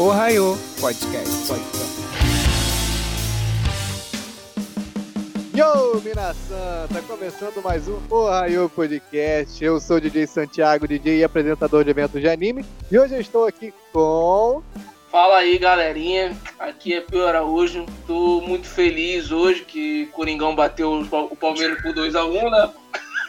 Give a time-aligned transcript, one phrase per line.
[0.00, 1.48] Ohio Podcast.
[1.48, 1.98] Podcast.
[5.52, 6.86] Yo, Minasan!
[6.92, 9.64] Tá começando mais um Ohio Podcast.
[9.64, 12.64] Eu sou o DJ Santiago, DJ e apresentador de eventos de anime.
[12.92, 14.62] E hoje eu estou aqui com.
[15.10, 16.36] Fala aí, galerinha.
[16.60, 17.84] Aqui é Pio Araújo.
[18.06, 22.70] Tô muito feliz hoje que Coringão bateu o Palmeiras por 2x1, né?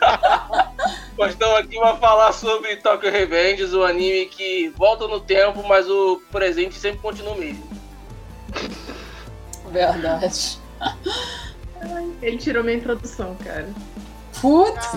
[1.19, 5.85] Nós estamos aqui para falar sobre Tokyo Revengers, o anime que volta no tempo, mas
[5.89, 7.61] o presente sempre continua o mesmo.
[9.69, 10.57] Verdade.
[12.21, 13.67] Ele tirou minha introdução, cara.
[14.39, 14.91] Putz!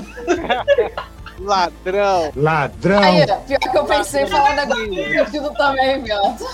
[1.40, 2.32] Ladrão!
[2.36, 3.02] Ladrão!
[3.02, 6.46] Aí, pior que eu pensei em falar um negócio divertido também, viado.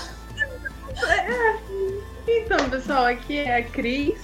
[2.27, 4.19] Então, pessoal, aqui é a Cris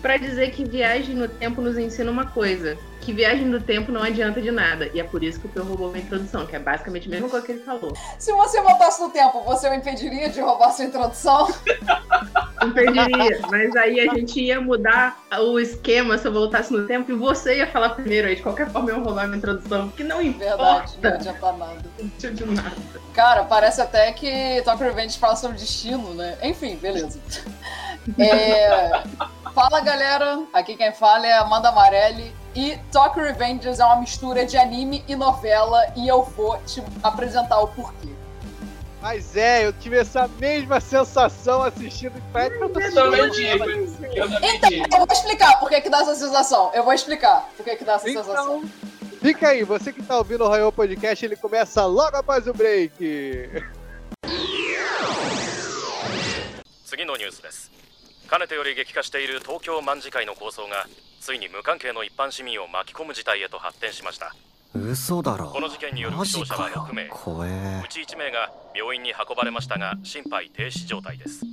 [0.00, 4.02] para dizer que viagem no tempo nos ensina uma coisa: que viagem no tempo não
[4.02, 4.90] adianta de nada.
[4.92, 7.28] E é por isso que o Pio roubou minha introdução, que é basicamente a mesma
[7.28, 7.94] coisa que ele falou.
[8.18, 11.46] Se você voltasse no tempo, você o impediria de roubar sua introdução?
[12.60, 17.14] Impediria, mas aí a gente ia mudar o esquema se eu voltasse no tempo e
[17.14, 18.34] você ia falar primeiro aí.
[18.34, 20.48] De qualquer forma, eu roubar minha introdução, que não importa.
[20.48, 21.82] Verdade, não adianta nada.
[22.00, 22.76] Não adianta de nada.
[23.14, 26.36] Cara, parece até que Top Revenge fala sobre destino, né?
[26.42, 27.20] Enfim, beleza.
[28.18, 28.90] É...
[29.54, 34.57] Fala galera, aqui quem fala é Amanda Amarelli e Tokyo Revengers é uma mistura de
[34.57, 38.09] anime e novela e eu vou te apresentar o porquê.
[39.01, 43.49] Mas é, eu tive essa mesma sensação assistindo Fred Eu também tive.
[44.15, 44.85] Eu também Então, tive.
[44.93, 46.71] eu vou explicar por que que dá essa sensação.
[46.73, 48.57] Eu vou explicar por que que dá essa sensação.
[48.57, 48.69] Então,
[49.19, 53.49] fica aí, você que tá ouvindo o Royal Podcast, ele começa logo após o break.
[56.91, 57.71] 次のニュースです
[58.26, 60.86] かねてより激化している東京卍会の構想が
[61.20, 64.34] ついに無関係の一般市民を巻き込む事態へと発展しました。
[64.74, 65.46] 嘘だろ。
[65.46, 67.82] この事件によるマ負傷者はジかよ6名怖え。
[67.84, 71.46] うち1名が病院に運ばれましたが心肺停止状態です。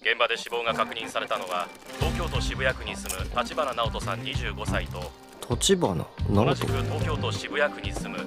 [0.00, 1.66] 現場で死亡が確認されたのは
[1.98, 5.10] 東京都渋谷区に住む立花直人さん25歳と
[5.50, 6.06] 立花？
[6.30, 8.18] 同じく東京都渋谷区に住む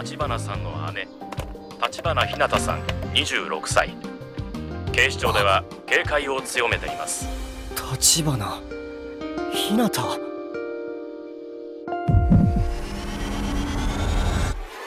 [0.00, 1.08] 立花さんの姉
[1.82, 2.82] 立花ひなたさん
[3.14, 3.94] 26歳
[4.98, 7.28] 警視庁では警戒を強めています。
[7.92, 8.60] 立花。
[9.52, 10.02] ひなた。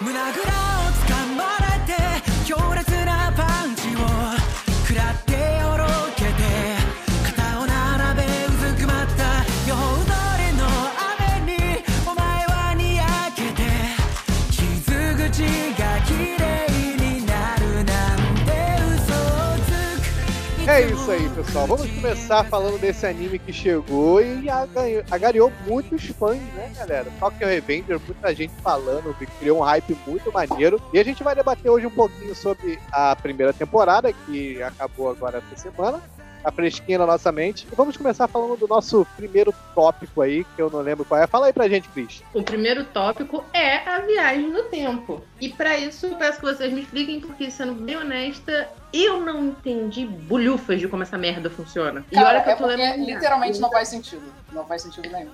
[0.02, 0.81] 胸ぐら
[20.72, 21.68] É isso aí, pessoal.
[21.68, 24.46] Vamos começar falando desse anime que chegou e
[25.12, 27.08] agariou muitos fãs, né, galera?
[27.20, 30.82] Tokyo Revenger, muita gente falando, que criou um hype muito maneiro.
[30.94, 35.44] E a gente vai debater hoje um pouquinho sobre a primeira temporada, que acabou agora
[35.46, 36.02] essa semana.
[36.42, 37.68] A fresquinha na nossa mente.
[37.70, 41.28] E vamos começar falando do nosso primeiro tópico aí, que eu não lembro qual é.
[41.28, 42.24] Fala aí pra gente, Cris.
[42.34, 45.22] O primeiro tópico é a viagem no tempo.
[45.40, 49.46] E pra isso, eu peço que vocês me expliquem, porque, sendo bem honesta, eu não
[49.46, 52.06] entendi bolhufas de como essa merda funciona.
[52.12, 53.06] e Cara, olha que é eu tô lendo.
[53.06, 54.24] literalmente não faz sentido.
[54.52, 55.32] Não faz sentido nenhum.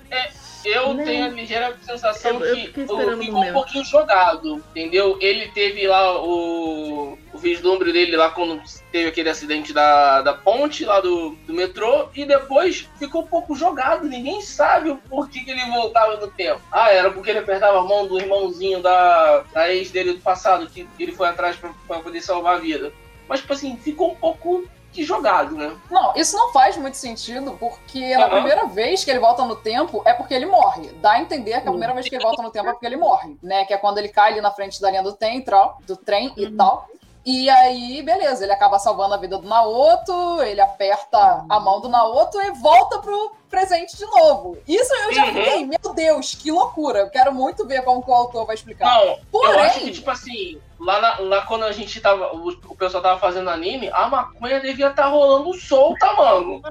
[0.64, 1.04] Eu Não.
[1.04, 3.52] tenho a ligeira sensação Eu- que eu ficou um meu.
[3.52, 5.16] pouquinho jogado, entendeu?
[5.20, 8.60] Ele teve lá o, o vislumbre dele lá quando
[8.92, 13.54] teve aquele acidente da, da ponte lá do, do metrô e depois ficou um pouco
[13.56, 14.06] jogado.
[14.08, 16.60] Ninguém sabe o porquê que ele voltava no tempo.
[16.70, 20.68] Ah, era porque ele apertava a mão do irmãozinho da, da ex dele do passado,
[20.68, 22.92] que ele foi atrás pra, pra poder salvar a vida.
[23.28, 25.76] Mas, tipo assim, ficou um pouco que jogado, né?
[25.90, 28.30] Não, isso não faz muito sentido, porque na Aham.
[28.30, 30.92] primeira vez que ele volta no tempo é porque ele morre.
[31.00, 32.96] Dá a entender que a primeira vez que ele volta no tempo é porque ele
[32.96, 33.64] morre, né?
[33.64, 35.44] Que é quando ele cai ali na frente da linha do trem,
[35.86, 36.88] do trem e tal.
[37.24, 41.88] E aí, beleza, ele acaba salvando a vida do Naoto, ele aperta a mão do
[41.88, 44.58] Naoto e volta pro presente de novo.
[44.66, 45.34] Isso eu já Uhum.
[45.34, 47.00] fiquei, meu Deus, que loucura.
[47.00, 48.86] Eu quero muito ver como que o autor vai explicar.
[48.94, 52.34] Não, Porém- eu acho que, tipo assim, lá, na- lá quando a gente tava.
[52.34, 56.62] O, o pessoal tava fazendo anime, a maconha devia estar rolando solta, mano.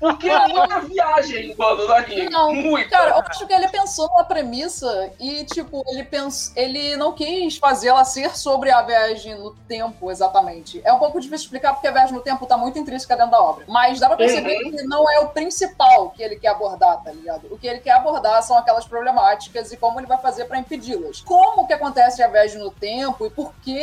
[0.00, 2.28] Porque é muita viagem quando no anime.
[2.28, 2.90] Não, Muita.
[2.90, 6.52] Cara, eu acho que ele pensou na premissa e, tipo, ele pens...
[6.56, 10.80] ele não quis fazer ela ser sobre a viagem no tempo, exatamente.
[10.84, 13.40] É um pouco difícil explicar porque a viagem no tempo tá muito intrínseca dentro da
[13.42, 13.64] obra.
[13.68, 14.70] Mas dá pra perceber Uhum.
[14.70, 17.48] que não é o principal que ele quer abordar, tá ligado?
[17.50, 21.20] O que ele quer abordar são aquelas problemáticas e como ele vai fazer pra impedi-las.
[21.22, 23.80] Como que acontece a viagem no tempo e por que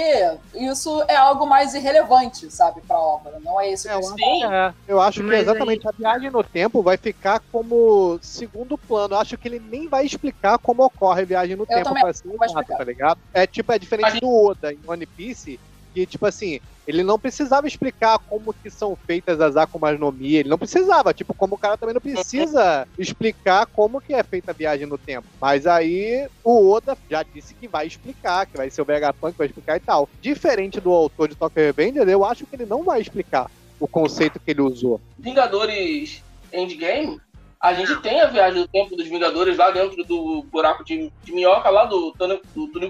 [0.53, 3.39] isso é algo mais irrelevante, sabe, pra obra.
[3.43, 4.33] Não é esse o É, eu principal.
[4.35, 8.77] acho, é, eu acho que Mas exatamente a viagem no tempo vai ficar como segundo
[8.77, 9.15] plano.
[9.15, 12.13] Eu acho que ele nem vai explicar como ocorre a viagem no tempo também pra
[12.13, 13.19] ser exato, tá ligado?
[13.33, 15.59] É tipo, é A diferente gente- do Oda em One Piece,
[15.99, 20.35] que tipo assim, Ele não precisava explicar como que são feitas as Akumas no Mi,
[20.37, 24.51] ele não precisava, tipo, como o cara também não precisa explicar como que é feita
[24.51, 25.27] a viagem no tempo.
[25.39, 29.37] Mas aí o Oda já disse que vai explicar, que vai ser o Vegapunk que
[29.37, 30.09] vai explicar e tal.
[30.19, 34.39] Diferente do autor de Tokyo Revenger, eu acho que ele não vai explicar o conceito
[34.39, 34.99] que ele usou.
[35.19, 37.19] Vingadores Endgame,
[37.61, 41.31] a gente tem a viagem do tempo dos Vingadores lá dentro do buraco de, de
[41.33, 42.41] minhoca, lá do, túnel-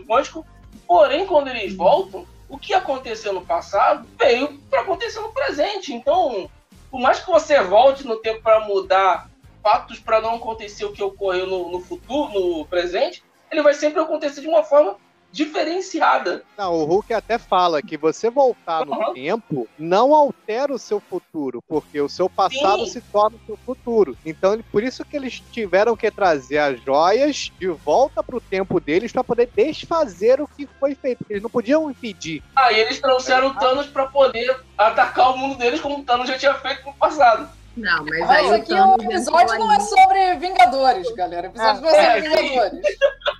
[0.08, 0.46] quântico.
[0.88, 5.94] Porém, quando eles voltam, o que aconteceu no passado veio para acontecer no presente.
[5.94, 6.50] Então,
[6.90, 9.30] por mais que você volte no tempo para mudar
[9.62, 14.02] fatos para não acontecer o que ocorreu no, no futuro, no presente, ele vai sempre
[14.02, 14.98] acontecer de uma forma
[15.32, 16.44] diferenciada.
[16.58, 19.14] Não, o Hulk até fala que você voltar no Uhum.
[19.14, 22.92] tempo não altera o seu futuro, porque o seu passado Sim.
[22.94, 24.18] se torna o seu futuro.
[24.26, 28.80] Então, ele- por isso que eles tiveram que trazer as joias de volta pro tempo
[28.80, 31.20] deles para poder desfazer o que foi feito.
[31.20, 32.42] porque Eles não podiam impedir.
[32.56, 36.38] Aí eles trouxeram o Thanos para poder atacar o mundo deles como o Thanos já
[36.38, 37.50] tinha feito no passado.
[37.80, 41.48] Não, mas, Mas aí aqui Thanos o episódio não é sobre Vingadores, galera.
[41.48, 42.82] O episódio não é É, sobre Vingadores.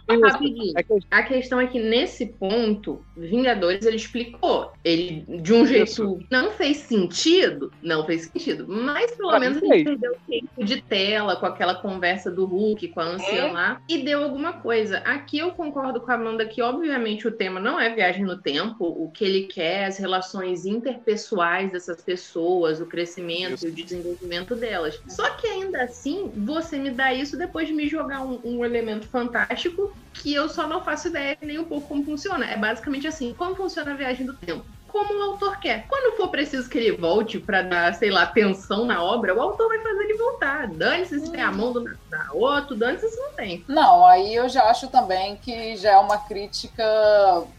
[0.24, 0.74] Rapidinho.
[0.76, 4.72] É A questão é que nesse ponto, Vingadores ele explicou.
[4.84, 6.20] Ele, de um jeito.
[6.32, 7.72] Não fez sentido?
[7.82, 8.66] Não fez sentido.
[8.68, 9.84] Mas pelo menos ele fez.
[9.84, 13.52] perdeu tempo de tela com aquela conversa do Hulk com a anciã É.
[13.52, 13.82] lá.
[13.88, 14.98] E deu alguma coisa.
[15.00, 18.86] Aqui eu concordo com a Amanda que, obviamente, o tema não é viagem no tempo.
[18.86, 23.68] O que ele quer, é as relações interpessoais dessas pessoas, o crescimento Isso.
[23.68, 25.00] e o desenvolvimento delas.
[25.08, 29.08] Só que ainda assim, você me dá isso depois de me jogar um, um elemento
[29.08, 32.46] fantástico que eu só não faço ideia nem um pouco como funciona.
[32.46, 34.66] É basicamente assim: como funciona a viagem do tempo?
[34.92, 35.86] Como o autor quer.
[35.88, 39.68] Quando for preciso que ele volte pra dar, sei lá, atenção na obra, o autor
[39.70, 40.68] vai fazer ele voltar.
[40.68, 43.64] Dane-se se tem a mão do na outro, dane-se se não tem.
[43.68, 46.84] Não, aí eu já acho também que já é uma crítica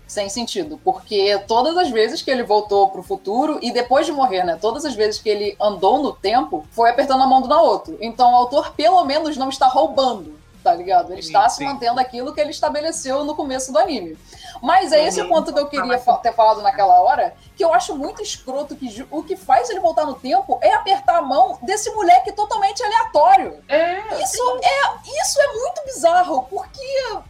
[0.06, 4.42] sem sentido, porque todas as vezes que ele voltou pro futuro e depois de morrer,
[4.42, 7.96] né, todas as vezes que ele andou no tempo, foi apertando a mão do Naoto.
[8.00, 11.12] Então o autor pelo menos não está roubando, tá ligado?
[11.12, 11.64] Ele Sim, está se sim.
[11.64, 14.16] mantendo aquilo que ele estabeleceu no começo do anime.
[14.62, 15.30] Mas é esse o Uhum.
[15.30, 19.06] ponto que eu queria fa- ter falado naquela hora, que eu acho muito escroto que
[19.10, 23.62] o que faz ele voltar no tempo é apertar a mão desse moleque totalmente aleatório.
[23.68, 26.80] É, Isso é, isso é muito bizarro, porque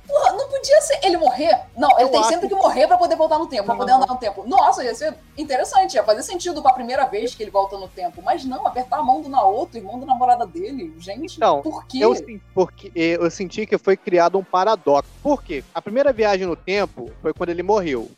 [0.09, 1.61] porra, não podia ser ele morrer.
[1.77, 3.93] Não, ele Eu tem acho sempre que morrer pra poder voltar no tempo, pra poder
[3.93, 4.45] andar no tempo.
[4.47, 8.21] Nossa, ia ser interessante, ia fazer sentido pra primeira vez que ele volta no tempo.
[8.23, 11.37] Mas não, apertar a mão do Naoto, irmão da namorada dele, gente.
[11.37, 11.99] Então, por quê?
[12.01, 12.15] Eu,
[12.55, 12.91] porque,
[13.25, 15.11] eu senti que foi criado um paradoxo.
[15.23, 15.63] Por quê?
[15.75, 18.11] A primeira viagem no tempo foi quando ele morreu.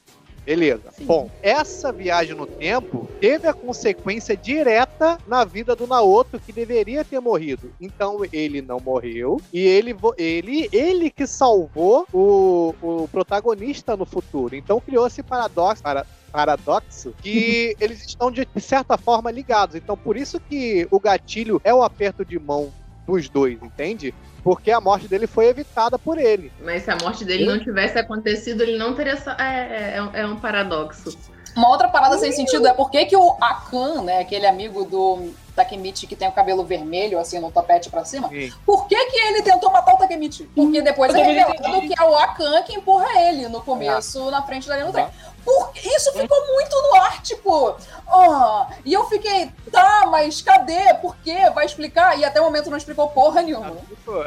[0.44, 0.90] Beleza.
[0.93, 1.04] Sim.
[1.04, 7.04] Bom, essa viagem no tempo teve a consequência direta na vida do Naoto, que deveria
[7.04, 7.72] ter morrido.
[7.81, 9.40] Então ele não morreu.
[9.52, 14.56] E ele, ele, ele que salvou o, o protagonista no futuro.
[14.56, 15.82] Então criou esse paradoxo.
[15.82, 19.76] Para, paradoxo que eles estão de certa forma ligados.
[19.76, 22.72] Então por isso que o gatilho é o aperto de mão
[23.06, 24.14] dos dois, entende?
[24.42, 26.52] Porque a morte dele foi evitada por ele.
[26.64, 29.12] Mas se a morte dele não tivesse acontecido, ele não teria.
[29.38, 31.16] É, é, é um paradoxo.
[31.56, 35.32] Uma outra parada sem sentido é por que, que o Akan, né, aquele amigo do
[35.54, 38.50] Takemichi que tem o cabelo vermelho, assim, no topete pra cima, Sim.
[38.64, 40.44] por que, que ele tentou matar o Takemichi?
[40.54, 44.31] Porque depois Eu é não revelado que é o Akan que empurra ele no começo,
[44.31, 45.06] na frente da linha do trem.
[45.44, 45.72] Por...
[45.75, 47.75] Isso ficou muito no ar, tipo.
[48.06, 50.94] ah, e eu fiquei, tá, mas cadê?
[51.02, 51.50] Por quê?
[51.52, 52.16] Vai explicar?
[52.16, 53.76] E até o momento não explicou porra nenhuma.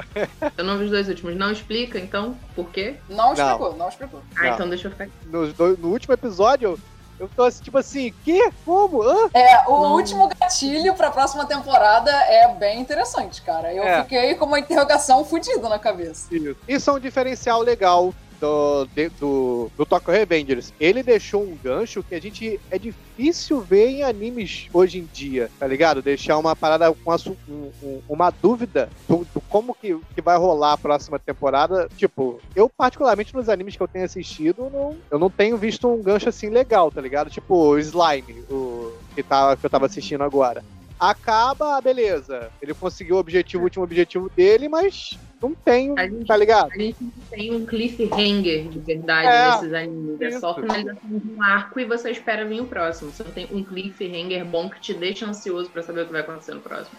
[0.57, 1.35] Eu não vi os dois últimos.
[1.35, 2.95] Não explica, então, por quê?
[3.09, 4.21] Não explicou, não, explicou.
[4.37, 4.53] Ah, Não.
[4.53, 5.07] então deixa eu ficar.
[5.23, 6.77] Dois- no último episódio,
[7.19, 8.51] eu tô assim, tipo assim, que?
[8.65, 9.01] Como?
[9.01, 9.29] Hã?
[9.33, 9.93] É, o Não.
[9.93, 13.73] último gatilho pra próxima temporada é bem interessante, cara.
[13.73, 14.01] Eu É.
[14.03, 16.27] fiquei com uma interrogação fodida na cabeça.
[16.33, 16.55] Isso.
[16.67, 20.73] Isso é um diferencial legal do, de- do, do Tokyo Revengers.
[20.79, 25.49] Ele deixou um gancho que a gente é difícil ver em animes hoje em dia,
[25.59, 26.01] tá ligado?
[26.01, 27.11] Deixar uma parada com
[27.49, 31.87] um- um- uma dúvida do, do como que, que vai rolar a próxima temporada.
[31.95, 36.01] Tipo, eu particularmente nos animes que eu tenho assistido, não, eu não tenho visto um
[36.01, 37.29] gancho assim legal, tá ligado?
[37.29, 40.63] Tipo, o Slime, o que, tá, que eu tava assistindo agora.
[40.99, 42.49] Acaba, beleza.
[42.61, 45.17] Ele conseguiu o objetivo, o último objetivo dele, mas
[45.49, 46.71] não tem, A gente- tá ligado?
[46.71, 50.21] A gente não tem um cliffhanger de verdade É, nesses animes.
[50.21, 50.61] É só isso.
[50.61, 53.11] finalização de um arco e você espera vir o próximo.
[53.11, 56.21] Você não tem um cliffhanger bom que te deixa ansioso pra saber o que vai
[56.21, 56.97] acontecer no próximo.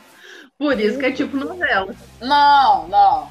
[0.59, 1.95] Por isso que é tipo novela.
[2.21, 3.29] Não, não.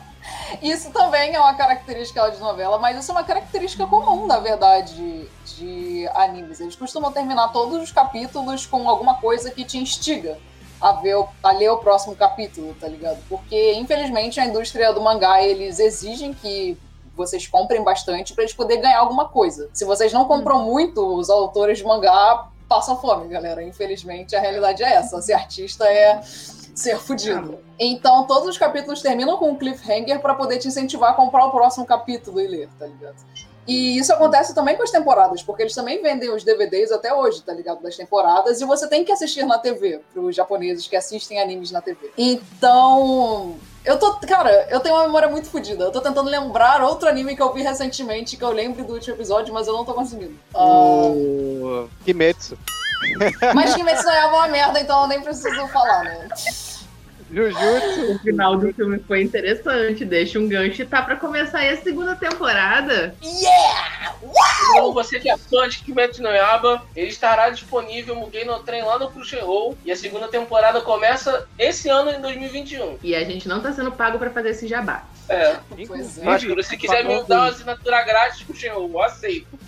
[0.62, 5.28] Isso também é uma característica de novela, mas isso é uma característica comum, na verdade,
[5.56, 6.60] de animes.
[6.60, 10.38] Eles costumam terminar todos os capítulos com alguma coisa que te instiga
[10.86, 13.18] a, ver, a ler o próximo capítulo, tá ligado?
[13.28, 16.78] Porque, infelizmente, a indústria do mangá, eles exigem que
[17.16, 19.68] vocês comprem bastante pra eles poderem ganhar alguma coisa.
[19.74, 23.64] Se vocês não compram muito, os autores de mangá passam fome, galera.
[23.64, 25.20] Infelizmente, a realidade é essa.
[25.24, 27.58] Ser artista é ser fudido.
[27.80, 31.52] Então, todos os capítulos terminam com um cliffhanger pra poder te incentivar a comprar o
[31.52, 33.16] próximo capítulo e ler, tá ligado?
[33.68, 37.42] E isso acontece também com as temporadas, porque eles também vendem os DVDs até hoje,
[37.42, 37.82] tá ligado?
[37.82, 41.82] Das temporadas, e você tem que assistir na TV, pros japoneses que assistem animes na
[41.82, 42.12] TV.
[42.18, 43.56] Então.
[43.84, 44.16] Eu tô.
[44.16, 45.84] Cara, eu tenho uma memória muito fodida.
[45.84, 49.16] Eu tô tentando lembrar outro anime que eu vi recentemente, que eu lembro do último
[49.16, 50.36] episódio, mas eu não tô conseguindo.
[50.56, 52.58] Ah, O Kimetsu.
[53.54, 56.28] mas Kimetsu Yaiba é uma merda, então eu nem preciso falar, né?
[57.32, 58.12] Jujutsu.
[58.14, 61.78] O final do filme foi interessante, deixa um gancho e tá pra começar aí a
[61.78, 63.16] segunda temporada.
[63.24, 64.16] Yeah!
[64.72, 68.84] Então, você que é fã de Kimetsu no Yaiba, ele estará disponível Mugen no Trem
[68.84, 69.78] lá no Crunchyroll.
[69.84, 72.98] E a segunda temporada começa esse ano, em 2021.
[73.04, 75.04] E a gente não tá sendo pago pra fazer esse jabá.
[75.28, 75.58] É.
[75.88, 76.24] Pois é.
[76.24, 79.60] Mas se quiser me dar uma assinatura grátis pro Crunchyroll, eu aceito.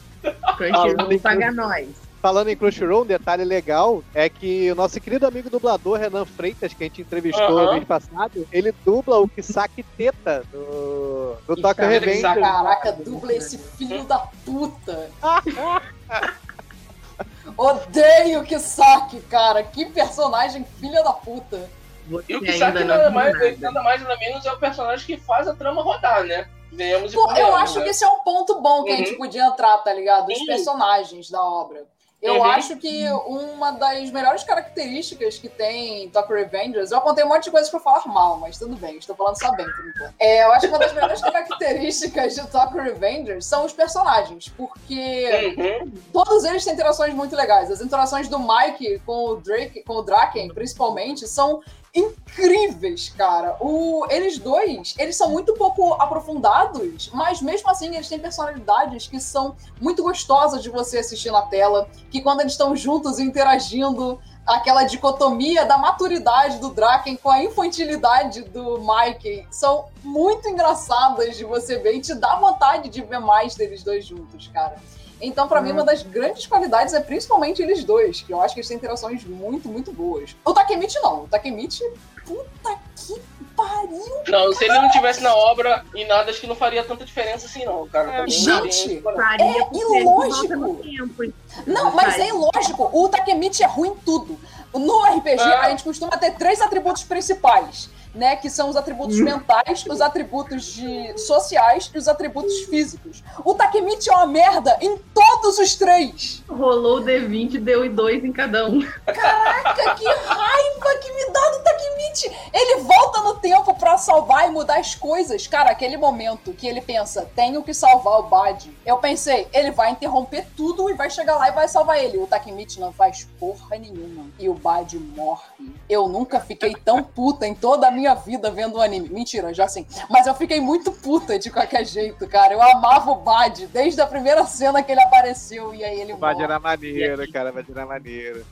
[0.57, 2.06] Crunchyroll Falando paga nós.
[2.27, 6.73] Falando em Crunchyroll, um detalhe legal é que o nosso querido amigo dublador Renan Freitas,
[6.73, 7.75] que a gente entrevistou Aham.
[7.75, 12.17] mês passado, ele dubla o Kisaki Teta do, do Tokyo Revengers.
[12.17, 12.41] Kisaki?
[12.41, 15.09] Caraca, dubla esse filho da puta.
[17.57, 19.63] Odeio Kisaki, cara.
[19.63, 21.69] Que personagem filha da puta.
[22.09, 23.55] Você E o ainda Kisaki nada mais, nada.
[23.57, 26.45] nada mais nada menos é o personagem que faz a trama rodar, né?
[26.73, 27.85] E Pô, eu acho né?
[27.85, 29.17] que esse é um ponto bom que a gente Uhum.
[29.17, 30.29] podia entrar, tá ligado?
[30.29, 30.45] Os Sim.
[30.45, 31.85] personagens da obra.
[32.19, 32.43] Eu Uhum.
[32.45, 37.51] acho que uma das melhores características que tem Tokyo Revengers, eu apontei um monte de
[37.51, 40.13] coisas pra falar mal, mas tudo bem, estou falando só bem por enquanto.
[40.19, 45.55] É, eu acho que uma das melhores características de Tokyo Revengers são os personagens, porque
[45.57, 45.91] Uhum.
[46.11, 47.69] todos eles têm interações muito legais.
[47.69, 51.61] As interações do Mike com o Drake, com o Draken, principalmente, são
[51.93, 53.57] incríveis, cara.
[53.59, 59.19] O, eles dois, eles são muito pouco aprofundados, mas mesmo assim eles têm personalidades que
[59.19, 64.83] são muito gostosas de você assistir na tela, que quando eles estão juntos interagindo, aquela
[64.83, 71.77] dicotomia da maturidade do Draken com a infantilidade do Mike são muito engraçadas de você
[71.79, 74.77] ver e te dá vontade de ver mais deles dois juntos, cara.
[75.21, 78.59] Então, pra mim, uma das grandes qualidades é principalmente eles dois, que eu acho que
[78.59, 80.35] eles têm interações muito, muito boas.
[80.45, 81.23] O Takemichi não.
[81.23, 81.83] O Takemichi,
[82.25, 83.19] puta que
[83.55, 84.05] pariu.
[84.27, 87.47] Não, se ele não tivesse na obra e nada, acho que não faria tanta diferença
[87.47, 88.11] assim, não, cara.
[88.11, 89.03] Também gente,
[89.39, 90.75] É ele ilógico.
[90.83, 91.33] tempo.
[91.65, 92.89] Não, mas é ilógico.
[92.93, 94.37] O Takemichi é ruim em tudo.
[94.73, 95.61] No RPG, Ah.
[95.65, 98.35] a gente costuma ter três atributos principais, né?
[98.35, 103.23] Que são os atributos mentais, os atributos de sociais e os atributos físicos.
[103.45, 106.43] O Takemichi é uma merda em todos os três.
[106.49, 108.81] Rolou o D20 deu e dois em cada um.
[109.05, 112.31] Caraca, que raiva que me dá do Takemichi!
[112.53, 115.45] Ele volta no tempo pra salvar e mudar as coisas.
[115.47, 118.71] Cara, aquele momento que ele pensa, tenho que salvar o Bad.
[118.85, 122.17] Eu pensei, ele vai interromper tudo e vai chegar lá e vai salvar ele.
[122.17, 124.25] O Takemichi não faz porra nenhuma.
[124.39, 125.43] E o Bad morre.
[125.89, 129.09] Eu nunca fiquei tão puta em toda a minha vida vendo o anime.
[129.09, 129.85] Mentira, já sim.
[130.09, 132.53] Mas eu fiquei muito puta de qualquer jeito, cara.
[132.53, 136.33] Eu amava o Bad desde a primeira cena que ele apareceu e aí ele Vai
[136.33, 136.43] morre.
[136.45, 138.45] gerar maneiro, cara, vai gerar maneiro.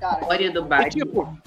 [0.00, 0.90] Cara, História do E, Bad.
[0.90, 1.38] tipo,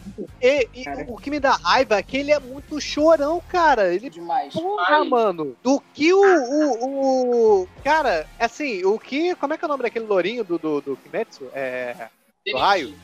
[0.41, 3.93] e, e o que me dá raiva é que ele é muito chorão, cara.
[3.93, 4.53] Ele demais.
[4.53, 5.07] Porra, Ai.
[5.09, 5.55] mano.
[5.61, 9.35] Do que o, o, o- Cara, assim, o que.
[9.35, 11.43] Como é que é o nome daquele lourinho do, do, do Kimetsu?
[11.53, 12.07] É.
[12.49, 12.95] Do raio?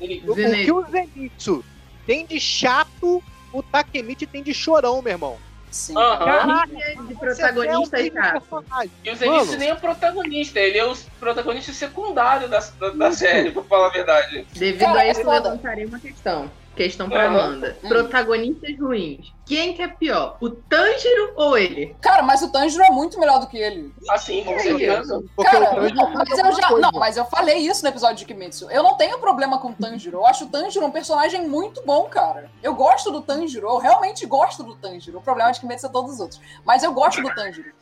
[0.00, 1.62] Ele- O, o que o Zenitsu
[2.06, 5.36] tem de chato, o Takemichi tem de chorão, meu irmão.
[5.70, 5.96] Sim.
[5.96, 6.24] Aham.
[6.24, 8.90] Caraca, de protagonista é e um personagem.
[9.04, 13.12] E o Zenitsu nem é o protagonista, ele é o protagonista secundário da, da, da
[13.12, 14.46] série, pra falar a verdade.
[14.54, 16.50] Devido Cara, a isso, levantarei uma questão.
[16.74, 17.38] Questão pra Aham.
[17.38, 17.76] Amanda.
[17.82, 17.88] Hum.
[17.88, 19.32] Protagonistas ruins.
[19.48, 20.36] Quem que é pior?
[20.42, 21.96] O Tanjiro ou ele?
[22.02, 23.90] Cara, mas o Tanjiro é muito melhor do que ele.
[24.10, 25.24] Assim, com certeza.
[25.42, 26.70] Cara, não, mas eu já.
[26.70, 28.70] Não, mas eu falei isso no episódio de Kimetsu.
[28.70, 30.18] Eu não tenho problema com o Tanjiro.
[30.18, 32.50] Eu acho o Tanjiro um personagem muito bom, cara.
[32.62, 33.66] Eu gosto do Tanjiro.
[33.68, 35.16] Eu realmente gosto do Tanjiro.
[35.16, 36.40] O problema é de Kimetsu é todos os outros.
[36.62, 37.72] Mas eu gosto do Tanjiro.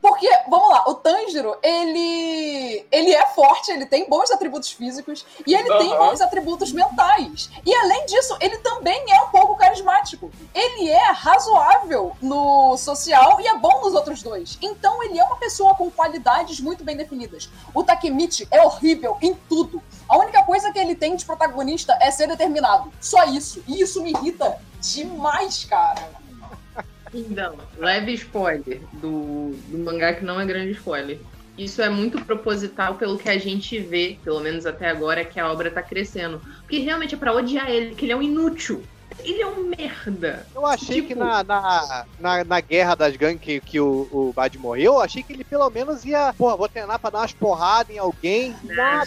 [0.00, 2.86] Porque, vamos lá, o Tanjiro, ele.
[2.92, 6.06] Ele é forte, ele tem bons atributos físicos e ele tem Aham.
[6.06, 7.50] bons atributos mentais.
[7.66, 10.30] E além disso, ele também é um pouco carismático.
[10.54, 14.58] Ele é razoável no social e é bom nos outros dois.
[14.60, 17.48] Então ele é uma pessoa com qualidades muito bem definidas.
[17.74, 19.82] O Takemichi é horrível em tudo.
[20.08, 22.92] A única coisa que ele tem de protagonista é ser determinado.
[23.00, 23.62] Só isso.
[23.66, 26.08] E isso me irrita demais, cara.
[27.12, 31.20] Então, leve spoiler do, do mangá que não é grande spoiler.
[31.56, 35.50] Isso é muito proposital pelo que a gente vê, pelo menos até agora, que a
[35.50, 36.40] obra tá crescendo.
[36.60, 38.82] Porque realmente é pra odiar ele, que ele é um inútil.
[39.20, 40.46] Ele é um merda.
[40.54, 44.32] Eu achei Tipo- que na, na, na, na guerra das gangues que, que o, o
[44.34, 47.32] Bad morreu, eu achei que ele pelo menos ia, porra, vou treinar pra dar umas
[47.32, 48.54] porradas em alguém.
[48.64, 49.06] Nada!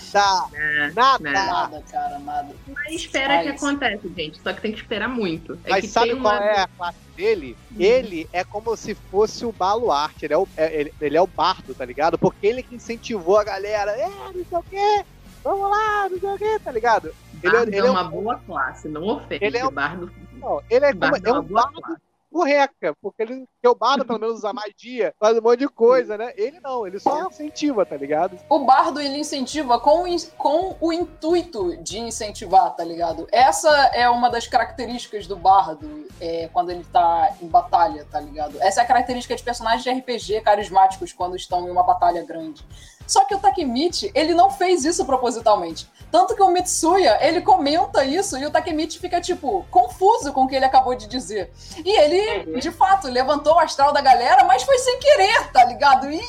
[0.95, 1.19] Nada!
[1.23, 1.31] Né?
[1.33, 2.55] Nada, cara, nada.
[2.67, 4.41] Mas espera que Mas- acontece, gente.
[4.41, 5.53] Só que tem que esperar muito.
[5.65, 7.57] É Mas que sabe tem qual uma- é a classe dele?
[7.77, 11.27] Ele é como se fosse o baluarte, ele é o, é- ele, ele é o
[11.27, 12.17] bardo, tá ligado?
[12.17, 15.05] Porque ele que incentivou a galera, é, não sei o quê,
[15.43, 17.13] vamos lá, não sei o quê, tá ligado?
[17.43, 19.43] Ele, é- Bardo ele é é, uma um, boa classe, não ofende.
[19.45, 22.01] Ele é um- Bardo, não, ele é, como, Bardo é uma um boa bardo classe.
[22.31, 26.17] porreca, porque ele, porque o bardo pelo menos usa magia, faz um monte de coisa,
[26.17, 26.33] né?
[26.35, 28.37] Ele não, ele só incentiva, tá ligado?
[28.49, 30.03] O bardo ele incentiva com,
[30.37, 33.27] com o intuito de incentivar, tá ligado?
[33.31, 38.61] Essa é uma das características do bardo é, quando ele tá em batalha, tá ligado?
[38.61, 42.63] Essa é a característica de personagens de RPG carismáticos quando estão em uma batalha grande.
[43.07, 45.89] Só que o Takemichi, ele não fez isso propositalmente.
[46.11, 50.47] Tanto que o Mitsuya, ele comenta isso e o Takemichi fica, tipo, confuso com o
[50.47, 51.51] que ele acabou de dizer.
[51.83, 52.59] E ele, Uhum.
[52.59, 56.11] de fato, levantou o astral da galera, mas foi sem querer, tá ligado?
[56.11, 56.21] E...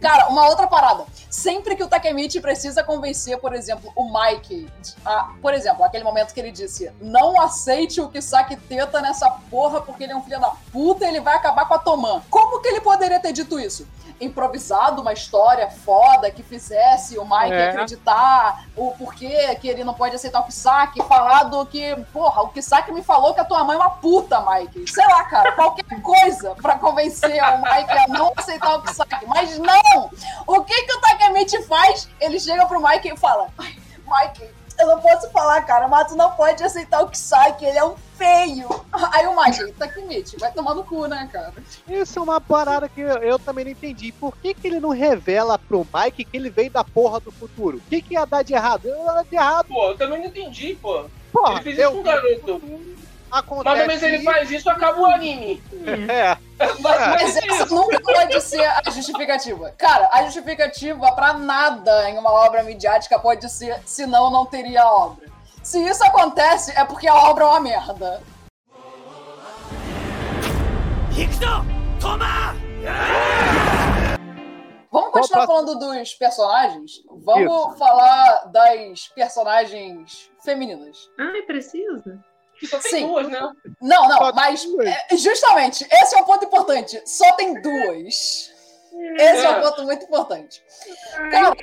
[0.00, 1.04] Cara, uma outra parada.
[1.30, 4.68] Sempre que o Takemichi precisa convencer, por exemplo, o Mike,
[5.04, 9.80] a- por exemplo, aquele momento que ele disse: não aceite o Kisaki teta nessa porra
[9.80, 12.22] porque ele é um filho da puta e ele vai acabar com a Toman.
[12.30, 13.86] Como que ele poderia ter dito isso?
[14.20, 15.43] Improvisado uma história
[15.84, 17.68] foda que fizesse o Mike É.
[17.70, 22.92] acreditar o porquê que ele não pode aceitar o Kisaki, falado que, porra, o Kisaki
[22.92, 24.90] me falou que a tua mãe é uma puta, Mike.
[24.90, 29.26] Sei lá, cara, qualquer coisa pra convencer o Mike a não aceitar o Kisaki.
[29.26, 30.10] Mas não!
[30.46, 32.08] O que que o Takemichi faz?
[32.20, 36.16] Ele chega pro Mike e fala: "Ai, Mike, eu não posso falar, cara, mas tu
[36.16, 38.68] não pode aceitar o Kisaki, ele é um feio.
[39.12, 41.52] Aí o Mike, Takemichi, vai tomar no cu, né, cara?
[41.88, 44.12] Isso é uma parada que eu, eu também não entendi.
[44.12, 47.78] Por que, que ele não revela pro Mike que ele veio da porra do futuro?
[47.78, 48.86] O que, que ia dar de errado?
[48.86, 51.04] Eu ia dar de errado, Pô, eu também não entendi, pô.
[51.32, 51.54] porra.
[51.54, 52.62] Ele fez isso eu, com o garoto.
[53.34, 55.60] Acontece mas, mas ele faz isso, acaba o anime.
[55.72, 56.08] Uhum.
[56.08, 56.38] É.
[56.56, 59.74] Mas, mas é isso nunca pode ser a justificativa.
[59.76, 64.88] Cara, a justificativa para nada em uma obra midiática pode ser, senão não teria a
[64.88, 65.26] obra.
[65.64, 68.22] Se isso acontece, é porque a obra é uma merda.
[74.92, 76.92] Vamos continuar falando dos personagens?
[77.10, 77.78] Vamos isso.
[77.78, 81.10] falar das personagens femininas.
[81.18, 82.22] Ai, precisa?
[82.66, 83.06] Só tem Sim.
[83.08, 83.40] duas, né?
[83.80, 84.66] Não, não, mas
[85.10, 87.02] é, justamente, esse é um ponto importante.
[87.06, 88.52] Só tem duas.
[89.18, 89.60] Esse é um É.
[89.60, 90.62] ponto muito importante.
[91.30, 91.54] Cara,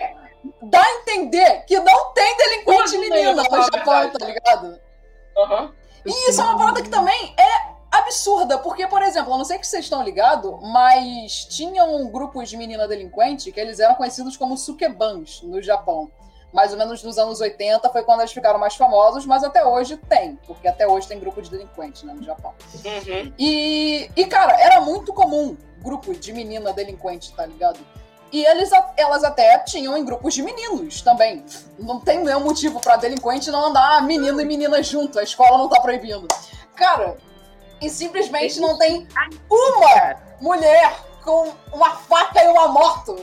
[0.63, 4.79] dá a entender que não tem delinquente menina meninas, no Japão, tá ligado?
[5.37, 5.73] Aham.
[6.05, 9.57] E isso é uma parada que também é absurda, porque, por exemplo, eu não sei
[9.59, 14.35] que vocês estão ligados, mas tinham um grupo de menina delinquente que eles eram conhecidos
[14.35, 16.09] como sukebans no Japão.
[16.53, 19.95] Mais ou menos nos anos 80 foi quando eles ficaram mais famosos, mas até hoje
[19.97, 22.53] tem, porque até hoje tem grupo de delinquente né, no Japão.
[22.73, 23.33] Uhum.
[23.39, 27.79] E, e, cara, era muito comum grupo de menina delinquente, tá ligado?
[28.31, 31.43] E eles, elas até tinham em grupos de meninos também.
[31.77, 35.19] Não tem nenhum motivo pra delinquente não andar menino e menina junto.
[35.19, 36.27] A escola não tá proibindo.
[36.75, 37.17] Cara,
[37.81, 39.05] e simplesmente não tem
[39.49, 43.17] uma mulher com uma faca e uma moto.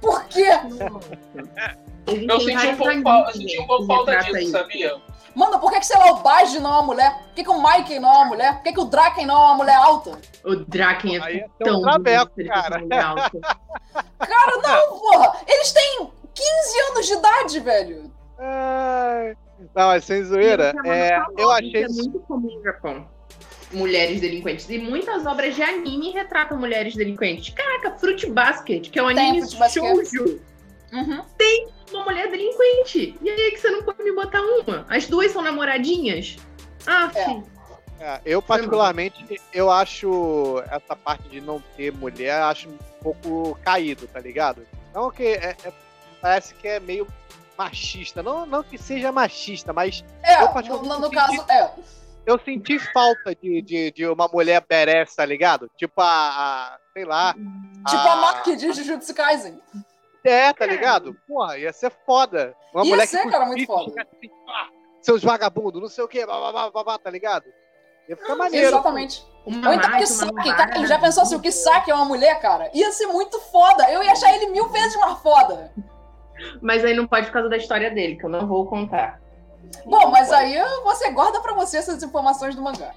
[0.00, 0.50] Por quê?
[2.06, 4.96] Eu senti um pouco, eu senti um pouco falta disso, sabia?
[5.34, 7.12] Mano, por que, que sei lá, o Baji não é uma mulher?
[7.12, 8.54] Por que, que o Mikey não é uma mulher?
[8.54, 10.18] Por que, que o Draken não é uma mulher alta?
[10.44, 12.80] O Draken Aí é é um tão bonito, ele cara.
[14.18, 15.36] Cara, não, porra!
[15.46, 18.12] Eles têm 15 anos de idade, velho!
[18.38, 19.36] Ai.
[19.74, 23.06] Não, mas sem zoeira, é é, eu isso achei é muito comum no Japão.
[23.72, 24.68] Mulheres delinquentes.
[24.68, 27.52] E muitas obras de anime retratam mulheres delinquentes.
[27.54, 30.40] Caraca, Fruit Basket, que é um Tem anime Fruit Basket.
[30.94, 31.24] Uhum.
[31.92, 33.16] Uma mulher delinquente.
[33.20, 34.84] E aí que você não pode me botar uma?
[34.88, 36.36] As duas são namoradinhas?
[36.86, 37.24] Ah, É.
[37.24, 37.44] sim.
[38.00, 44.06] É, eu particularmente, eu acho essa parte de não ter mulher, acho um pouco caído,
[44.08, 44.66] tá ligado?
[44.92, 45.72] Não que é- é-
[46.20, 47.06] parece que é meio
[47.56, 51.50] machista, não, não que seja machista, mas É, Eu no, particularmente no- no senti- caso,
[51.52, 51.72] é.
[52.26, 55.70] eu senti falta de, de, de uma mulher badass, tá ligado?
[55.76, 57.32] Tipo a, a- sei lá.
[57.34, 59.60] Tipo a Mark de Jujutsu Kaisen.
[60.24, 61.14] É, tá ligado?
[61.28, 62.56] Porra, ia ser foda.
[62.72, 63.92] Uma Ia mulher ser, que cara, muito foda.
[64.00, 64.30] assim,
[65.02, 67.44] seus vagabundos, não sei o que, babá, babá, tá ligado?
[68.08, 68.68] Ia ficar maneiro.
[68.68, 69.26] Exatamente.
[69.46, 72.06] Uma Ou então o Mike, Kisaki, cara, ele já pensou se o Kisaki é uma
[72.06, 72.70] mulher, cara?
[72.72, 73.90] Ia ser muito foda.
[73.90, 75.70] Eu ia achar ele mil vezes mais foda.
[76.62, 79.20] Mas aí não pode por causa da história dele, que eu não vou contar.
[79.84, 82.92] Bom, mas aí você guarda pra você essas informações do mangá.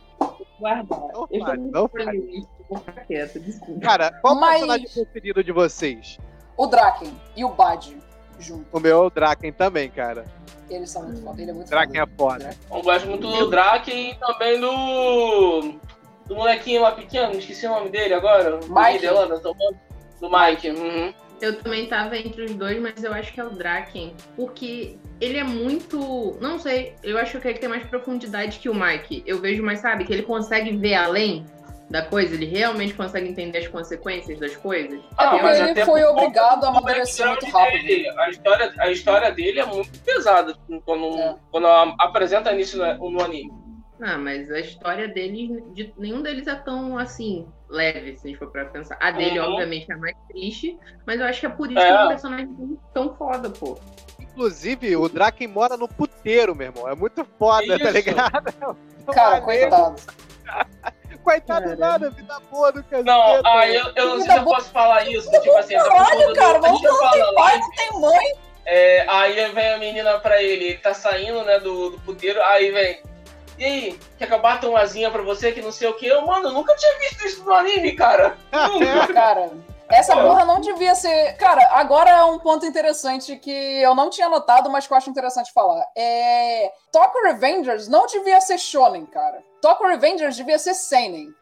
[0.60, 1.00] Guardar.
[1.14, 3.82] Não Eu faz, não quieta, desculpa.
[3.82, 6.18] Cara, qual o Mas- personagem preferido de vocês?
[6.58, 7.98] O Draken e o Bad
[8.40, 8.66] junto.
[8.72, 10.26] O meu é o Draken também, cara.
[10.70, 12.50] Eles são muito foda, ele é muito Draken foda.
[12.50, 12.58] é foda.
[12.72, 15.80] Eu gosto muito do Draken e também do.
[16.26, 18.60] Do molequinho lá pequeno, esqueci o nome dele agora.
[18.68, 19.08] Mike.
[19.44, 19.72] Bom?
[20.20, 20.70] Do Mike.
[20.72, 21.14] Uhum.
[21.40, 24.14] Eu também tava entre os dois, mas eu acho que é o Draken.
[24.36, 26.36] Porque ele é muito.
[26.42, 29.24] Não sei, eu acho que ele tem mais profundidade que o Mike.
[29.26, 31.46] Eu vejo mais, sabe, que ele consegue ver além
[31.90, 35.00] da coisa, ele realmente consegue entender as consequências das coisas.
[35.18, 37.86] Ah, porque mas ele até foi obrigado a amadurecer muito rápido.
[37.86, 38.10] dele.
[38.10, 40.54] A história, a história dele é muito pesada
[40.86, 41.36] quando, É.
[41.50, 43.52] quando apresenta nisso no, no anime.
[44.02, 48.38] Ah, mas a história deles, de- nenhum deles é tão assim, leve, se a gente
[48.38, 48.98] for pra pensar.
[49.02, 49.54] A dele, Uhum.
[49.54, 51.86] obviamente, é a mais triste, mas eu acho que é por isso É.
[51.88, 53.80] que é um personagem tão foda, pô.
[54.20, 56.88] Inclusive, o Draken mora no puteiro, meu irmão.
[56.88, 57.94] É muito foda, tá Isso.
[57.94, 58.78] ligado?
[59.16, 59.70] Cara, Maneiro.
[59.70, 59.96] coitado.
[61.24, 61.76] Coitado Cara.
[61.76, 63.04] nada, vida boa do cacete.
[63.06, 65.30] Não, ah, eu, eu não sei se eu posso falar isso.
[65.32, 68.34] Tipo assim, Caralho, quando cara, a mas gente não fala tem pai, não tem mãe.
[68.66, 72.72] é, aí vem a menina pra ele, ele tá saindo, né, do, do puteiro, aí
[72.72, 73.02] vem.
[73.58, 76.06] E aí, quer que eu bata uma asinha pra você que não sei o que?
[76.06, 78.38] Eu, mano, eu nunca tinha visto isso no anime, cara.
[78.54, 79.14] Nunca.
[79.14, 79.50] Cara,
[79.90, 81.34] essa porra não devia ser.
[81.38, 85.10] Cara, agora é um ponto interessante que eu não tinha notado, mas que eu acho
[85.10, 85.86] interessante falar.
[85.96, 86.72] É.
[86.92, 89.44] Tokyo Revengers não devia ser Shonen, cara.
[89.62, 91.34] Tokyo Revengers devia ser Seinen.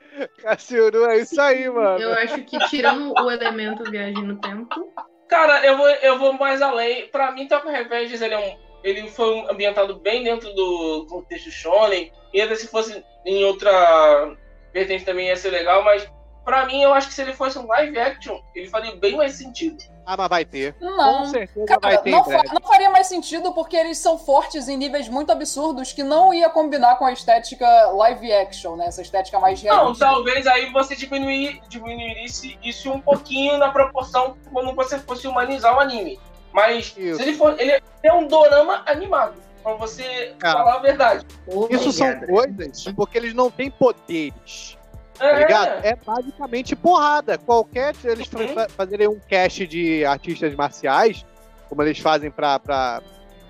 [0.42, 2.00] Cassiuru, é isso aí, mano.
[2.00, 4.94] Eu acho que tirando o elemento viagem no tempo,
[5.28, 7.08] Cara, eu vou, eu vou mais além.
[7.08, 8.66] Pra mim, Tokyo Revengers, ele é um.
[8.84, 12.12] Ele foi ambientado bem dentro do contexto shonen.
[12.34, 14.36] E ainda se fosse em outra
[14.72, 16.08] vertente também ia ser legal, mas
[16.46, 19.34] pra mim eu acho que se ele fosse um live action, ele faria bem mais
[19.34, 19.84] sentido.
[20.06, 20.74] Ah, mas vai ter.
[20.74, 21.26] Com Não.
[21.26, 24.78] certeza Cara, vai ter não, fa- não faria mais sentido porque eles são fortes em
[24.78, 28.86] níveis muito absurdos que não ia combinar com a estética live action, né?
[28.86, 30.06] Essa estética mais Não, realista.
[30.06, 35.80] talvez aí você diminuir, diminuísse isso um pouquinho na proporção quando você fosse humanizar o
[35.80, 36.20] anime.
[36.54, 37.18] Mas Isso.
[37.18, 37.60] se ele for.
[37.60, 39.34] Ele é um dorama animado.
[39.64, 40.52] Pra você Ah.
[40.54, 41.26] falar a verdade.
[41.72, 44.78] Isso são coisas porque eles não têm poderes,
[45.18, 45.86] tá É, ligado?
[45.86, 47.38] É basicamente porrada.
[47.38, 47.94] Qualquer.
[48.04, 48.48] Eles Uhum.
[48.50, 51.26] fa- fazerem um cast de artistas marciais,
[51.70, 53.02] como eles fazem pra, pra,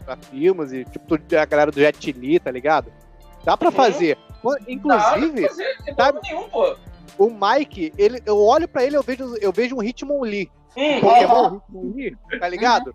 [0.06, 2.92] pra filmes, e tipo a galera do Jet Li, tá ligado?
[3.44, 3.76] Dá pra Uhum.
[3.76, 4.18] fazer.
[4.44, 6.76] Dá Inclusive, pra fazer, sabe- nenhum, pô.
[7.18, 10.52] o Mike, ele, eu olho pra ele eu vejo, eu vejo um Hitmonlee.
[10.78, 12.94] Hum, Pokémon Hitmonlee, tá ligado?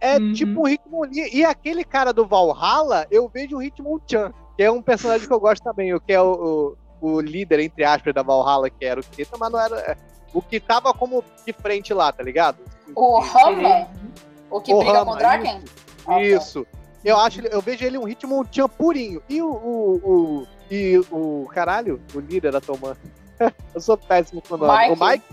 [0.00, 0.32] É Uhum.
[0.32, 1.28] tipo um Hitmonlee.
[1.34, 5.40] E aquele cara do Valhalla, eu vejo um Hitmonchan, que é um personagem que eu
[5.40, 9.04] gosto também, que é o, o, o líder, entre aspas, da Valhalla, que era o
[9.04, 9.78] Keta, mas não era.
[9.80, 9.96] é,
[10.34, 12.58] O que tava como de frente lá, tá ligado?
[12.94, 13.88] O Rama,
[14.50, 15.64] o que O briga Rama, com o Draken?
[16.06, 16.22] Ah, tá.
[16.22, 16.66] Isso.
[17.04, 19.22] Eu acho, ele- eu vejo ele um Hitmonchan purinho.
[19.28, 19.94] E o, o,
[20.42, 22.96] o- e o caralho, o líder da Toman.
[23.74, 24.90] eu sou péssimo com o nome.
[24.90, 25.24] O Mike,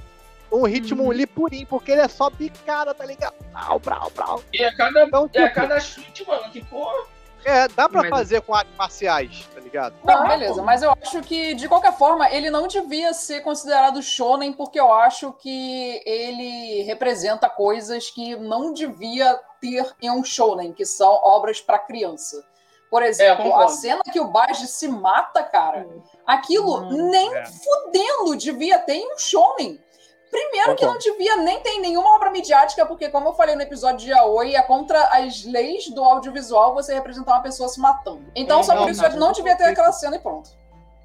[0.52, 3.34] um Hitmonlee purinho, porque ele é só picada, tá ligado?
[3.52, 4.44] Brau, brau, brau.
[4.54, 7.08] E a cada, Então, e a tipo, cada chute, mano, que porra.
[7.44, 9.96] é, dá pra Mas- fazer com artes marciais, ligado?
[10.04, 10.62] Não, Ah, beleza, pô.
[10.64, 14.92] mas eu acho que, de qualquer forma, ele não devia ser considerado shonen, porque eu
[14.94, 21.60] acho que ele representa coisas que não devia ter em um shonen, que são obras
[21.60, 22.44] pra criança.
[22.90, 23.72] Por exemplo, a concordo.
[23.72, 25.88] cena que o Baji se mata, cara,
[26.28, 27.44] aquilo Hum, nem é.
[27.46, 29.80] fudendo devia ter em um shonen.
[30.34, 34.00] Primeiro que não devia nem ter nenhuma obra midiática, porque, como eu falei no episódio
[34.00, 38.24] de Aoi, é contra as leis do audiovisual você representar uma pessoa se matando.
[38.36, 40.50] Então, Hum, só não, por isso mas não no devia ter aquela cena e pronto.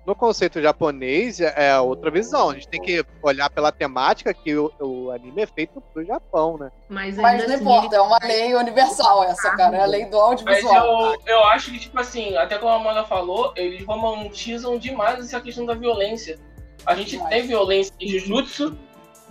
[0.06, 2.48] No conceito japonês é é outra visão.
[2.48, 6.56] A gente tem que olhar pela temática que o, o anime é feito pro Japão,
[6.56, 6.70] né?
[6.88, 9.76] Mas Mas não assim, importa, é uma lei universal essa, cara.
[9.76, 10.22] É a lei do Mas
[10.64, 11.12] audiovisual.
[11.12, 15.38] eu, eu acho que, tipo assim, até como a Amanda falou, eles romantizam demais essa
[15.42, 16.38] questão da violência.
[16.86, 17.28] A gente Demais.
[17.28, 18.78] tem violência em Jujutsu,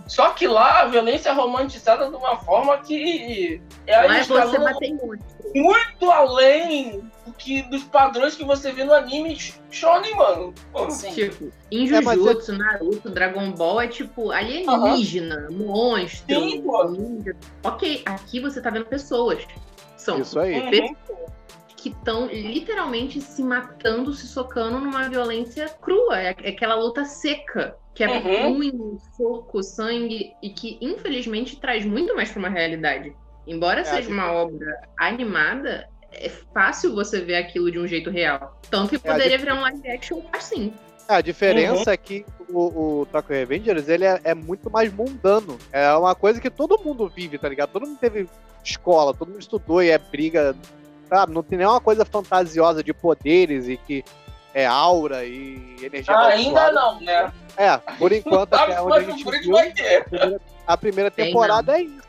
[0.08, 4.58] só que lá a violência é romantizada de uma forma que é lá é você
[4.58, 5.52] bater monstro.
[5.54, 9.38] muito além do que, dos padrões que você vê no anime
[9.70, 10.54] shonen, mano.
[10.90, 11.12] Sim.
[11.12, 16.84] Tipo, em mas Jujutsu, Naruto, Dragon Ball é tipo alienígena, monstro, Sim, pô.
[16.84, 17.36] ninja.
[17.62, 19.46] Ok, aqui você tá vendo pessoas.
[19.96, 20.58] São Isso aí.
[20.58, 20.96] Uhum.
[21.76, 26.18] que estão literalmente se matando, se socando numa violência crua.
[26.18, 28.54] É é aquela luta seca, que é Uhum.
[28.54, 33.12] punho, soco, sangue, e que infelizmente traz muito mais pra uma realidade.
[33.44, 38.56] Embora seja uma obra animada, é fácil você ver aquilo de um jeito real.
[38.70, 40.72] Tanto que É, poderia dif- virar um live action assim.
[41.08, 45.58] É, a diferença é que o, o Tokyo Revengers ele é, é muito mais mundano.
[45.72, 47.70] É uma coisa que todo mundo vive, tá ligado?
[47.70, 48.28] Todo mundo teve
[48.62, 50.54] escola, todo mundo estudou e é briga,
[51.08, 51.32] sabe?
[51.32, 54.04] Não tem nenhuma coisa fantasiosa de poderes e que
[54.54, 57.32] é aura e energia Ah, ainda não, né?
[57.58, 62.08] É, por enquanto, até onde a gente viu, a primeira Tem temporada é isso.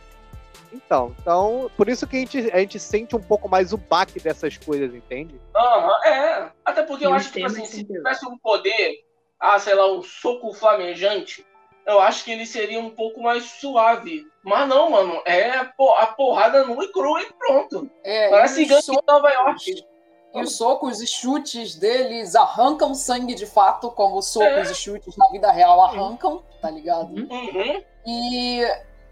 [0.72, 4.20] Então, então, por isso que a gente, a gente sente um pouco mais o baque
[4.20, 5.34] dessas coisas, entende?
[5.56, 6.52] Aham, é.
[6.64, 9.04] Até porque eu E acho que, tipo assim, se tivesse um poder,
[9.40, 11.44] ah, sei lá, um soco flamejante,
[11.88, 14.28] eu acho que ele seria um pouco mais suave.
[14.44, 17.90] Mas não, mano, é a porrada nua e crua e pronto.
[18.04, 19.86] É, Parece gangue de Nova York.
[20.34, 24.72] E os socos e chutes deles arrancam sangue de fato, como os socos É.
[24.72, 27.10] e chutes na vida real arrancam, tá ligado?
[27.16, 27.84] Uhum.
[28.06, 28.62] E,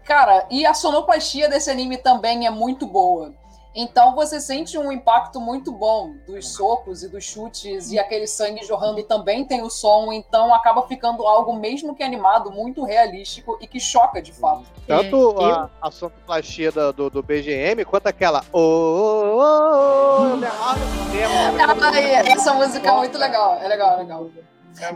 [0.04, 3.34] cara, e a sonoplastia desse anime também é muito boa.
[3.74, 8.64] Então você sente um impacto muito bom dos socos e dos chutes, e aquele sangue
[8.64, 13.66] jorrando também tem o som, então acaba ficando algo, mesmo que animado, muito realístico e
[13.66, 14.64] que choca de fato.
[14.86, 18.42] Tanto É, a, a sonoplastia do, do, do BGM, quanto aquela.
[18.52, 24.30] Oh, oh, oh, oh, Ai, essa música é muito legal, é legal, é legal.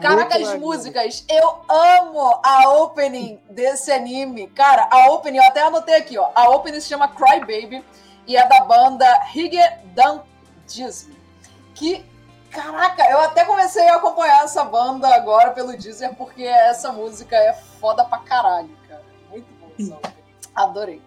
[0.00, 4.46] Caraca, as músicas, eu amo a opening desse anime.
[4.48, 6.30] Cara, a opening, eu até anotei aqui, ó.
[6.34, 7.84] A opening se chama Cry Baby
[8.26, 9.58] e é da banda Hige
[9.94, 10.20] Dan
[10.66, 11.16] Disney.
[11.74, 12.04] Que,
[12.50, 17.52] caraca, eu até comecei a acompanhar essa banda agora pelo Deezer porque essa música é
[17.52, 19.02] foda pra caralho, cara.
[19.30, 19.98] Muito bom essa.
[20.54, 21.00] Adorei.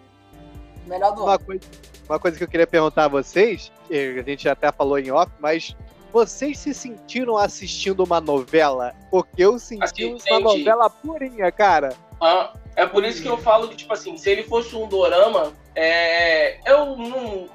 [0.86, 1.30] Melhor do ano.
[1.30, 1.64] Uma coisa,
[2.08, 5.30] uma coisa que eu queria perguntar a vocês, que a gente até falou em off,
[5.40, 5.76] mas
[6.12, 8.94] vocês se sentiram assistindo uma novela?
[9.10, 11.94] Porque eu senti Assim, uma novela purinha, cara.
[12.20, 15.52] Ah, é por isso que eu falo que, tipo assim, se ele fosse um dorama,
[15.76, 17.48] é, eu não.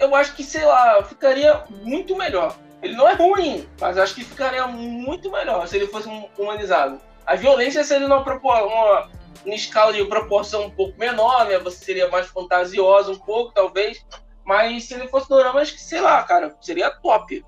[0.00, 2.54] Eu acho que, sei lá, ficaria muito melhor.
[2.82, 7.00] Ele não é ruim, mas acho que ficaria muito melhor se ele fosse um- humanizado.
[7.26, 9.08] A violência seria numa, uma,
[9.44, 11.58] uma escala de proporção um pouco menor, né?
[11.58, 14.04] Você seria mais fantasiosa um pouco, talvez.
[14.44, 17.44] Mas se ele fosse dorama, acho que, sei lá, cara, seria top.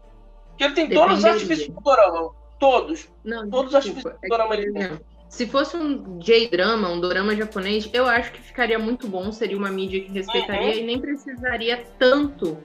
[0.49, 2.35] Porque ele tem todos os artifícios do dorama.
[2.59, 3.09] Todos.
[3.25, 5.01] Não, Todos os artifícios do é dorama por ele tem.
[5.31, 9.71] Se fosse um J-drama, um dorama japonês, eu acho que ficaria muito bom, seria uma
[9.71, 10.79] mídia que respeitaria Uhum.
[10.79, 12.59] e nem precisaria tanto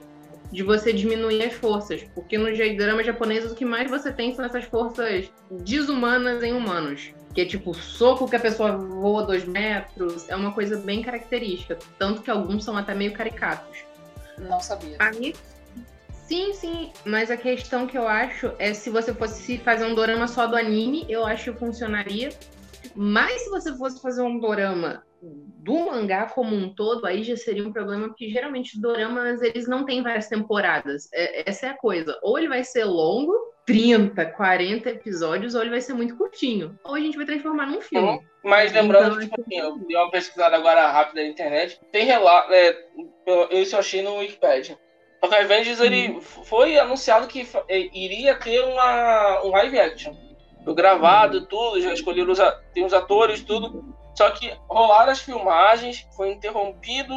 [0.52, 2.02] de você diminuir as forças.
[2.14, 7.12] Porque no J-drama japonês o que mais você tem são essas forças desumanas em humanos.
[7.32, 11.78] Que é tipo soco que a pessoa voa dois metros, é uma coisa bem característica.
[11.98, 13.78] Tanto que alguns são até meio caricatos.
[14.38, 14.96] Não sabia.
[14.98, 15.32] A mim-
[16.26, 20.26] Sim, sim, mas a questão que eu acho é se você fosse fazer um dorama
[20.26, 22.30] só do anime, eu acho que funcionaria.
[22.94, 27.66] Mas se você fosse fazer um dorama do mangá como um todo, aí já seria
[27.66, 31.08] um problema, porque geralmente os doramas eles não têm várias temporadas.
[31.12, 32.18] É- essa é a coisa.
[32.22, 33.34] Ou ele vai ser longo,
[33.66, 36.78] 30, 40 episódios, ou ele vai ser muito curtinho.
[36.84, 38.20] Ou a gente vai transformar num filme.
[38.44, 41.80] Mas lembrando, Então, tipo acho assim, eu dei uma pesquisada agora rápida na internet.
[41.90, 42.52] Tem relato.
[42.52, 42.86] É,
[43.26, 44.78] eu- achei no Wikipedia.
[45.20, 50.14] O Avengers ele foi anunciado que é, iria ter uma, um live action.
[50.66, 52.40] Foi gravado, tudo, já escolheram os,
[52.74, 53.94] tem os atores, tudo.
[54.16, 57.14] Só que rolaram as filmagens, foi interrompido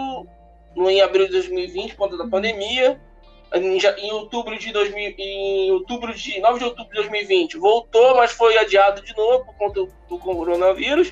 [0.75, 3.01] no, em abril de 2020, por conta da pandemia.
[3.51, 8.31] Em, em outubro de 2000, em outubro de 9 de outubro de 2020 voltou, mas
[8.31, 11.11] foi adiado de novo por conta do, do coronavírus.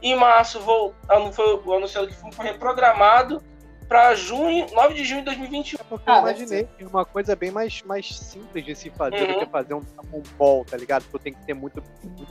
[0.00, 3.42] Em março vol, anu- foi anunciado que foi reprogramado
[3.88, 5.78] para junho, 9 de junho de 2021.
[5.88, 9.32] Porque Ah, eu imaginei que uma coisa bem mais, mais simples de se fazer do
[9.34, 9.38] Uhum.
[9.40, 11.04] que fazer um Dragon Ball, tá ligado?
[11.10, 11.82] Tu tem que ter muito,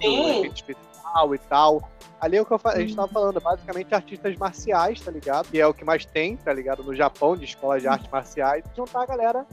[0.02, 1.90] muito especial e tal.
[2.20, 5.50] Ali é o que eu a gente tava falando, basicamente artistas marciais, tá ligado?
[5.50, 6.84] Que é o que mais tem, tá ligado?
[6.84, 9.46] No Japão, de escola de artes marciais, juntar a galera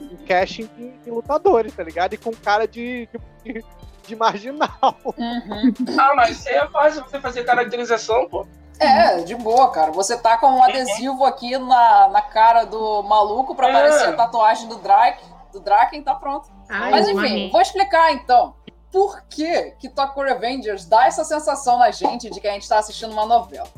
[0.00, 2.14] em casting de, de lutadores, tá ligado?
[2.14, 3.08] E com cara de,
[3.44, 3.64] de,
[4.06, 4.68] de marginal.
[5.04, 5.72] Uhum.
[5.98, 8.46] Ah, mas isso aí é fácil você fazer caracterização, pô.
[8.78, 9.90] É, de boa, cara.
[9.92, 13.70] Você tá com um adesivo aqui na, na cara do maluco pra É.
[13.70, 16.48] aparecer a tatuagem do Drake, do Draken, tá pronto.
[16.68, 18.54] Ai, Mas enfim, vou explicar então.
[18.92, 22.78] Por que que Tokyo Revengers dá essa sensação na gente de que a gente tá
[22.78, 23.68] assistindo uma novela?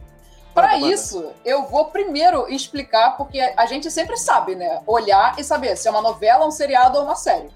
[0.54, 4.80] Para isso, eu vou primeiro explicar, porque a gente sempre sabe, né?
[4.86, 7.48] Olhar e saber se é uma novela, um seriado ou uma série.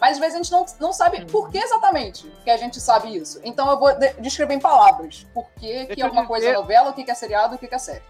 [0.00, 3.16] Mas às vezes a gente não, não sabe por que exatamente que a gente sabe
[3.16, 3.40] isso.
[3.42, 5.26] Então eu vou de- descrever em palavras.
[5.32, 7.54] Por que, que Deixa eu alguma coisa é dizer- novela, o que que é seriado
[7.54, 8.02] e o que que é série.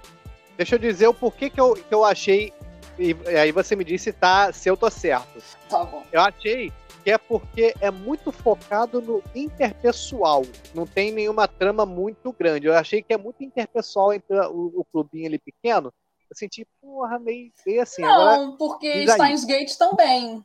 [0.57, 2.53] Deixa eu dizer o porquê que eu, que eu achei.
[2.99, 5.43] E aí você me disse tá, se eu tô certo.
[5.69, 6.03] Tá bom.
[6.11, 6.73] Eu achei
[7.05, 10.45] que é porque é muito focado no interpessoal.
[10.75, 12.67] Não tem nenhuma trama muito grande.
[12.67, 15.93] Eu achei que é muito interpessoal entre o, o clubinho ali pequeno.
[16.29, 18.03] Eu senti, porra, meio, meio assim.
[18.03, 19.17] Agora, Não, porque diz aí.
[19.37, 20.45] Steins Gate também.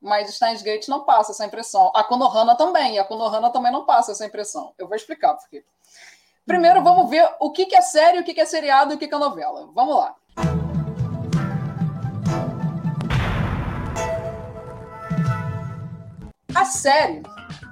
[0.00, 1.90] Mas Steins Gate não passa essa impressão.
[1.94, 2.98] A Konohana também.
[2.98, 4.74] A Konohana também não passa essa impressão.
[4.78, 5.64] Eu vou explicar por quê.
[6.46, 9.18] Primeiro, vamos ver o que é série, o que é seriado e o que é
[9.18, 9.68] novela.
[9.74, 10.14] Vamos lá.
[16.54, 17.22] A série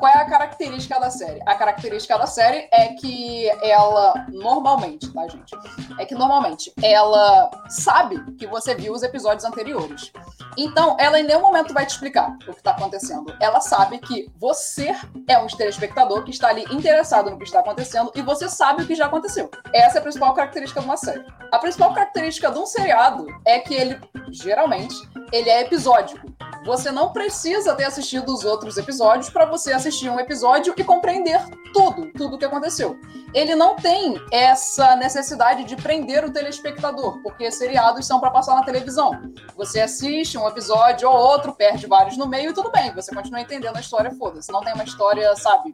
[0.04, 1.40] qual é a característica da série?
[1.46, 5.56] A característica da série é que ela, normalmente, tá, gente?
[5.98, 10.12] É que normalmente ela sabe que você viu os episódios anteriores.
[10.58, 13.34] Então, ela em nenhum momento vai te explicar o que está acontecendo.
[13.40, 14.94] Ela sabe que você
[15.26, 18.86] é um telespectador que está ali interessado no que está acontecendo e você sabe o
[18.86, 19.50] que já aconteceu.
[19.72, 21.24] Essa é a principal característica de uma série.
[21.50, 23.98] A principal característica de um seriado é que ele,
[24.30, 24.94] geralmente,
[25.32, 26.26] ele é episódico.
[26.64, 31.38] Você não precisa ter assistido os outros episódios para você assistir um episódio e compreender
[31.74, 32.98] tudo, tudo o que aconteceu.
[33.34, 38.64] Ele não tem essa necessidade de prender o telespectador, porque seriados são para passar na
[38.64, 39.10] televisão.
[39.56, 43.40] Você assiste um episódio ou outro, perde vários no meio e tudo bem, você continua
[43.40, 44.50] entendendo a história, foda-se.
[44.50, 45.72] Não tem uma história, sabe,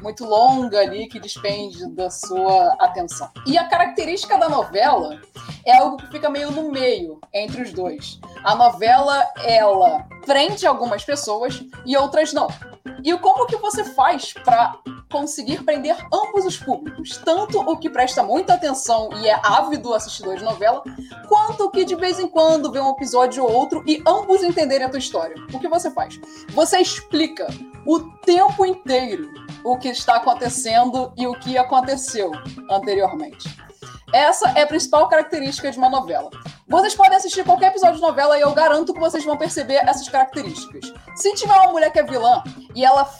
[0.00, 3.28] muito longa ali que despende da sua atenção.
[3.46, 5.18] E a característica da novela
[5.64, 8.20] é algo que fica meio no meio entre os dois.
[8.44, 12.48] A novela, ela prende algumas pessoas e outras não.
[13.02, 14.78] E como que você faz para
[15.10, 17.16] conseguir prender ambos os públicos?
[17.24, 20.82] Tanto o que presta muita atenção e é ávido assistidor de novela,
[21.26, 24.86] quanto o que de vez em quando vê um episódio ou outro e ambos entenderem
[24.86, 25.34] a tua história.
[25.50, 26.20] O que você faz?
[26.50, 27.46] Você explica
[27.86, 29.30] o tempo inteiro
[29.64, 32.30] o que está acontecendo e o que aconteceu
[32.70, 33.48] anteriormente.
[34.12, 36.30] Essa é a principal característica de uma novela.
[36.68, 40.06] Vocês podem assistir qualquer episódio de novela e eu garanto que vocês vão perceber essas
[40.06, 40.92] características.
[41.16, 42.42] Se tiver uma mulher que é vilã
[42.74, 43.10] e ela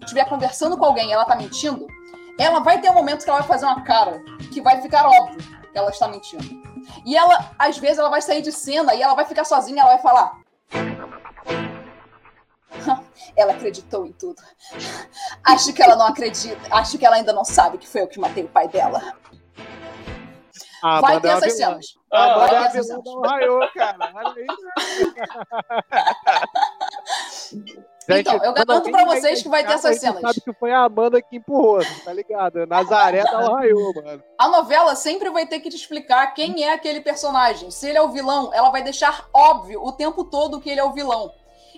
[0.00, 1.88] estiver conversando com alguém e ela tá mentindo,
[2.38, 4.22] ela vai ter um momento que ela vai fazer uma cara
[4.52, 5.38] que vai ficar óbvio
[5.72, 6.62] que ela está mentindo.
[7.04, 9.94] E ela, às vezes, ela vai sair de cena e ela vai ficar sozinha, ela
[9.94, 10.40] vai falar.
[13.34, 14.42] Ela acreditou em tudo.
[15.42, 16.60] Acho que ela não acredita.
[16.70, 19.14] Acho que ela ainda não sabe que foi eu que matei o pai dela.
[20.82, 21.66] Ah, Vai ter é essas vilã.
[21.68, 21.94] cenas.
[22.12, 24.12] A Ah, vai é vilã do Raio, cara.
[24.14, 24.62] Olha isso.
[28.08, 30.20] Então, eu garanto pra vai vocês que vai ter essas a gente cenas.
[30.20, 32.66] sabe que foi a Amanda que empurrou, tá ligado?
[32.66, 34.22] Nazaré da Ohio, mano.
[34.36, 37.70] A novela sempre vai ter que te explicar quem é aquele personagem.
[37.70, 40.84] Se ele é o vilão, ela vai deixar óbvio o tempo todo que ele é
[40.84, 41.32] o vilão.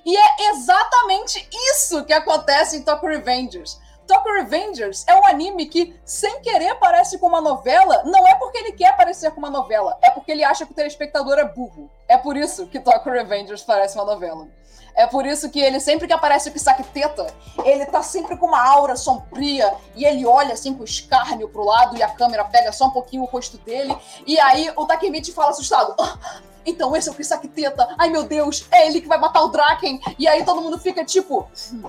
[0.05, 3.79] E é exatamente isso que acontece em Tokyo Revengers.
[4.07, 8.03] Tokyo Revengers é um anime que, sem querer, parece com uma novela.
[8.05, 10.75] Não é porque ele quer parecer com uma novela, é porque ele acha que o
[10.75, 11.91] telespectador é burro.
[12.09, 14.47] É por isso que Tokyo Revengers parece uma novela.
[14.97, 17.27] É por isso que ele, sempre que aparece o Kisaki Teta,
[17.65, 21.97] ele tá sempre com uma aura sombria e ele olha assim com escárnio pro lado
[21.97, 23.97] e a câmera pega só um pouquinho o rosto dele.
[24.25, 25.97] E aí o Takemichi fala assustado.
[25.99, 26.17] "Ah,
[26.65, 27.93] então esse é o Kisaki Teta.
[27.99, 30.01] Ai meu Deus, é ele que vai matar o Draken.
[30.17, 31.49] E aí todo mundo fica tipo.
[31.73, 31.83] "Hum."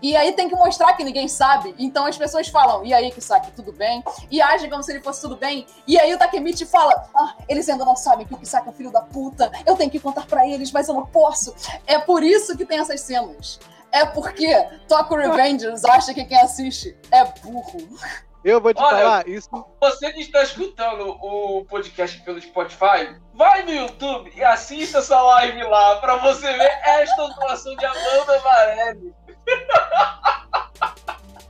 [0.00, 1.74] E aí tem que mostrar que ninguém sabe.
[1.78, 4.02] Então as pessoas falam, e aí, Kisaki, tudo bem?
[4.30, 5.66] E agem como se ele fosse tudo bem.
[5.86, 8.90] E aí o Takemichi fala, ah, eles ainda não sabem que o Kisaki é filho
[8.90, 9.50] da puta.
[9.66, 11.54] Eu tenho que contar pra eles, mas eu não posso.
[11.86, 13.58] É por isso que tem essas cenas.
[13.90, 14.52] É porque
[14.86, 17.98] Tokyo Revengers acha que quem assiste é burro.
[18.44, 19.48] Eu vou te Olha, falar, isso
[19.80, 25.64] Você que está escutando o podcast pelo Spotify, vai no YouTube e assista essa live
[25.64, 29.14] lá pra você ver esta atuação de Amanda Varelli.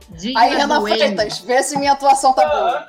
[0.09, 0.81] Digna Aí, Renan.
[0.81, 2.87] Freitas, vê se minha atuação tá boa.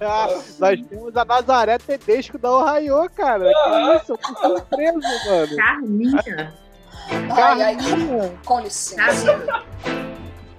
[0.00, 3.44] Ah, nós temos a Nazaré Tedesco da Ohio, cara.
[3.44, 5.56] Que isso, eu tô surpreso, mano.
[5.56, 6.54] Carminha.
[7.30, 8.38] Ai, ai, Carminha.
[8.44, 9.38] com licença.
[9.38, 10.08] Carminha.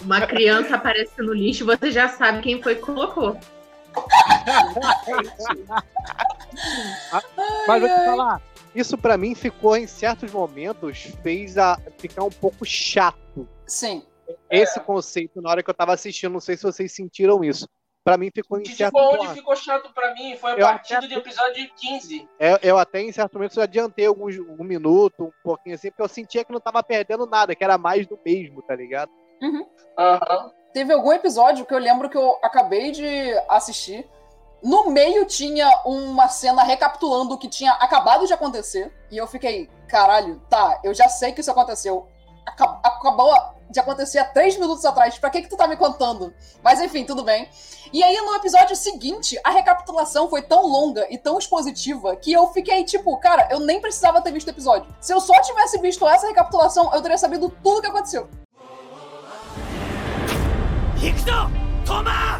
[0.02, 3.38] Uma criança aparece no lixo, você já sabe quem foi que colocou.
[7.68, 8.42] Mas vou te falar,
[8.80, 13.48] isso pra mim ficou em certos momentos, fez a ficar um pouco chato.
[13.66, 14.04] Sim.
[14.50, 17.68] Esse conceito na hora que eu tava assistindo, não sei se vocês sentiram isso.
[18.04, 20.66] Pra mim ficou em Que certo ficou onde ficou chato pra mim foi a Eu
[20.66, 22.28] partir até- do episódio 15.
[22.40, 26.08] Eu, eu até em certo momento adiantei alguns um minuto, um pouquinho assim, porque eu
[26.08, 29.12] sentia que não tava perdendo nada, que era mais do mesmo, tá ligado?
[29.98, 30.52] Aham.
[30.74, 33.04] Teve algum episódio que eu lembro que eu acabei de
[33.50, 34.08] assistir.
[34.62, 38.94] No meio tinha uma cena recapitulando o que tinha acabado de acontecer.
[39.10, 42.08] E eu fiquei, caralho, tá, eu já sei que isso aconteceu.
[42.46, 43.34] Acab acabou
[43.70, 45.18] de acontecer há três minutos atrás.
[45.18, 46.34] Pra que, que tu tá me contando?
[46.64, 47.48] Mas enfim, tudo bem.
[47.94, 52.48] E aí, no episódio seguinte, a recapitulação foi tão longa e tão expositiva que eu
[52.48, 54.94] fiquei tipo, cara, eu nem precisava ter visto o episódio.
[55.00, 58.28] Se eu só tivesse visto essa recapitulação, eu teria sabido tudo o que aconteceu.
[61.02, 61.50] Hikuto!
[61.86, 62.40] Toma!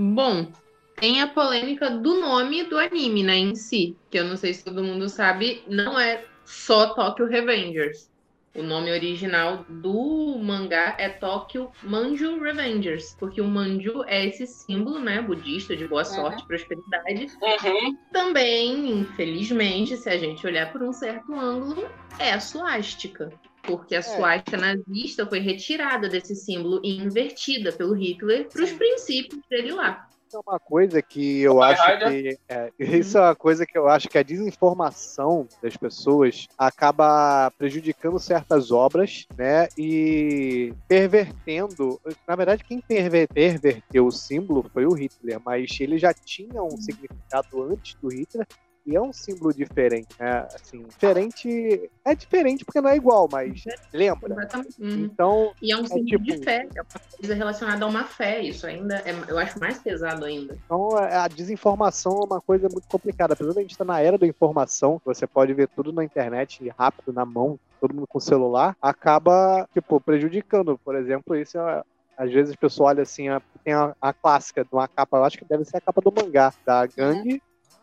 [0.00, 0.46] Bom,
[0.94, 3.96] tem a polêmica do nome do anime, né, em si.
[4.08, 8.08] Que eu não sei se todo mundo sabe, não é só Tokyo Revengers.
[8.54, 15.00] O nome original do mangá é Tokyo Manju Revengers, porque o Manju é esse símbolo,
[15.00, 17.26] né, budista de boa sorte, prosperidade.
[17.42, 17.96] Uhum.
[18.12, 21.88] Também, infelizmente, se a gente olhar por um certo ângulo,
[22.20, 23.32] é a suástica.
[23.68, 29.40] Porque a suástica nazista foi retirada desse símbolo e invertida pelo Hitler para os princípios
[29.48, 30.08] dele lá.
[30.28, 32.38] Isso é uma coisa que eu Vai, acho que.
[32.50, 38.18] é, isso é uma coisa que eu acho que a desinformação das pessoas acaba prejudicando
[38.18, 39.68] certas obras, né?
[39.76, 41.98] E pervertendo.
[42.26, 46.76] Na verdade, quem perver- perverteu o símbolo foi o Hitler, mas ele já tinha um
[46.76, 48.46] significado antes do Hitler.
[48.88, 50.48] E é um símbolo diferente, né?
[50.54, 51.90] Assim, diferente.
[52.06, 53.62] É diferente porque não é igual, mas
[53.92, 54.32] lembra.
[54.32, 54.80] Exatamente.
[54.82, 55.04] Uhum.
[55.04, 58.40] Então, E é um símbolo tipo- de fé, é uma coisa relacionada a uma fé.
[58.40, 60.56] Isso ainda é, eu acho mais pesado ainda.
[60.64, 63.34] Então, a desinformação é uma coisa muito complicada.
[63.34, 66.66] Apesar de a gente estar na era da informação, você pode ver tudo na internet
[66.78, 70.78] rápido, na mão, todo mundo com celular, acaba, tipo, prejudicando.
[70.82, 71.82] Por exemplo, isso é.
[72.16, 75.24] Às vezes o pessoal olha assim, a- tem a, a clássica de uma capa, eu
[75.24, 77.40] acho que deve ser a capa do mangá, da gangue,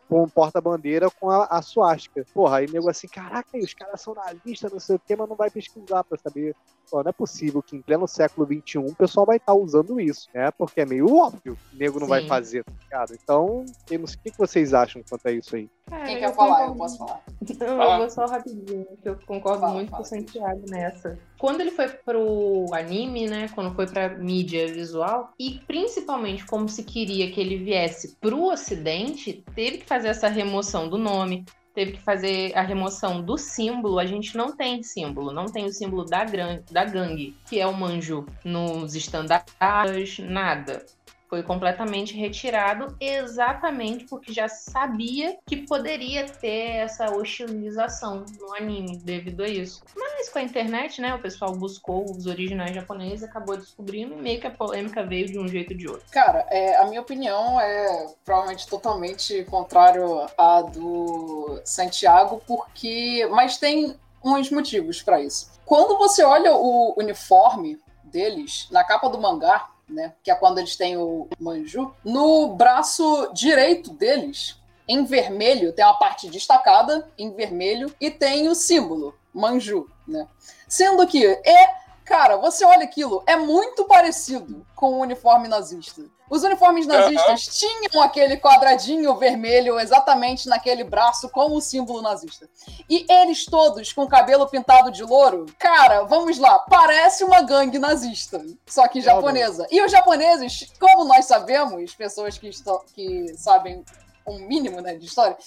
[0.08, 2.26] com porta-bandeira com a, a suástica.
[2.34, 5.30] Porra, aí nego assim, caraca, aí os caras são nazistas, não sei o que, mas
[5.30, 6.56] não vai pesquisar pra saber.
[6.90, 10.28] Pô, não é possível que em pleno século XXI o pessoal vai estar usando isso,
[10.34, 10.52] né?
[10.52, 12.28] Porque é meio óbvio que o nego não vai Sim.
[12.28, 13.14] fazer, tá ligado?
[13.22, 15.70] Então, eu não sei o que vocês acham quanto a isso aí.
[16.06, 16.68] Quem quer falar?
[16.68, 17.22] Eu posso falar.
[17.48, 17.98] Eu Fala.
[18.00, 20.04] vou só rapidinho, que eu concordo Fala, muito fala.
[20.04, 21.18] com o Santiago nessa.
[21.38, 23.50] Quando ele foi pro anime, né?
[23.54, 29.44] Quando foi pra mídia visual, e principalmente como se queria que ele viesse pro ocidente,
[29.54, 31.46] teve que fazer essa remoção do nome,
[31.76, 34.00] teve que fazer a remoção do símbolo.
[34.00, 37.68] A gente não tem símbolo, não tem o símbolo da, gran- da gangue, que é
[37.68, 40.84] o manju, nos estandartes, nada
[41.30, 49.44] foi completamente retirado exatamente porque já sabia que poderia ter essa hostilização no anime devido
[49.44, 49.82] a isso.
[49.96, 54.40] Mas com a internet, né, o pessoal buscou os originais japoneses, acabou descobrindo e meio
[54.40, 56.06] que a polêmica veio de um jeito ou de outro.
[56.12, 63.28] Cara, é, a minha opinião é provavelmente totalmente contrário à do Santiago, porque.
[63.32, 65.52] Mas tem uns motivos pra isso.
[65.66, 70.14] Quando você olha o uniforme deles na capa do mangá, né?
[70.24, 74.58] Que é quando eles têm o manju, no braço direito deles,
[74.88, 80.28] em vermelho, tem uma parte destacada em vermelho e tem o símbolo manju, né?
[80.68, 86.04] Sendo que é Cara, você olha aquilo, é muito parecido com o uniforme nazista.
[86.30, 92.50] Os uniformes nazistas tinham aquele quadradinho vermelho exatamente naquele braço com o símbolo nazista.
[92.90, 97.78] E eles todos com o cabelo pintado de louro, cara, vamos lá, parece uma gangue
[97.78, 99.68] nazista, só que japonesa.
[99.70, 103.84] E os japoneses, como nós sabemos, pessoas que, estão, que sabem
[104.28, 105.38] um mínimo né, de história,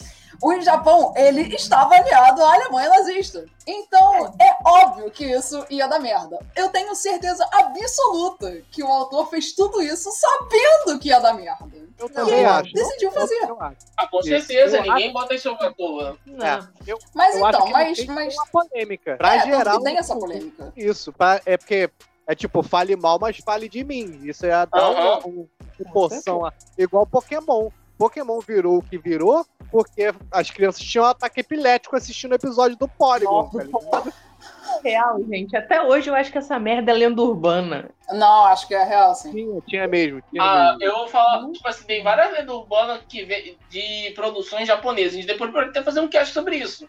[0.43, 3.45] o Japão, ele estava aliado à Alemanha nazista.
[3.67, 6.39] Então, é óbvio que isso ia dar merda.
[6.55, 11.67] Eu tenho certeza absoluta que o autor fez tudo isso sabendo que ia dar merda.
[11.99, 12.73] Eu também ele acho.
[12.73, 13.35] decidiu fazer.
[13.49, 13.77] Eu acho.
[13.97, 14.29] Ah, com Isso.
[14.29, 16.17] certeza, Eu ninguém bota isso à toa.
[16.25, 16.47] Não.
[16.47, 19.17] É, eu, Mas eu acho então, mas, mas uma polêmica.
[19.17, 20.73] Pra é, tanto gerar que tem essa polêmica.
[20.77, 21.91] Isso, pra- é porque
[22.29, 24.21] é tipo, fale mal, mas fale de mim.
[24.23, 27.69] Isso é dar uma, uma proporção a- igual Pokémon.
[27.99, 32.77] Pokémon virou o que virou porque as crianças tinham um ataque epilético assistindo o episódio
[32.79, 33.51] do Porygon.
[33.51, 34.13] tá ligado?
[34.85, 35.57] Real, gente.
[35.57, 37.91] Até hoje eu acho que essa merda é lenda urbana.
[38.13, 39.33] Não, acho que é real, sim.
[39.33, 40.23] Tinha, tinha mesmo.
[40.31, 40.85] Tinha Ah, mesmo.
[40.85, 45.15] eu vou falar, tipo assim, tem várias lendas urbanas que de produções japonesas.
[45.15, 46.89] A gente depois pode até fazer um cast sobre isso.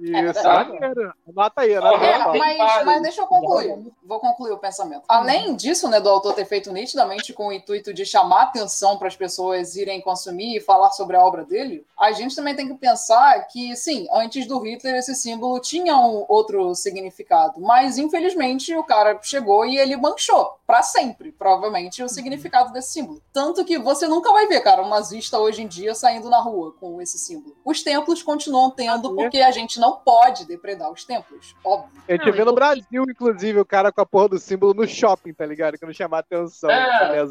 [0.00, 0.64] Isso, tá.
[0.64, 1.12] maneiro.
[1.28, 2.38] Anota aí, anota É, aí.
[2.58, 3.78] mas, mas deixa eu concluir.
[4.02, 5.02] Vou concluir o pensamento.
[5.08, 9.08] Além disso, né, do autor ter feito nitidamente com o intuito de chamar atenção para
[9.08, 12.74] as pessoas irem consumir e falar sobre a obra dele, a gente também tem que
[12.74, 18.84] pensar que, sim, antes do Hitler esse símbolo tinha um outro significado, mas infelizmente o
[18.84, 23.20] cara chegou e ele manchou para sempre, provavelmente, o significado desse símbolo.
[23.32, 26.72] Tanto que você nunca vai ver, cara, um nazista hoje em dia saindo na rua
[26.78, 27.56] com esse símbolo.
[27.64, 32.00] Os templos continuam tendo porque a gente não pode depredar os templos, óbvio.
[32.08, 34.86] A gente Não, vê no Brasil, inclusive, o cara com a porra do símbolo no
[34.86, 35.78] shopping, tá ligado?
[35.78, 36.70] Que não chamar atenção.
[36.70, 37.24] É.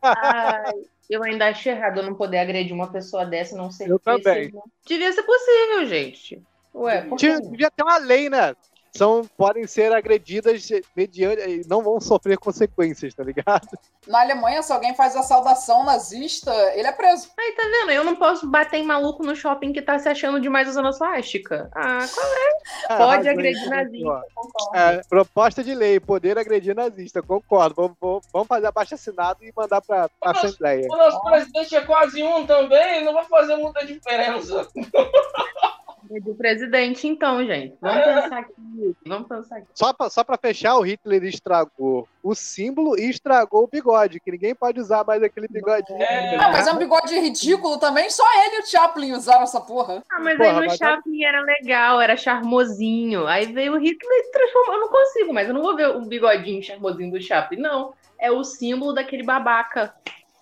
[0.00, 0.14] tá.
[0.16, 0.72] Ai,
[1.10, 3.98] eu ainda acho errado eu não poder agredir uma pessoa dessa e não ser Eu
[3.98, 4.50] também.
[4.50, 4.62] possível.
[4.86, 6.42] Devia ser possível, gente.
[6.74, 7.50] Ué, por que Tinha- não?
[7.50, 8.54] devia ter uma lei, né?
[8.96, 13.68] São, podem ser agredidas mediante e não vão sofrer consequências, tá ligado?
[14.06, 17.28] Na Alemanha, se alguém faz a saudação nazista, ele é preso.
[17.38, 17.92] Aí, tá vendo?
[17.92, 20.92] Eu não posso bater em maluco no shopping que tá se achando demais usando a
[20.92, 21.70] suástica.
[21.74, 22.26] Ah, qual
[22.88, 24.76] Ah, Pode razão, agredir nazista, concordo.
[24.76, 27.74] É, proposta de lei, poder agredir nazista, concordo.
[27.76, 30.46] Vamos, vamos- vamos fazer abaixo assinado e mandar pra, pra Nossa.
[30.46, 30.86] Assembleia.
[30.90, 34.66] O nosso presidente é quase um também, não vai fazer muita diferença.
[36.10, 37.76] É do presidente, então, gente.
[37.80, 38.96] Vamos pensar aqui.
[39.06, 39.66] Vamos pensar aqui.
[39.74, 44.30] Só pra, só pra fechar, o Hitler estragou o símbolo e estragou o bigode, que
[44.30, 46.00] ninguém pode usar mais aquele bigodinho.
[46.00, 46.36] É.
[46.36, 48.08] Ah, mas é um bigode ridículo também.
[48.10, 50.02] Só ele e o Chaplin usaram essa porra.
[50.10, 53.26] Ah, mas Porra, aí no mas- Chaplin era legal, era charmosinho.
[53.26, 54.74] Aí veio o Hitler e transformou.
[54.74, 57.92] Eu não consigo, mas eu não vou ver o bigodinho charmosinho do Chaplin, não.
[58.18, 59.94] É o símbolo daquele babaca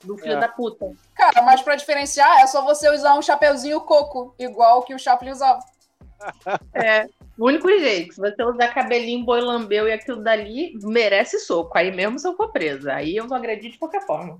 [0.07, 0.41] do filho é.
[0.41, 0.91] da puta.
[1.15, 5.31] Cara, mas pra diferenciar, é só você usar um chapeuzinho coco, igual que o Chaplin
[5.31, 5.61] usava.
[6.73, 7.09] É.
[7.39, 11.77] O único jeito, se você usar cabelinho boilambeu e aquilo dali, merece soco.
[11.77, 12.95] Aí mesmo se eu for presa.
[12.95, 14.39] Aí eu vou agredir de qualquer forma.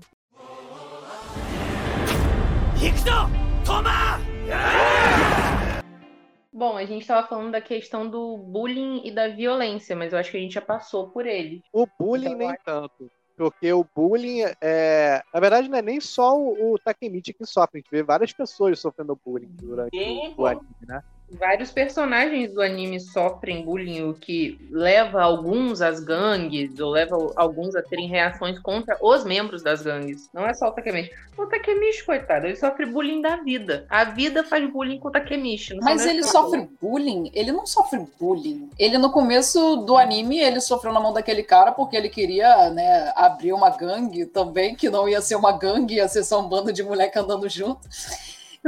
[6.51, 10.31] Bom, a gente estava falando da questão do bullying e da violência, mas eu acho
[10.31, 11.61] que a gente já passou por ele.
[11.71, 12.63] O bullying então, nem acho...
[12.65, 13.11] tanto.
[13.37, 15.21] Porque o bullying é.
[15.31, 17.77] Na verdade, não é nem só o, o Takemichi que sofre.
[17.77, 21.03] A gente vê várias pessoas sofrendo bullying durante Sim, o, anime, né?
[21.29, 27.75] Vários personagens do anime sofrem bullying, o que leva alguns às gangues, ou leva alguns
[27.75, 30.29] a terem reações contra os membros das gangues.
[30.33, 31.11] Não é só o Takemichi.
[31.37, 33.85] O Takemichi, coitado, ele sofre bullying da vida.
[33.89, 35.75] A vida faz bullying com o Takemichi.
[35.81, 37.29] Mas só ele sofre bullying?
[37.33, 38.69] Ele não sofre bullying.
[38.79, 43.11] Ele, no começo do anime, ele sofreu na mão daquele cara porque ele queria, né,
[43.17, 46.71] abrir uma gangue também, que não ia ser uma gangue, ia ser só um bando
[46.71, 47.81] de moleque andando junto.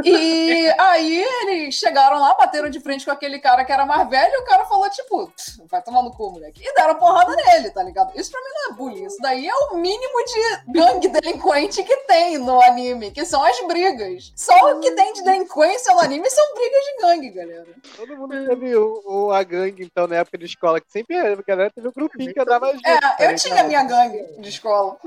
[0.03, 4.33] E aí eles chegaram lá, bateram de frente com aquele cara que era mais velho,
[4.33, 5.31] e o cara falou, tipo,
[5.69, 6.61] vai tomar no cu, moleque.
[6.63, 8.11] E deram porrada nele, tá ligado?
[8.19, 9.05] Isso pra mim não é bullying.
[9.05, 13.59] Isso daí é o mínimo de gangue delinquente que tem no anime, que são as
[13.67, 14.31] brigas.
[14.35, 17.67] Só o que tem de delinquência no anime são brigas de gangue, galera.
[17.95, 21.35] Todo mundo teve o, o- a gangue, então, na época de escola, que sempre a
[21.35, 22.87] galera teve um grupinho que andava junto.
[22.87, 24.97] É, tá eu tinha minha gangue de escola.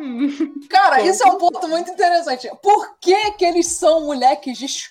[0.68, 2.50] Cara, isso é um ponto muito interessante.
[2.62, 4.81] Por que que eles são moleques de escola?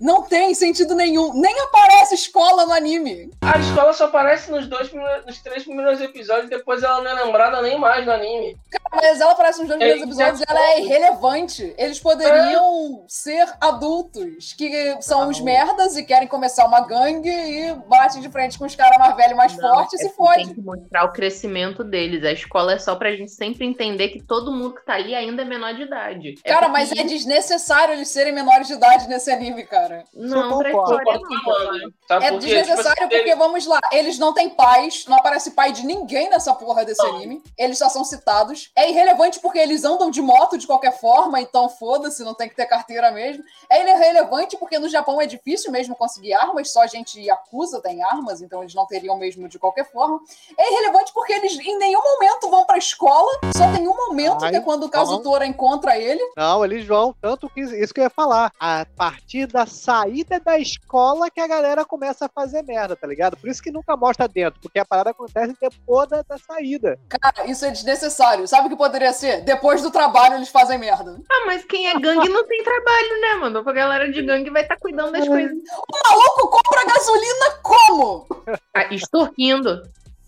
[0.00, 1.32] Não tem sentido nenhum.
[1.34, 3.30] Nem aparece escola no anime.
[3.40, 7.24] A escola só aparece nos dois primeiros, nos três primeiros episódios, depois ela não é
[7.24, 8.56] lembrada nem mais no anime.
[8.92, 11.74] Mas ela aparece nos dois É, primeiros episódios e ela é irrelevante.
[11.76, 18.20] Eles poderiam ser adultos, que são os merdas e querem começar uma gangue e batem
[18.20, 20.44] de frente com os caras mais velhos, mais Não, fortes é e se porque Tem
[20.46, 20.54] fode.
[20.54, 22.24] que mostrar o crescimento deles.
[22.24, 25.42] A escola é só pra gente sempre entender que todo mundo que tá ali ainda
[25.42, 26.34] é menor de idade.
[26.44, 30.04] É Cara, porque mas é desnecessário eles serem menores de idade nesse anime, cara.
[30.14, 31.92] Não, pra história não.
[32.06, 35.84] sabe É por desnecessário porque, vamos lá, eles não têm pais, não aparece pai de
[35.84, 37.16] ninguém nessa porra desse Não.
[37.16, 37.42] anime.
[37.58, 38.70] Eles só são citados.
[38.76, 42.54] É irrelevante porque eles andam de moto de qualquer forma, então foda-se, não tem que
[42.54, 43.42] ter carteira mesmo.
[43.70, 48.02] É irrelevante porque no Japão é difícil mesmo conseguir armas, só a gente Yakuza tem
[48.02, 50.20] armas, então eles não teriam mesmo de qualquer forma.
[50.58, 54.50] É irrelevante porque eles em nenhum momento vão pra escola, só tem um momento Ai,
[54.50, 54.98] que é quando o tá.
[54.98, 56.22] Kazutora encontra ele.
[56.36, 58.52] Não, eles vão, tanto que isso que eu ia falar.
[58.60, 63.36] A partir da saída da escola que a galera começa a fazer merda, tá ligado?
[63.36, 66.98] Por isso que nunca mostra dentro, porque a parada acontece depois da, da saída.
[67.08, 68.46] Cara, isso é desnecessário.
[68.48, 69.42] Sabe o que poderia ser?
[69.42, 71.18] Depois do trabalho eles fazem merda.
[71.30, 73.58] Ah, mas quem é gangue não tem trabalho, né, mano?
[73.68, 75.52] A galera de gangue vai estar cuidando das coisas.
[75.52, 78.26] O maluco compra gasolina como?
[78.74, 79.82] Ah, extorquindo.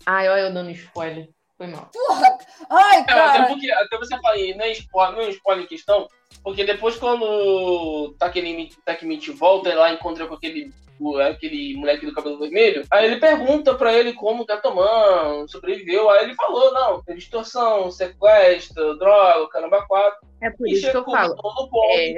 [0.05, 1.27] Ai, olha eu dando spoiler.
[1.57, 1.89] Foi mal.
[1.93, 2.37] Porra!
[2.69, 3.47] Ai, É, até cara.
[3.47, 6.07] porque, até você fala, e não é spoiler, não é spoiler em questão,
[6.43, 8.13] porque depois quando o
[8.85, 10.71] Takemichi, volta e lá encontra com aquele,
[11.29, 16.23] aquele moleque do cabelo vermelho, aí ele pergunta pra ele como o Gatoman sobreviveu, aí
[16.25, 21.03] ele falou, não, teve extorsão, sequestro, droga, caramba, quatro, É por e isso que eu
[21.05, 21.35] falo.
[21.35, 22.13] todo ponto É.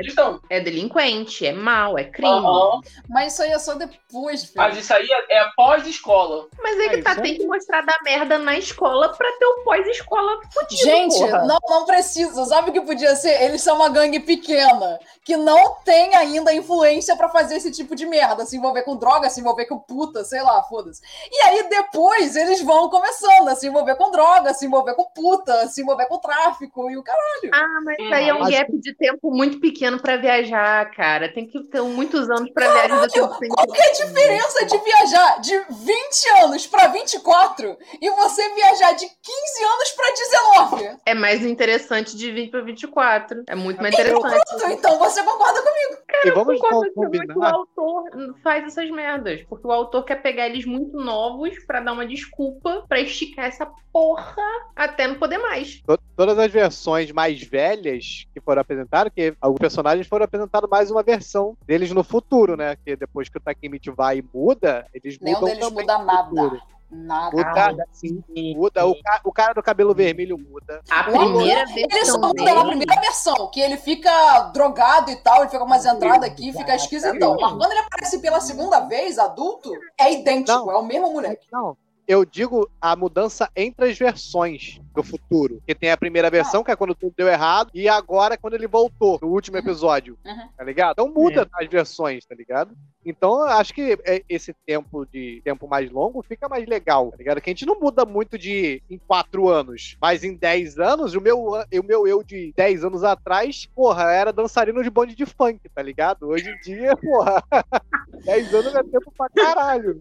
[0.50, 2.30] É delinquente, é mal, é crime.
[2.32, 2.80] Aham.
[3.10, 4.54] Mas isso aí é só depois, filho.
[4.58, 6.46] Mas isso aí é, é após escola.
[6.62, 9.64] Mas aí que É, tá, tem que mostrar da merda na escola pra ter o
[9.64, 11.46] pós-escola fudido, Gente, porra.
[11.46, 12.46] não, não precisa.
[12.46, 13.42] Sabe o que podia ser?
[13.44, 18.06] Eles são uma gangue pequena, que não tem ainda influência pra fazer esse tipo de
[18.06, 18.46] merda.
[18.46, 21.02] Se envolver com droga, se envolver com puta, sei lá, foda-se.
[21.32, 25.68] E aí depois eles vão começando a se envolver com droga, se envolver com puta,
[25.68, 27.52] se envolver com tráfico e o caralho.
[27.54, 31.32] Ah, mas isso aí é um Mas- gap de tempo muito pequeno pra viajar, cara.
[31.32, 35.58] Tem que ter muitos anos pra viajar Qual que é a diferença de viajar de
[35.70, 40.98] 20 anos pra 24 e você viajar de 15 anos pra 19?
[41.06, 43.44] É mais interessante de 20 pra 24.
[43.48, 44.22] É muito mais interessante.
[44.60, 46.02] Pronto, então você concorda comigo.
[46.26, 47.52] e vamos Concordo com- que o combinar.
[47.54, 48.04] autor
[48.44, 49.42] faz essas merdas.
[49.50, 53.66] Porque o autor quer pegar eles muito novos pra dar uma desculpa pra esticar essa
[53.92, 54.42] porra
[54.76, 55.82] até não poder mais.
[55.82, 60.92] To- Todas as versões mais velhas que foram apresentadas, que alguns personagens foram apresentados mais
[60.92, 62.76] uma versão deles no futuro, né?
[62.86, 66.30] Que depois que o Takemichi vai e muda, eles Nenhum mudam deles muda nada.
[66.30, 66.62] futuro.
[66.92, 67.36] Nada.
[67.72, 68.22] Muda, sim,
[68.56, 68.86] muda.
[68.86, 70.82] O, ca- o cara do cabelo vermelho muda.
[70.90, 72.68] A primeira Ele só versão muda na dele.
[72.78, 76.76] primeira versão, que ele fica drogado e tal, ele fica com umas entradas aqui, fica
[76.76, 77.38] esquisitão.
[77.40, 80.72] Mas quando ele aparece pela segunda vez, adulto, é idêntico, Não.
[80.72, 81.48] é o mesmo moleque.
[81.52, 81.78] Não.
[82.12, 85.62] Eu digo a mudança entre as versões do futuro.
[85.66, 88.54] Que tem a primeira versão, que é quando tudo deu errado, e agora é quando
[88.56, 90.18] ele voltou, no último episódio.
[90.26, 90.50] Uhum.
[90.58, 90.92] Tá ligado?
[90.92, 92.76] Então muda as versões, tá ligado?
[93.06, 97.18] Então eu acho que é- esse tempo de tempo mais longo fica mais legal, tá
[97.18, 97.40] ligado?
[97.40, 101.22] Que a gente não muda muito de em quatro anos, mas em 10 anos, o
[101.22, 105.62] meu, o meu eu de 10 anos atrás, porra, era dançarino de bonde de funk,
[105.74, 106.28] tá ligado?
[106.28, 107.42] Hoje em dia, porra,
[108.26, 109.98] 10 anos é tempo pra caralho.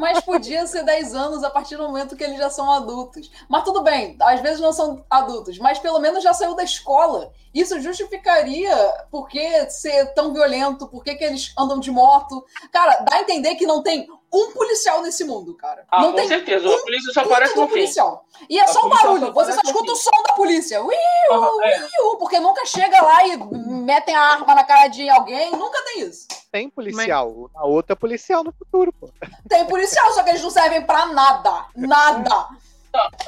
[0.00, 3.30] Mas podia ser 10 anos a partir do momento que eles já são adultos.
[3.48, 7.32] Mas tudo bem, às vezes não são adultos, mas pelo menos já saiu da escola.
[7.54, 8.74] Isso justificaria
[9.10, 12.44] por que ser tão violento, por que, que eles andam de moto.
[12.72, 15.84] Cara, dá a entender que não tem um policial nesse mundo, cara.
[15.90, 16.66] Ah, não com tem certeza.
[16.68, 17.72] O polícia só um aparece no fim.
[17.74, 18.24] policial.
[18.48, 20.82] E é A só polícia barulho, só você só escuta o som da polícia.
[20.82, 20.94] Ui,
[21.30, 21.80] Aham, é.
[22.02, 26.00] ui, porque nunca chega lá e metem a arma na cara de alguém, nunca tem
[26.02, 26.26] isso.
[26.50, 27.50] Tem policial.
[27.54, 29.10] A outra é policial no futuro, pô.
[29.48, 31.66] Tem policial, só que eles não servem pra nada.
[31.76, 32.48] Nada.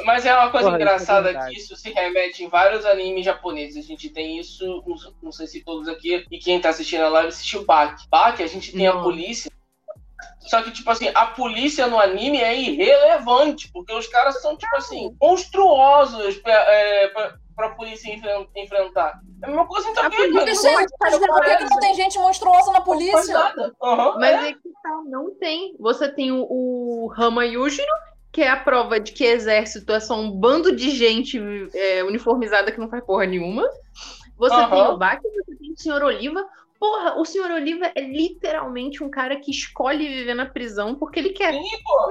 [0.04, 1.54] Mas é uma coisa Porra, isso é engraçada verdade.
[1.54, 3.82] que isso se remete em vários animes japoneses.
[3.82, 7.08] A gente tem isso, não, não sei se todos aqui, e quem tá assistindo a
[7.08, 8.06] live assistiu Baki.
[8.10, 9.02] Baki, a gente tem a Não.
[9.02, 9.50] polícia.
[10.46, 14.76] Só que, tipo assim, a polícia no anime é irrelevante, porque os caras são, tipo
[14.76, 19.20] assim, monstruosos pra, é, pra, pra polícia enfren- enfrentar.
[19.42, 21.78] É a mesma coisa em A Tokyo, polícia é- pode mas por que, que não
[21.80, 23.32] tem gente monstruosa na polícia?
[23.34, 23.74] nada.
[23.82, 24.48] Aham, Mas é.
[24.48, 25.74] é que tal, não tem.
[25.78, 27.86] Você tem o, o Rama Yujiro,
[28.32, 31.40] que é a prova de que exército é só um bando de gente
[31.74, 33.66] é, uniformizada que não faz porra nenhuma.
[34.36, 34.70] Você Aham.
[34.70, 36.44] tem o Baki, você tem o Senhor Oliva.
[36.84, 41.30] Porra, o Senhor Oliva é literalmente um cara que escolhe viver na prisão porque ele
[41.30, 41.54] quer.
[41.54, 42.10] Sim, pô.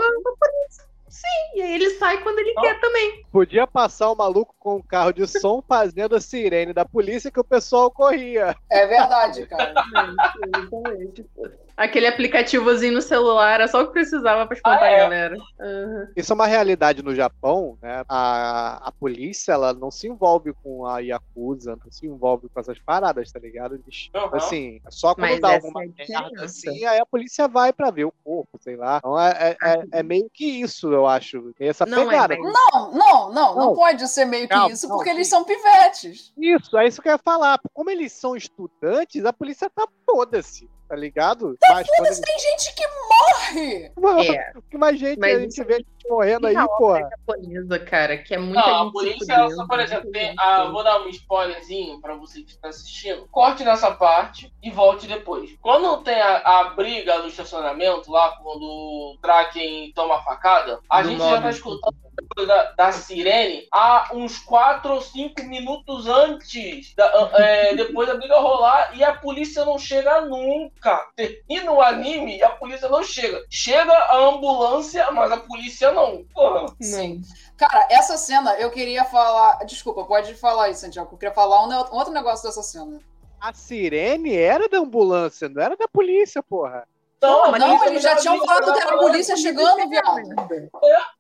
[1.54, 2.64] E aí ele sai quando ele Não.
[2.64, 3.24] quer também.
[3.32, 7.40] Podia passar o maluco com um carro de som fazendo a sirene da polícia que
[7.40, 8.56] o pessoal corria.
[8.68, 9.76] É verdade, cara.
[11.76, 14.96] Aquele aplicativozinho no celular era só o que precisava pra espantar Ah, é?
[14.96, 15.38] a galera.
[15.60, 16.08] Aham.
[16.16, 18.04] Isso é uma realidade no Japão, né?
[18.08, 22.78] A, a polícia, ela não se envolve com a Yakuza, não se envolve com essas
[22.80, 23.74] paradas, tá ligado?
[23.76, 24.30] Eles, Aham.
[24.38, 27.90] assim, só quando Mas dá alguma é a merda assim, aí a polícia vai pra
[27.90, 28.98] ver o corpo, sei lá.
[28.98, 31.54] Então é, é, é- é meio que isso, eu acho.
[31.58, 32.36] Tem essa Não, é, pegada.
[32.38, 33.76] Não, não, não, não Não.
[33.76, 35.16] pode ser meio que Não, isso, não, porque sim.
[35.16, 36.32] eles são pivetes.
[36.38, 37.60] Isso, é isso que eu ia falar.
[37.74, 41.58] Como eles são estudantes, a polícia tá foda-se, tá ligado?
[41.70, 43.92] Mas quando Mas tem gente que morre!
[44.20, 44.30] eles...
[44.30, 44.54] É.
[44.70, 47.10] que mais gente Mas a gente isso- vê gente morrendo aí, a porra.
[47.10, 50.84] japonesa, cara, que é muita Não, a polícia, ela só, por exemplo, tem, ah, vou
[50.84, 53.28] dar um spoilerzinho pra você que tá assistindo.
[53.32, 55.50] Corte nessa parte e volte depois.
[55.62, 61.02] Quando tem a, a briga no estacionamento, lá quando o Draken toma a facada, a
[61.02, 61.96] Do gente já tá escutando
[62.46, 68.40] da, da sirene há uns 4 ou 5 minutos antes, da- é, depois da briga
[68.40, 70.83] rolar, e a polícia não chega nunca.
[71.50, 73.42] E no anime, a polícia não chega.
[73.50, 76.24] Chega a ambulância, mas a polícia não.
[76.34, 76.66] Porra.
[76.82, 77.22] Sim.
[77.58, 79.64] Cara, essa cena eu queria falar.
[79.66, 81.10] Desculpa, pode falar aí, Santiago.
[81.14, 83.00] Eu queria falar um, ne- um outro negócio dessa cena.
[83.40, 86.88] A sirene era da ambulância, não era da polícia, porra.
[87.22, 90.20] Não, Não, polícia eles já tinham falado que era a polícia chegando, viado.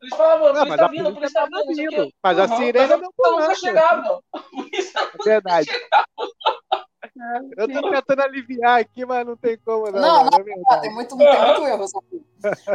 [0.02, 2.10] Eles falavam, a Não, polícia mas tá a vindo, a polícia tá vindo, não.
[2.22, 3.56] Mas a sirene é nunca ambulância.
[3.56, 4.20] chegava.
[4.34, 5.70] A polícia É verdade.
[7.58, 10.00] Eu tô tentando aliviar aqui, mas não tem como, não.
[10.02, 10.64] Não, não, é verdade.
[10.70, 11.86] Ah, tem muito, tem muito erro.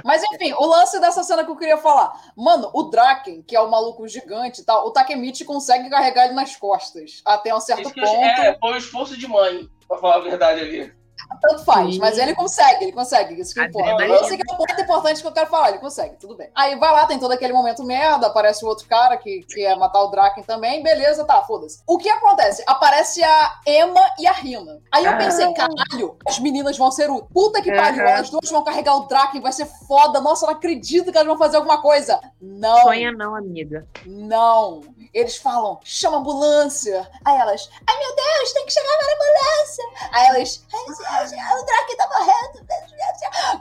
[0.04, 2.12] Mas enfim, o lance dessa cena que eu queria falar.
[2.36, 6.34] Mano, o Draken, que é o maluco gigante e tal, o Takemichi consegue carregar ele
[6.34, 7.20] nas costas.
[7.24, 8.22] Até um certo Isso que eu- ponto.
[8.24, 10.97] é, foi um esforço de mãe, pra falar a verdade ali.
[11.40, 12.00] Tanto faz, Sim.
[12.00, 13.92] mas ele consegue, ele consegue, isso que importa.
[13.92, 14.26] Adrenalina.
[14.26, 16.50] Esse que é o ponto importante que eu quero falar, ele consegue, tudo bem.
[16.54, 19.76] Aí vai lá, tem todo aquele momento merda, aparece o outro cara que que quer
[19.76, 21.80] matar o Draken também, beleza, tá, foda-se.
[21.86, 22.64] O que acontece?
[22.66, 24.80] Aparece a Emma e a Rina.
[24.90, 25.16] Aí eu Ah.
[25.16, 28.10] pensei, caralho, as meninas vão ser o puta que pariu, Aham.
[28.10, 31.28] elas duas vão carregar o Draken, vai ser foda, nossa, eu não acredito que elas
[31.28, 32.18] vão fazer alguma coisa.
[32.40, 32.82] Não.
[32.82, 33.86] Sonha não, amiga.
[34.06, 34.80] Não.
[35.12, 37.10] Eles falam, chama a ambulância.
[37.24, 39.84] Aí elas, ai meu Deus, tem que chamar a ambulância.
[40.12, 42.66] Aí elas, ai, ai, o Drake tá morrendo.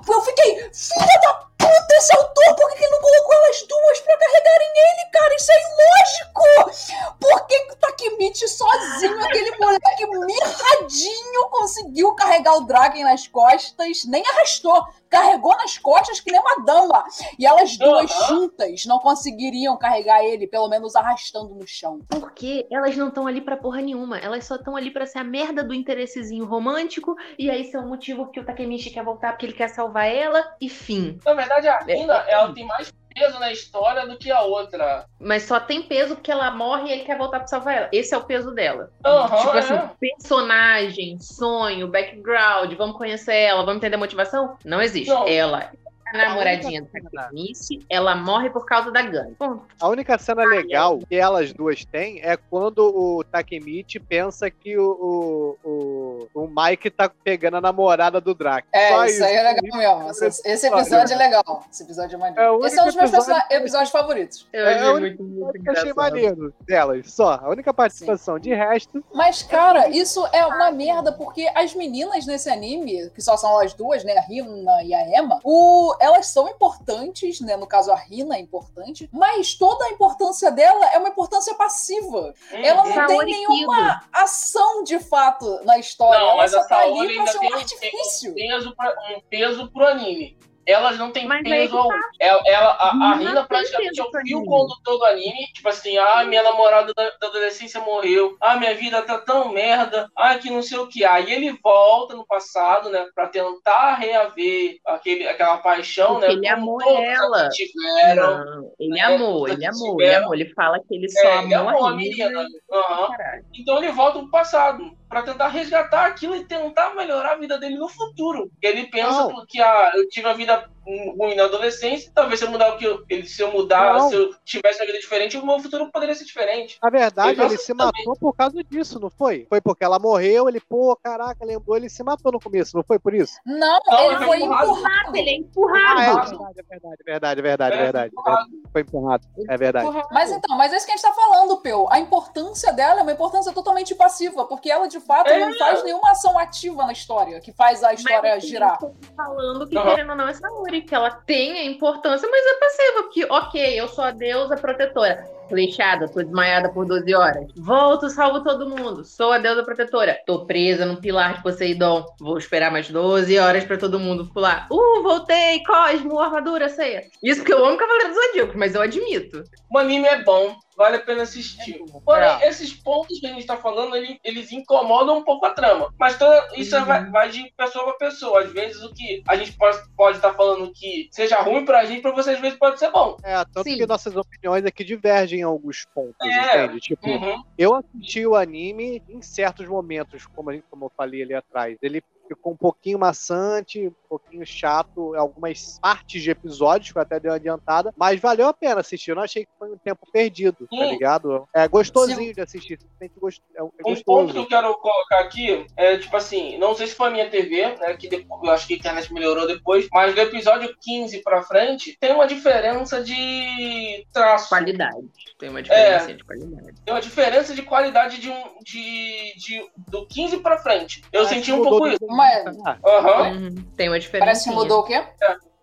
[0.08, 4.18] Eu fiquei, filha da puta, esse autor, por que ele não colocou elas duas pra
[4.18, 5.36] carregarem ele, cara?
[5.36, 7.18] Isso é ilógico.
[7.20, 14.06] Por que que o Takemichi sozinho, aquele moleque mirradinho, conseguiu carregar o Draken nas costas?
[14.06, 14.86] Nem arrastou.
[15.10, 17.06] Carregou nas costas que nem uma dama.
[17.40, 22.02] E elas duas juntas não conseguiriam carregar ele, pelo menos arrastando no chão.
[22.10, 24.20] Porque elas não estão ali pra porra nenhuma.
[24.20, 27.16] Elas só estão ali pra ser a merda do interessezinho romântico.
[27.40, 30.08] E aí, esse é o motivo que o Takemichi quer voltar porque ele quer salvar
[30.08, 30.44] ela.
[30.60, 31.18] E fim.
[31.26, 35.06] Na verdade, a Rina, ela tem mais peso na história do que a outra.
[35.20, 37.90] Mas só tem peso porque ela morre e ele quer voltar pra salvar ela.
[37.92, 38.92] Esse é o peso dela.
[39.04, 39.60] Aham, tipo é.
[39.60, 44.58] assim, personagem, sonho, background, vamos conhecer ela, vamos entender a motivação?
[44.64, 45.10] Não existe.
[45.10, 45.28] Não.
[45.28, 49.04] Ela é a namoradinha do Takemichi, ela morre por causa da.
[49.38, 49.64] Ponto.
[49.80, 55.58] A única cena legal que elas duas têm é quando o Takemichi pensa que o,
[55.64, 58.68] o, o, o Mike tá pegando a namorada do Drac.
[58.72, 60.10] É, Só isso aí é legal mesmo.
[60.28, 61.64] Esse, esse episódio é legal.
[61.72, 62.64] Esse episódio é maneiro.
[62.64, 64.48] É Esse é um dos meus persona- episódios favoritos.
[64.54, 65.96] Eu É, achei a muito, muito Eu achei engraçado.
[65.96, 67.40] maneiro delas, só.
[67.42, 68.38] A única participação.
[68.40, 73.36] De resto, Mas, cara, isso é uma merda, porque as meninas nesse anime, que só
[73.38, 77.68] são as duas, né, a Rina e a Emma, o, elas são importantes, né, no
[77.68, 82.34] caso a Rina é importante, mas toda a importância dela é uma importância passiva.
[82.52, 86.20] Ela não tem Saori nenhuma ação, de fato, na história.
[86.20, 88.34] Não, ela mas só a tá ali pra ainda ser tem um um- artifício.
[88.36, 90.38] peso pra, um peso pro anime.
[90.68, 91.96] Elas não têm Mas peso algum.
[92.20, 95.48] Ela, ela- a, a Rina praticamente é o fio condutor do anime.
[95.54, 98.36] Tipo assim, ah, minha namorada da, da adolescência morreu.
[98.42, 100.10] Ah, minha vida tá tão merda.
[100.16, 101.06] Ah, que não sei o que.
[101.06, 103.08] Aí ele volta no passado, né?
[103.16, 106.34] Pra tentar reaver aquele, aquela paixão, Porque né?
[106.34, 107.48] ele amou ela.
[107.50, 108.46] Tiveram.
[108.46, 110.34] Não, ele É, amou, ele amou, ele amou.
[110.36, 112.30] Ele fala que ele só É, ele amou, amou a a menina.
[112.30, 112.48] menina.
[112.74, 113.08] Aham.
[113.16, 113.46] Caralho.
[113.56, 117.78] Então ele volta pro passado pra tentar resgatar aquilo e tentar melhorar a vida dele
[117.78, 118.52] no futuro.
[118.62, 119.46] Ele pensa Não.
[119.46, 120.70] que ah, eu tive a vida
[121.18, 124.10] ruim na adolescência, talvez se eu mudar o que eu, ele- se eu mudar, Não.
[124.10, 126.78] se eu tivesse uma vida diferente, o meu futuro poderia ser diferente.
[126.82, 127.92] na verdade, ele se também.
[128.06, 129.46] matou por causa disso, não foi?
[129.50, 132.98] Foi porque ela morreu, ele, pô, caraca, lembrou, ele se matou no começo, não foi
[133.00, 133.34] por isso?
[133.46, 134.68] Não, Não, ele ele foi empurrado.
[134.70, 135.16] empurrado.
[135.18, 136.30] Ele é Ah, é empurrado.
[136.30, 138.12] verdade, é verdade, é verdade, é verdade, é É, verdade.
[138.14, 138.50] empurrado.
[138.72, 140.04] Foi empurrado, é verdade.
[140.12, 141.88] Mas então, mas é isso que a gente tá falando, Peu.
[141.90, 145.40] A importância dela é uma importância totalmente passiva, porque ela, de fato, É.
[145.40, 148.78] não faz nenhuma ação ativa na história, que faz a história Mas, girar.
[148.82, 149.90] eu tô falando que, Aham.
[149.90, 153.80] querendo ou não, é Saori, que ela tem a importância, mas é passiva, porque, ok,
[153.80, 155.26] eu sou a deusa protetora.
[155.48, 157.48] Flechada, tô desmaiada por 12 horas.
[157.56, 159.06] Volto, salvo todo mundo.
[159.06, 160.18] Sou a deusa protetora.
[160.26, 162.06] Tô presa no pilar de Poseidon.
[162.20, 164.68] Vou esperar mais 12 horas pra todo mundo pular.
[164.70, 165.64] Uh, voltei!
[165.64, 167.04] Cosmo, armadura, ceia.
[167.24, 169.44] Isso porque eu amo Cavaleiro dos Zodíacos, mas eu admito.
[169.72, 171.84] O anime é bom, vale a pena assistir.
[172.06, 172.48] Porém, É.
[172.48, 175.92] esses pontos que a gente tá falando, ele- eles incomodam um pouco a trama.
[176.00, 176.86] Mas toda, isso Uhum.
[176.86, 178.42] vai, vai de pessoa pra pessoa.
[178.44, 179.58] Às vezes o que a gente
[179.98, 183.18] pode estar falando que seja ruim pra gente, pra você às vezes pode ser bom.
[183.24, 183.78] É, tanto Sim.
[183.78, 186.66] que nossas opiniões aqui divergem em alguns pontos, É.
[186.66, 186.80] entende?
[186.80, 187.44] Tipo, Uhum.
[187.58, 191.76] eu assisti o anime em certos momentos, como, a gente, como eu falei ali atrás.
[191.82, 197.02] Ele ficou um pouquinho maçante, um pouquinho chato em algumas partes de episódios, que eu
[197.02, 199.12] até dei uma adiantada, mas valeu a pena assistir.
[199.12, 201.48] Eu não achei que foi um tempo perdido, tá ligado?
[201.54, 203.42] É gostosinho de assistir, se sente gost...
[203.56, 204.38] é é Um ponto que gostoso.
[204.38, 207.94] eu quero colocar aqui é, tipo assim, não sei se foi a minha TV, né,
[207.96, 211.98] que depois, eu acho que a internet melhorou depois, mas do episódio 15 pra frente,
[212.00, 214.50] tem uma diferença de traço.
[214.50, 214.98] Qualidade.
[215.38, 215.62] Tem uma É.
[215.64, 216.74] diferença de qualidade.
[216.86, 221.02] Tem uma diferença de qualidade de um, de, de, do 15 pra frente.
[221.12, 222.00] Eu Parece senti um pouco isso.
[222.18, 222.78] Mas- tá?
[222.86, 223.32] Aham.
[223.32, 223.56] Uhum.
[223.76, 224.26] Tem uma diferença.
[224.26, 224.98] Parece que mudou o quê?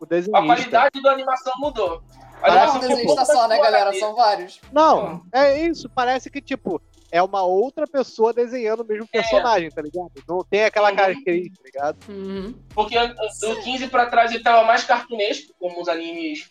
[0.01, 0.43] O A desenhista.
[0.47, 2.03] qualidade da animação mudou.
[2.43, 3.93] A Não é um um desenhista só, né, galera?
[3.95, 4.61] São vários.
[4.73, 5.89] Não, é isso.
[5.89, 6.81] Parece que, tipo,
[7.11, 10.11] é uma outra pessoa desenhando o mesmo personagem, tá ligado?
[10.29, 10.97] Não tem aquela Uhum.
[10.97, 11.97] característica, tá ligado?
[12.09, 12.55] Uhum.
[12.75, 12.97] Porque
[13.41, 16.51] do 15 pra trás ele tava mais cartunesco, como os animes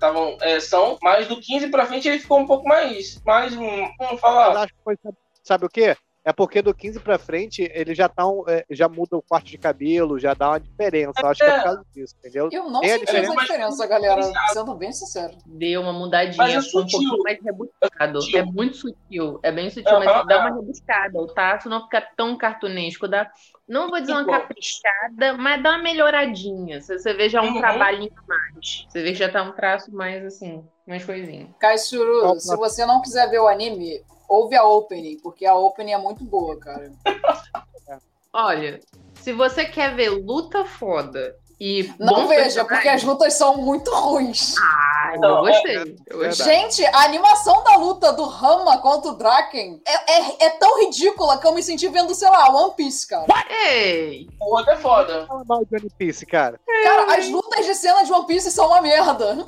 [0.00, 3.20] tavam, é, são, mas do 15 pra frente ele ficou um pouco mais.
[3.26, 4.56] mais hum, vamos Mas falar.
[4.62, 5.94] acho que foi, sabe, sabe o quê?
[6.24, 9.52] É porque do 15 pra frente ele já tá um, é, já muda o corte
[9.52, 11.12] de cabelo, já dá uma diferença.
[11.26, 12.48] Acho que é por causa disso, entendeu?
[12.52, 13.40] Eu não Tem a senti essa diferença.
[13.42, 14.22] diferença, galera.
[14.52, 15.38] Sendo bem sincero.
[15.46, 16.98] Deu uma mudadinha, Mas é ficou um sutil.
[17.08, 18.18] pouquinho mais rebuscado.
[18.18, 18.38] É sutil.
[18.40, 20.38] É muito sutil, é bem sutil, mas dá é.
[20.38, 21.18] uma rebuscada.
[21.18, 23.30] O traço não fica tão cartunesco, dá,
[23.66, 24.40] não vou dizer uma Igual.
[24.42, 26.80] caprichada, mas dá uma melhoradinha.
[26.80, 27.60] Você, você vê já um Uhum.
[27.60, 28.86] trabalhinho a mais.
[28.88, 31.48] Você vê que já tá um traço mais assim, mais coisinha.
[31.58, 35.98] Kaisuru, se você não quiser ver o anime, ouve a opening, porque a opening é
[35.98, 36.92] muito boa, cara.
[38.32, 38.80] Olha,
[39.14, 41.92] se você quer ver luta foda e.
[41.98, 44.54] Não veja, personagem- porque as lutas são muito ruins.
[44.60, 45.96] Ah, eu Não, gostei.
[46.06, 46.46] Eu gostei.
[46.46, 51.38] Gente, a animação da luta do Rama contra o Draken é, é, é tão ridícula
[51.38, 53.26] que eu me senti vendo, sei lá, One Piece, cara.
[53.48, 54.28] Ei!
[54.40, 55.26] O outro é foda.
[55.26, 56.60] Fala mal de One Piece, cara.
[56.84, 59.44] Cara, as lutas de cena de One Piece são uma merda.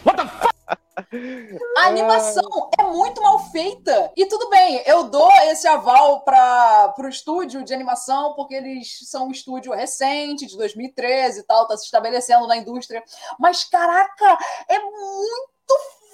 [1.78, 4.12] A animação é muito mal feita.
[4.16, 9.28] E tudo bem, eu dou esse aval para pro estúdio de animação, porque eles são
[9.28, 13.02] um estúdio recente, de 2013 e tal, tá se estabelecendo na indústria.
[13.38, 15.50] Mas, caraca, é muito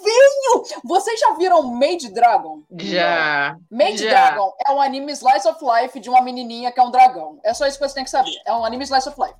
[0.02, 0.80] feio!
[0.84, 2.62] Vocês já viram Made Dragon?
[2.78, 3.56] Já.
[3.70, 4.10] Made Já.
[4.10, 7.40] Dragon é um anime slice of life de uma menininha que é um dragão.
[7.42, 8.30] É só isso que você tem que saber.
[8.44, 9.34] É um anime slice of life.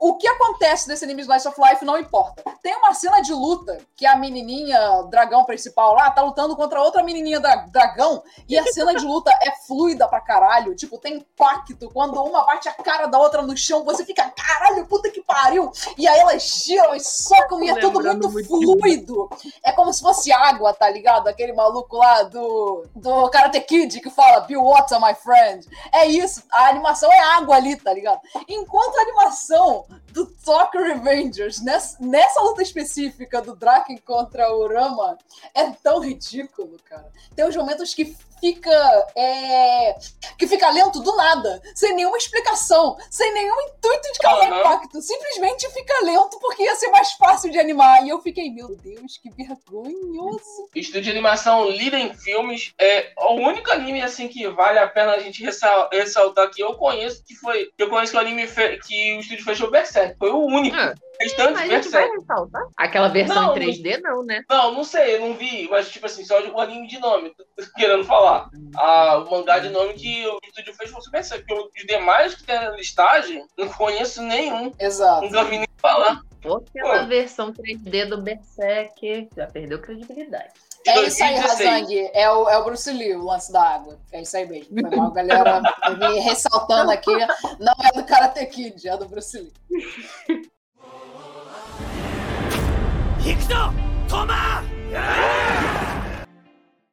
[0.00, 2.42] O que acontece nesse anime Slice of Life não importa.
[2.62, 7.02] Tem uma cena de luta que a menininha dragão principal lá tá lutando contra outra
[7.02, 10.76] menininha dra- dragão e a cena de luta é fluida pra caralho.
[10.76, 11.90] Tipo, tem impacto.
[11.90, 15.72] Quando uma bate a cara da outra no chão, você fica, caralho, puta que pariu.
[15.96, 19.28] E aí elas giram e socam e é tudo muito muito fluido.
[19.64, 21.26] É como se fosse água, tá ligado?
[21.26, 25.66] Aquele maluco lá do, do Karate Kid que fala Be water, my friend.
[25.92, 26.42] É isso.
[26.52, 28.20] A animação é água ali, tá ligado?
[28.48, 35.16] Enquanto a animação do Tokyo Revengers, nessa, nessa luta específica do Draken contra o Rama,
[35.54, 37.10] é tão ridículo, cara.
[37.34, 39.06] Tem uns momentos que fica.
[39.16, 39.96] é,
[40.38, 44.60] que fica lento do nada, sem nenhuma explicação, sem nenhum intuito de causar Aham.
[44.60, 45.02] impacto.
[45.02, 48.04] Simplesmente fica lento porque ia ser mais fácil de animar.
[48.04, 50.68] E eu fiquei, meu Deus, que vergonhoso.
[50.74, 55.18] Estúdio de animação Liden Filmes é o único anime assim que vale a pena a
[55.18, 58.46] gente ressal- ressaltar que eu conheço que foi que eu conheço que o anime
[58.86, 60.16] que o estúdio fechou Berserk.
[60.18, 60.76] Foi o único.
[61.20, 62.62] Ah, Restante Mas a gente vai ressaltar.
[62.76, 64.44] Aquela versão Não, em 3D, não, né?
[64.48, 67.34] Não, não sei, eu não vi, mas tipo assim, só o anime de nome,
[67.76, 68.48] querendo falar.
[68.76, 72.34] Ah, o mangá de nome que o estúdio fez foi o Berserk, porque os demais
[72.34, 74.72] que tem na listagem, não conheço nenhum.
[74.78, 75.22] Exato.
[75.22, 76.22] Nunca vi nem falar.
[76.40, 77.06] Pô, aquela Pô.
[77.06, 80.52] versão 3D do Berserk já perdeu credibilidade.
[80.84, 81.68] De É isso aí, 2016.
[81.68, 82.10] Razang.
[82.14, 83.98] É o, é o Bruce Lee, o lance da água.
[84.12, 84.80] É isso aí mesmo.
[84.80, 85.60] Foi mal, galera.
[85.98, 87.12] Me ressaltando aqui.
[87.58, 89.52] Não é do Karate Kid, é do Bruce Lee.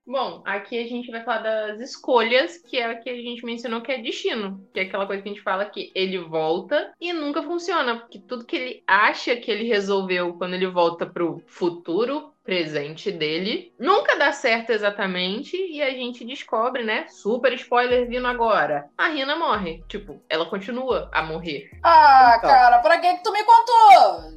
[0.07, 3.81] Bom, aqui a gente vai falar das escolhas, que é o que a gente mencionou
[3.81, 7.11] que é destino, que é aquela coisa que a gente fala que ele volta e
[7.11, 12.31] nunca funciona, porque tudo que ele acha que ele resolveu quando ele volta pro futuro,
[12.45, 13.73] presente dele.
[13.79, 17.07] Nunca dá certo exatamente e a gente descobre, né?
[17.07, 18.87] Super spoiler vindo agora.
[18.97, 19.83] A Rina morre.
[19.87, 21.71] Tipo, ela continua a morrer.
[21.83, 22.49] Ah, então.
[22.49, 24.34] cara, pra que que tu me contou?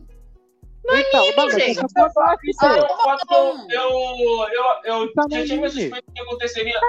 [1.13, 1.79] Não, mas gente.
[1.79, 1.89] eu
[2.61, 2.77] Ah,
[3.31, 6.81] eu, eu, eu, eu Tá tinha me suspeito que aconteceria.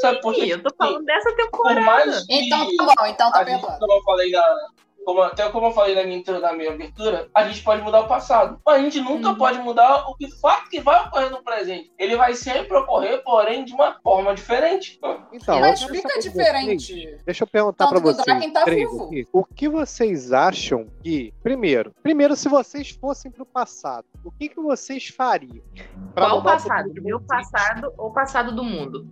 [0.00, 0.52] Sabe por quê?
[0.52, 2.24] eu tô falando dessa Por temporada.
[2.28, 4.68] Então tá bom, então tá como eu falei na,
[5.08, 8.06] como, até como eu falei na minha, na minha abertura, a gente pode mudar o
[8.08, 8.60] passado.
[8.66, 9.36] Mas a gente nunca Uhum.
[9.36, 11.90] pode mudar o que fato que vai ocorrer no presente.
[11.98, 15.00] Ele vai sempre ocorrer, porém, de uma forma diferente.
[15.32, 16.32] Então, Mas fica de vocês.
[16.34, 17.18] diferente.
[17.24, 18.52] Deixa eu perguntar Tanto pra que o vocês.
[18.52, 19.10] Tá vivo.
[19.32, 21.32] O que vocês acham que.
[21.42, 25.64] Primeiro, primeiro, se vocês fossem pro passado, o que, que vocês fariam?
[26.14, 26.92] Qual o passado?
[27.00, 29.08] Meu passado ou passado do mundo?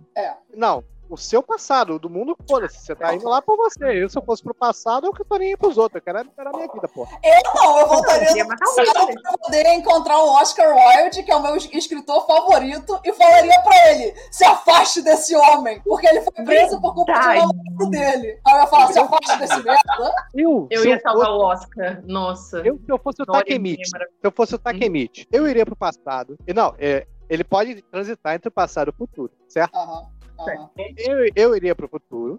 [0.55, 2.79] Não, o seu passado, o do mundo, foda-se.
[2.79, 4.03] Você tá indo lá por você.
[4.03, 5.95] Eu, se eu fosse pro passado, eu que tô nem aí pros outros.
[5.95, 7.07] Eu quero era a minha vida, pô.
[7.23, 11.35] Eu não, eu voltaria Queria no passado pra poder encontrar o Oscar Wilde, que é
[11.35, 16.45] o meu escritor favorito, e falaria pra ele: se afaste desse homem, porque ele foi
[16.45, 17.39] preso por culpa de Verdade.
[17.39, 18.39] namorado dele.
[18.45, 20.15] Aí eu ia falar: se afaste desse merda.
[20.33, 22.01] Eu, Eu ia salvar fosse, o Oscar.
[22.05, 22.57] Nossa.
[22.59, 26.37] eu, se eu fosse o Takemichi, se eu fosse o Takemichi, eu iria pro passado.
[26.47, 29.75] E não, é, ele pode transitar entre o passado e o futuro, certo?
[29.75, 30.16] Aham.
[30.39, 30.69] Aham.
[30.97, 32.37] Eu, eu iria pro futuro,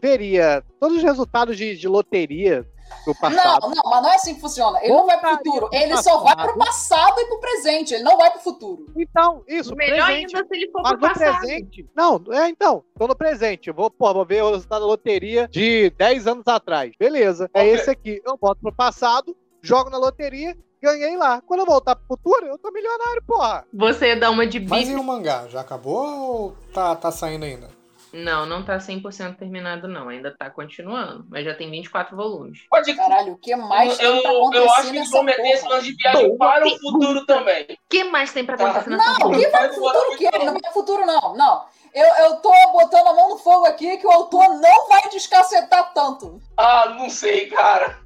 [0.00, 2.66] veria todos os resultados de, de loteria
[3.06, 3.60] do passado.
[3.62, 4.78] Não, não, mas não é assim que funciona.
[4.82, 5.68] Ele não vai pro futuro.
[5.68, 6.66] pro Ele só vai pro passado.
[6.66, 7.94] passado e pro presente.
[7.94, 8.86] Ele não vai pro futuro.
[8.96, 10.36] Então, isso, Melhor presente.
[10.36, 11.38] ainda se ele for Mas pro no passado.
[11.40, 11.88] presente.
[11.94, 12.82] Não, é então.
[12.98, 13.68] Tô no presente.
[13.68, 16.92] Eu vou, pô, vou ver o resultado da loteria de 10 anos atrás.
[16.98, 17.48] Beleza.
[17.54, 18.20] É esse aqui.
[18.26, 21.40] Eu boto pro passado, jogo na loteria, ganhei lá.
[21.46, 23.64] Quando eu voltar pro futuro, eu tô milionário, porra.
[23.72, 24.92] Você dar uma de Mas bife.
[24.92, 25.46] e o mangá?
[25.48, 27.68] Já acabou ou tá, tá saindo ainda?
[28.12, 30.08] Não, não tá 100% terminado, não.
[30.08, 31.24] Ainda tá continuando.
[31.30, 32.62] Mas já tem 24 volumes.
[32.68, 35.22] Pode Caralho, o que mais eu, tem pra eu, acontecer eu acho que eles vão
[35.22, 37.62] meter esse lance de viagem Boa para o futuro também.
[37.70, 38.64] O que mais tem pra Tá.
[38.64, 39.44] acontecer nessa Não, temporada?
[39.44, 40.30] que vai pro futuro o quê?
[40.38, 41.36] Não vai pro futuro, não.
[41.36, 41.64] Não.
[41.94, 45.92] Eu, eu tô botando a mão no fogo aqui que o autor não vai descacetar
[45.92, 46.40] tanto.
[46.56, 47.98] Ah, não sei, cara.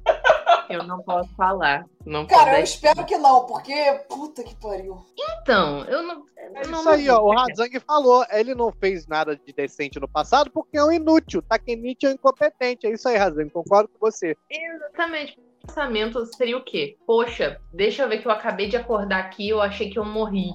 [0.69, 1.85] Eu não posso falar.
[2.05, 3.73] Não Cara, eu espero que não, porque
[4.09, 4.97] puta que pariu.
[5.17, 6.23] Então, eu não.
[6.37, 7.19] É eu não isso aí, ó.
[7.21, 8.25] O não- Razang falou.
[8.31, 11.41] Ele não fez nada de decente no passado porque é um inútil.
[11.41, 12.87] Takemichi é um incompetente.
[12.87, 13.49] É isso aí, Razang.
[13.49, 14.35] Concordo com você.
[14.49, 15.39] Exatamente.
[15.63, 16.95] O pensamento seria o quê?
[17.07, 20.49] Poxa, deixa eu ver que eu acabei de acordar aqui, eu achei que eu morri.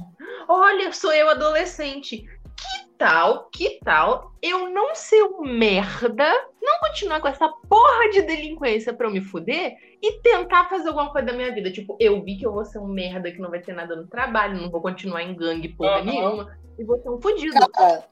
[0.48, 2.18] Olha, sou eu adolescente.
[2.18, 6.30] Que tal, que tal eu não ser um merda,
[6.60, 11.10] não continuar com essa porra de delinquência pra eu me fuder e tentar fazer alguma
[11.10, 11.72] coisa da minha vida?
[11.72, 14.06] Tipo, eu vi que eu vou ser um merda que não vai ter nada no
[14.06, 16.04] trabalho, não vou continuar em gangue porra Aham.
[16.04, 17.58] nenhuma e vou ser um fudido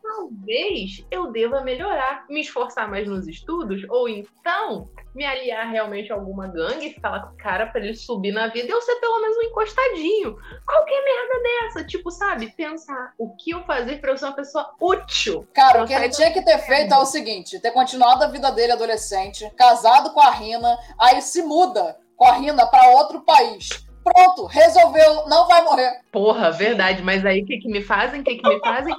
[0.03, 6.17] talvez eu deva melhorar, me esforçar mais nos estudos, ou então me aliar realmente a
[6.17, 8.97] alguma gangue, ficar lá com o cara pra ele subir na vida e eu ser
[8.97, 10.37] pelo menos um encostadinho.
[10.67, 12.53] Qualquer merda dessa, tipo, sabe?
[12.55, 15.47] Pensar o que eu fazer pra eu ser uma pessoa útil.
[15.53, 18.51] Cara, o que ele tinha que ter feito é o seguinte: ter continuado a vida
[18.51, 23.69] dele adolescente, casado com a Rina, aí se muda com a Rina pra outro país.
[24.03, 26.01] Pronto, resolveu, não vai morrer.
[26.11, 27.03] Porra, verdade.
[27.03, 28.21] Mas aí o que, que me fazem?
[28.21, 28.95] O que, que me fazem?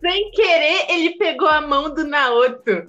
[0.00, 2.86] Sem querer, ele pegou a mão do Naoto.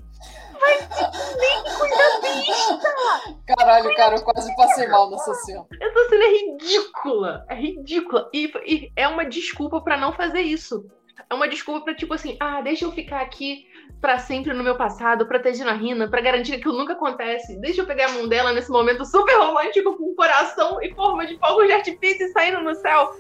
[3.46, 5.66] Caralho, cara, eu quase passei mal nessa cena.
[5.82, 7.46] Essa cena é ridícula.
[7.50, 8.30] É ridícula.
[8.34, 10.86] E, e é uma desculpa pra não fazer isso.
[11.34, 13.66] É uma desculpa pra, tipo assim, ah, deixa eu ficar aqui
[14.00, 17.60] para sempre no meu passado, protegendo a Rina, para garantir que nunca acontece.
[17.60, 21.36] Deixa eu pegar a mão dela nesse momento super romântico, com coração e forma de
[21.40, 23.16] fogo de artifício saindo no céu.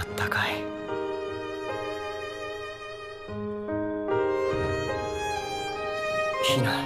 [0.00, 0.64] Atacai.
[6.46, 6.84] Rina.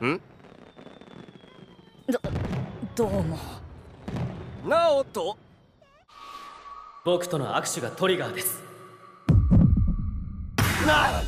[0.00, 0.18] Hum?
[2.08, 2.18] Do,
[2.96, 3.38] domo.
[4.64, 5.36] Naoto.
[7.04, 8.62] 僕との握手がトリガーです
[10.86, 11.20] なな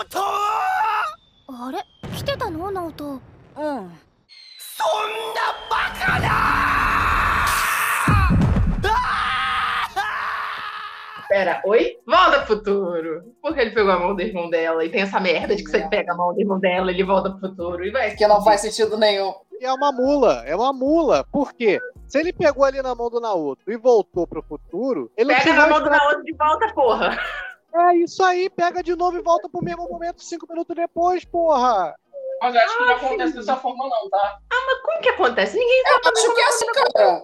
[0.00, 0.20] おと
[1.48, 1.84] あれ
[2.16, 3.20] 来てたのナオトうん
[3.56, 3.90] そんな
[5.68, 6.60] バカな
[11.28, 11.96] Pera, oi?
[12.04, 13.22] Volta pro futuro.
[13.40, 15.88] Porque ele pegou a mão do irmão dela e tem essa merda de que você
[15.88, 18.16] pega a mão do irmão dela, ele volta pro futuro e vai.
[18.16, 19.32] Que não faz sentido nenhum.
[19.60, 21.22] E é uma mula, é uma mula.
[21.30, 21.78] Por quê?
[22.08, 25.66] Se ele pegou ali na mão do Naoto e voltou pro futuro, ele Pega na
[25.68, 27.18] mão do Naoto de volta, porra.
[27.72, 31.94] É isso aí, pega de novo e volta pro mesmo momento cinco minutos depois, porra.
[32.40, 34.38] Mas acho que não acontece dessa forma, não, tá?
[34.50, 35.58] Mas como que acontece?
[35.58, 37.22] Ninguém Eu acho que é assim, cara.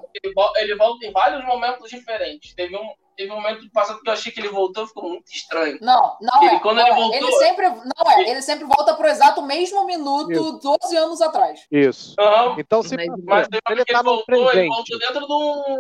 [0.57, 2.55] Ele volta em vários momentos diferentes.
[2.55, 5.79] Teve um, teve um momento passado que eu achei que ele voltou ficou muito estranho.
[5.81, 6.61] Não, não Ele, é.
[6.61, 6.95] quando não ele é.
[6.97, 8.31] voltou- ele sempre, não é.
[8.31, 10.61] Ele sempre volta pro exato mesmo minuto, Isso.
[10.81, 11.67] 12 anos atrás.
[11.71, 12.15] Isso.
[12.19, 12.57] Aham.
[12.59, 14.69] Então, se Mas- Mas ele tá ele voltou, ele presente.
[14.69, 15.33] voltou dentro de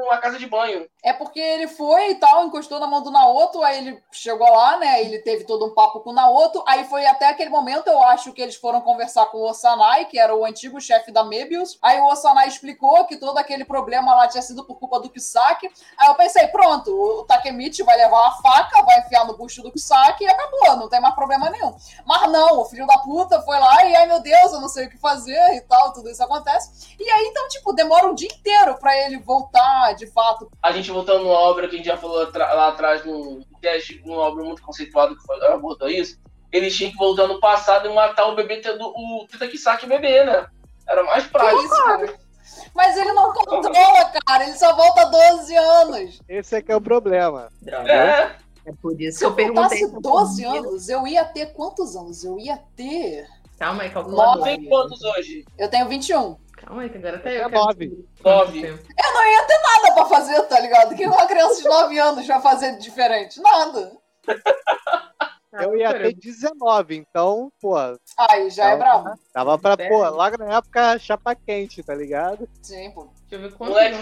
[0.02, 0.86] uma casa de banho.
[1.04, 4.76] É porque ele foi e tal, encostou na mão do Naoto, aí ele chegou lá,
[4.78, 5.02] né?
[5.02, 8.32] Ele teve todo um papo com o Naoto, aí foi até aquele momento, eu acho
[8.32, 11.78] que eles foram conversar com o Osanai, que era o antigo chefe da Mebius.
[11.82, 15.68] Aí o Osanai explicou que todo aquele problema lá tinha sido por culpa do Kisaki.
[15.98, 19.72] Aí eu pensei, pronto, o Takemichi vai levar a faca, vai enfiar no bucho do
[19.72, 21.74] Kisaki e acabou, não tem mais problema nenhum.
[22.06, 24.86] Mas não, o filho da puta foi lá e, ai meu Deus, eu não sei
[24.86, 26.94] o que fazer e tal, tudo isso acontece.
[26.98, 30.90] E aí, então, tipo, demora um dia inteiro pra ele voltar, de fato, A gente
[30.90, 34.62] voltando numa obra que a gente já falou lá atrás, num teste, numa obra muito
[34.62, 36.18] conceituada que foi, abordou isso.
[36.52, 40.46] Ele tinha que voltar no passado e matar o bebê tendo o Kitakisaki bebê, né?
[40.88, 41.62] Era mais prático.
[41.62, 42.25] isso, cara?
[42.74, 44.44] Mas ele não controla, cara.
[44.44, 46.20] Ele só volta 12 anos.
[46.28, 47.48] esse é que é o problema.
[47.66, 48.36] É,
[48.66, 49.80] É por isso Se que eu eu perguntei.
[49.86, 52.24] voltasse 12 anos, eu ia ter quantos anos?
[52.24, 53.26] Eu ia ter.
[53.58, 54.36] Calma aí, calculador.
[54.38, 54.50] Nove.
[54.56, 55.44] tem quantos hoje?
[55.58, 56.36] Eu tenho 21.
[56.56, 57.66] Calma aí, que agora até É eu nove.
[57.72, 57.86] saber
[58.24, 58.60] Nove.
[58.60, 58.92] quanto tempo.
[59.04, 60.92] Eu não ia ter nada pra fazer, tá ligado?
[60.92, 63.40] O que uma criança de 9 anos vai fazer de diferente?
[63.40, 63.92] Nada.
[65.58, 67.74] Ah, Eu ia ter 19, então, pô,
[68.18, 69.20] Aí já é Então, brabo.
[69.34, 69.88] dava pra, É.
[69.88, 72.48] pô, logo na época, chapa quente, tá ligado?
[72.62, 73.08] Sim, pô.
[73.28, 73.70] Deixa eu ver quanto.
[73.70, 74.00] Moleque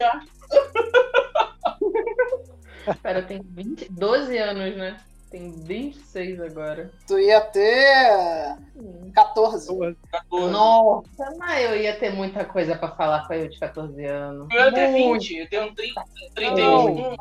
[0.00, 0.22] já.
[3.02, 4.96] Pera, eu tenho 20, 12 anos, né?
[5.30, 6.90] Tem 26 agora.
[7.06, 8.56] Tu ia ter
[9.14, 9.68] 14.
[10.10, 10.50] 14.
[10.52, 14.48] Nossa, mas eu ia ter muita coisa pra falar com eu de 14 anos.
[14.50, 15.22] Eu ia ter Muito.
[15.22, 16.04] 20, eu tenho 30,
[16.34, 17.16] 31.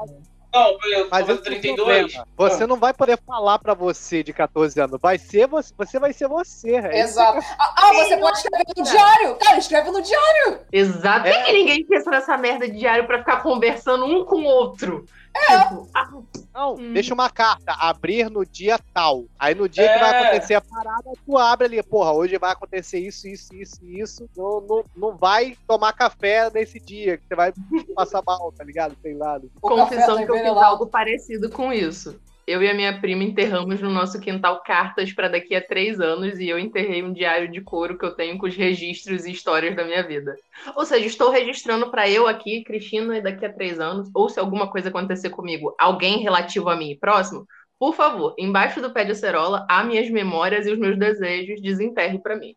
[0.54, 2.14] Não, eu Mas tô esse é o 32.
[2.14, 2.28] problema.
[2.36, 5.00] Você não vai poder falar pra você de 14 anos.
[5.02, 6.76] Vai ser você, você vai ser você.
[6.76, 7.40] É Exato.
[7.60, 9.36] Ah, ah, você pode escrever no diário.
[9.36, 10.60] Cara, escreve no diário.
[10.72, 11.24] Exato.
[11.24, 11.44] Por que É.
[11.44, 15.06] que ninguém pensa nessa merda de diário pra ficar conversando um com o outro?
[15.36, 15.60] É.
[15.64, 16.10] Tipo, ah,
[16.54, 16.94] Não, Hum.
[16.94, 19.26] deixa uma carta, abrir no dia tal.
[19.38, 20.28] Aí no dia que vai É.
[20.28, 24.30] acontecer a parada, tu abre ali, porra, hoje vai acontecer isso, isso, isso, isso.
[24.36, 27.54] Não, não, não vai tomar café nesse dia, que você vai
[27.96, 28.96] passar mal, tá ligado?
[29.02, 29.40] Sei lá.
[29.40, 32.20] Café confissão que eu fiz algo parecido com isso.
[32.50, 36.40] Eu e a minha prima enterramos no nosso quintal cartas pra daqui a três anos
[36.40, 39.76] e eu enterrei um diário de couro que eu tenho com os registros e histórias
[39.76, 40.36] da minha vida.
[40.76, 44.40] Ou seja, estou registrando pra eu aqui, Cristina, e daqui a três anos, ou se
[44.40, 47.46] alguma coisa acontecer comigo, alguém relativo a mim próximo,
[47.78, 52.18] por favor, embaixo do pé de acerola, há minhas memórias e os meus desejos, desenterre
[52.18, 52.56] pra mim.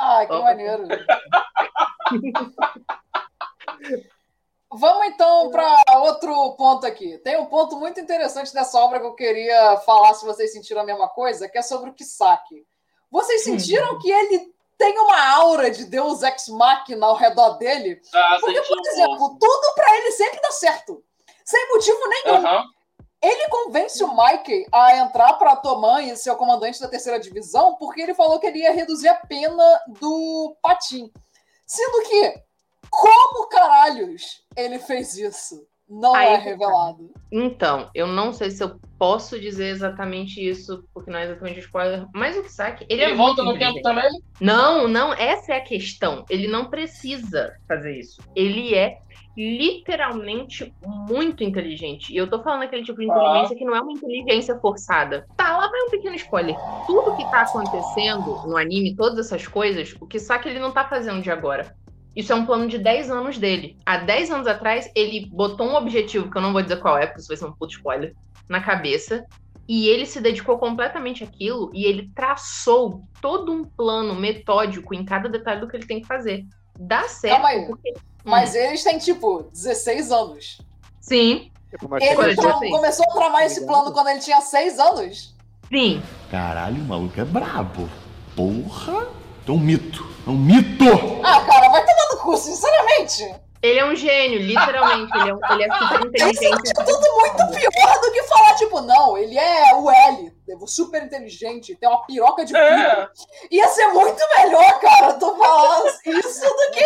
[0.00, 0.82] Ah, que maneiro.
[4.74, 7.18] Vamos então para outro ponto aqui.
[7.18, 10.84] Tem um ponto muito interessante dessa obra que eu queria falar, se vocês sentiram a
[10.84, 12.66] mesma coisa, que é sobre o Kisaki.
[13.10, 18.00] Vocês sentiram que ele tem uma aura de Deus Ex Machina ao redor dele?
[18.14, 21.04] Ah, Porque, por exemplo, tudo para ele sempre dá certo.
[21.44, 22.42] Sem motivo nenhum.
[23.22, 27.76] Ele convence o Mikey a entrar para Toman e ser o comandante da terceira divisão
[27.76, 31.12] porque ele falou que ele ia reduzir a pena do Patim.
[31.64, 32.42] Sendo que,
[32.90, 35.66] como caralhos ele fez isso?
[35.88, 36.50] Não Aí é que tá.
[36.50, 37.10] revelado.
[37.30, 42.06] Então, eu não sei se eu posso dizer exatamente isso, porque não é exatamente spoiler,
[42.14, 44.08] mas o Kisaki, ele, Ele é volta no tempo também?
[44.40, 46.24] Não, não, essa é a questão.
[46.30, 48.22] Ele não precisa fazer isso.
[48.34, 48.96] Ele é
[49.36, 50.74] literalmente
[51.08, 52.12] muito inteligente.
[52.12, 53.14] E eu tô falando aquele tipo de Ah.
[53.14, 55.26] inteligência que não é uma inteligência forçada.
[55.36, 56.56] Tá, lá vai um pequeno spoiler.
[56.86, 61.22] Tudo que tá acontecendo no anime, todas essas coisas, o Kisaki ele não tá fazendo
[61.22, 61.74] de agora.
[62.14, 63.76] Isso é um plano de 10 anos dele.
[63.86, 67.06] Há 10 anos atrás, ele botou um objetivo, que eu não vou dizer qual é,
[67.06, 68.14] porque isso vai ser um puto spoiler,
[68.48, 69.24] na cabeça.
[69.68, 75.28] E ele se dedicou completamente àquilo e ele traçou todo um plano metódico em cada
[75.28, 76.44] detalhe do que ele tem que fazer.
[76.78, 77.34] Dá certo.
[77.34, 77.66] Calma aí.
[77.66, 77.94] porque-
[78.24, 80.58] Mas eles têm, tipo, 16 anos.
[81.00, 82.36] Sim, Tipo, Ele
[82.70, 85.34] começou a tramar esse plano quando ele tinha 6 anos?
[85.70, 86.02] sim.
[86.30, 87.88] Caralho, o maluco é brabo.
[88.36, 89.06] Porra!
[89.48, 90.06] É um mito.
[90.26, 90.84] É um mito!
[91.24, 93.34] Ah, cara, vai tomar cu, sinceramente.
[93.62, 95.16] Ele é um gênio, literalmente.
[95.16, 96.70] ele, é, um- ele é super Isso inteligente.
[96.76, 100.32] é tudo muito pior do que falar, tipo, não, ele é o L,
[100.66, 103.06] super inteligente, tem uma piroca de É.
[103.06, 103.12] pico.
[103.52, 106.82] Ia ser muito melhor, cara, tu falar isso do que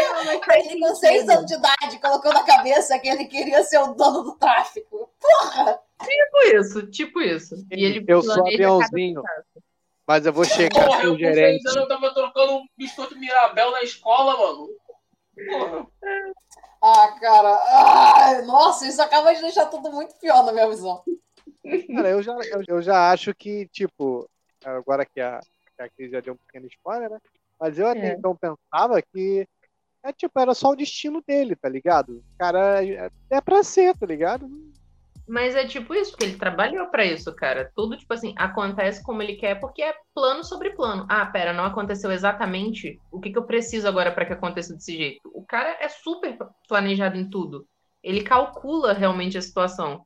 [0.59, 4.23] ele com 6 anos de idade colocou na cabeça que ele queria ser o dono
[4.23, 5.09] do tráfico.
[5.19, 5.81] Porra!
[6.03, 7.55] Tipo isso, tipo isso.
[7.73, 9.23] E ele Eu sou aviãozinho.
[10.07, 11.67] Mas eu vou checar Porra, com eu o seis gerente.
[11.69, 14.69] anos eu tava trocando um biscoito Mirabel na escola, mano.
[15.49, 15.87] Porra.
[16.83, 21.03] Ah, cara, ah, nossa, isso acaba de deixar tudo muito pior na minha visão.
[21.95, 24.29] Cara, eu já, eu, eu já acho que, tipo,
[24.65, 25.41] agora que a,
[25.77, 27.19] que a Cris já deu um pequeno spoiler, né?
[27.59, 28.13] Mas eu até É.
[28.13, 29.47] então pensava que
[30.05, 32.23] é tipo, era só o destino dele, tá ligado?
[32.39, 34.49] Cara, é, é pra ser, tá ligado?
[35.29, 37.71] Mas é tipo isso, porque ele trabalhou pra isso, cara.
[37.75, 41.05] Tudo, tipo assim, acontece como ele quer, porque é plano sobre plano.
[41.09, 43.03] Ah, pera, não aconteceu exatamente.
[43.11, 45.21] O que, que eu preciso agora pra que aconteça desse jeito?
[45.35, 47.67] O cara é super planejado em tudo.
[48.05, 50.06] Ele calcula realmente a situação.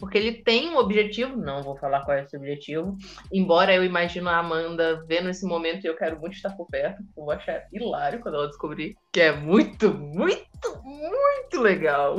[0.00, 2.96] Porque ele tem um objetivo, não vou falar qual é esse objetivo,
[3.30, 7.02] embora eu imagino a Amanda vendo esse momento e eu quero muito estar por perto,
[7.16, 12.16] eu vou achar hilário quando ela descobrir, que é muito, muito, muito legal.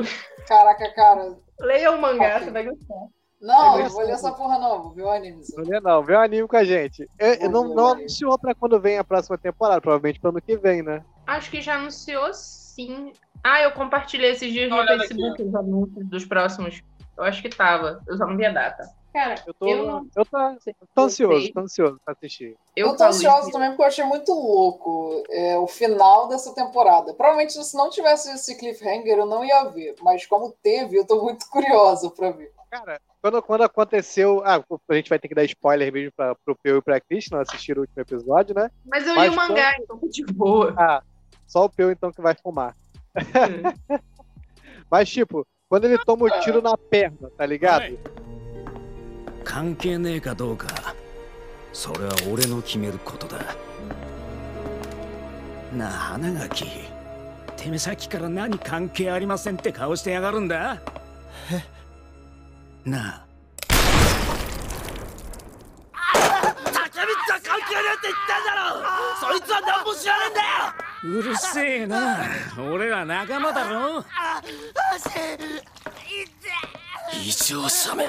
[0.47, 1.35] Caraca, cara.
[1.59, 3.07] Leia o mangá, você vai gostar.
[3.41, 5.43] Não, não vou ler essa porra não, vou ver o anime.
[5.57, 7.09] Não lê não, vê o anime com a gente.
[7.17, 10.55] Eu, eu não, não anunciou pra quando vem a próxima temporada, provavelmente pro ano que
[10.55, 11.03] vem, né?
[11.25, 13.11] Acho que já anunciou sim.
[13.43, 16.83] Ah, eu compartilhei esses dias no Olha Facebook os anúncios dos próximos.
[17.17, 18.01] Eu acho que tava.
[18.07, 18.83] Eu só não vi a data.
[19.13, 20.23] Cara, Eu tô, eu eu não tô,
[20.61, 22.55] sei tô ansioso, tô ansioso pra assistir.
[22.75, 23.51] Eu, Eu tô ansiosa isso.
[23.51, 27.13] também porque eu achei muito louco é, o final dessa temporada.
[27.13, 31.21] Provavelmente se não tivesse esse cliffhanger eu não ia ver, mas como teve, eu tô
[31.21, 32.53] muito curiosa pra ver.
[32.69, 34.41] Cara, quando, quando aconteceu.
[34.45, 37.29] Ah, a gente vai ter que dar spoiler mesmo pra, pro Peu e pra Cris,
[37.29, 38.71] não assistiram o último episódio, né?
[38.85, 40.73] Mas eu li o mangá, então de boa.
[40.77, 41.03] Ah,
[41.45, 42.73] só o Peu então que vai fumar.
[44.89, 47.97] Mas, tipo, quando ele toma o tiro na perna, tá ligado?
[49.45, 50.67] 関係ねえかどうか
[51.71, 53.55] それは俺の決めることだ
[55.73, 56.65] なあ花垣
[57.55, 60.81] てめえさっきから何関係ありませんって顔してやがるんだ
[62.85, 63.25] えなあ
[65.93, 68.75] 竹光は関係ねえって言ってんだろ
[69.19, 72.18] そいつは何も知らねえんだよ うるせえな
[72.58, 74.42] 俺ら仲間だろあ
[74.94, 75.10] 足
[77.12, 78.06] 異常者め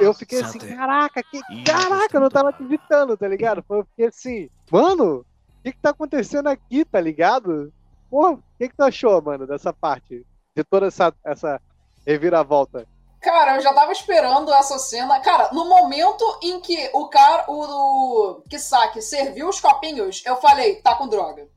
[0.00, 0.74] Eu fiquei assim, Sate.
[0.74, 1.40] caraca, que.
[1.64, 3.64] Caraca, eu não tava acreditando, tá ligado?
[3.68, 5.26] Eu fiquei assim, mano, o
[5.62, 7.72] que que tá acontecendo aqui, tá ligado?
[8.10, 10.24] Pô, o que que tu achou, mano, dessa parte?
[10.54, 11.60] De toda essa, essa
[12.06, 12.86] reviravolta?
[13.19, 15.19] Cara, eu já tava esperando essa cena.
[15.19, 20.75] Cara, no momento em que o cara, o, o Kisaki serviu os copinhos, eu falei,
[20.81, 21.47] tá com droga.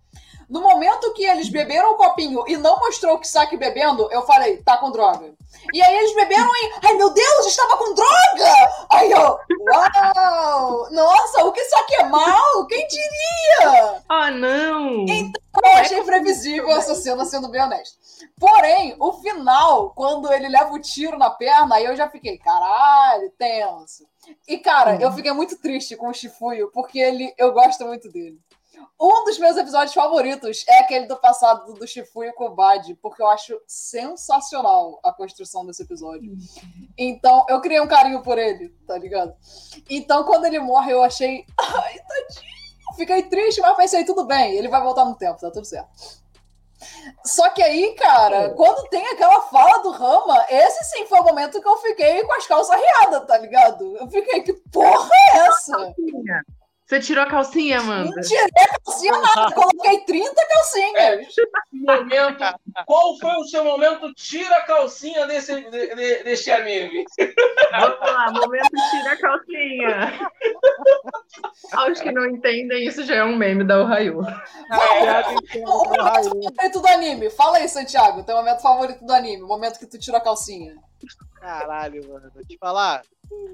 [0.50, 4.56] No momento que eles beberam o copinho e não mostrou o Kisaki bebendo, eu falei,
[4.56, 5.32] tá com droga.
[5.72, 8.86] E aí eles beberam e, ai meu Deus, estava com droga!
[8.90, 9.38] Aí eu,
[9.70, 10.90] uau!
[10.90, 12.66] Nossa, o Kisaki é mal?
[12.66, 14.02] Quem diria?
[14.08, 15.06] Ah, não!
[15.62, 18.00] Eu achei previsível essa cena, sendo bem honesto.
[18.38, 23.30] Porém, o final, quando ele leva o tiro na perna, aí eu já fiquei, caralho,
[23.38, 24.04] tenso.
[24.48, 28.38] E, cara, eu fiquei muito triste com o Shifuyo, porque ele, eu gosto muito dele.
[29.00, 32.94] Um dos meus episódios favoritos é aquele do passado do, do Shifuyo com o Bad,
[32.96, 36.36] porque eu acho sensacional a construção desse episódio.
[36.98, 39.34] Então, eu criei um carinho por ele, tá ligado?
[39.88, 42.60] Então, quando ele morre, eu achei, ai, tadinho.
[42.96, 45.88] Fiquei triste, mas pensei, tudo bem, ele vai voltar no tempo, tá tudo certo.
[47.24, 51.60] Só que aí, cara, quando tem aquela fala do Rama, esse sim foi o momento
[51.60, 53.96] que eu fiquei com as calças riadas, tá ligado?
[53.96, 55.94] Eu fiquei, que porra é essa?
[56.90, 58.10] Você tirou a calcinha, Amanda?
[58.16, 61.34] Não tirei a calcinha nada, coloquei 30 calcinhas.
[61.72, 62.44] Momento,
[62.84, 67.04] qual foi o seu momento tira a calcinha desse, de, de, deste anime?
[67.70, 70.20] Vamos lá, momento tira a calcinha.
[71.74, 74.18] Aos que não entendem, isso já é um meme da Ohio.
[74.18, 77.30] O momento favorito do anime.
[77.30, 78.24] Fala aí, Santiago.
[78.24, 79.44] Teu momento favorito do anime.
[79.44, 80.76] O momento que tu tirou a calcinha.
[81.36, 82.32] Caralho, mano.
[82.34, 83.02] Vou te falar.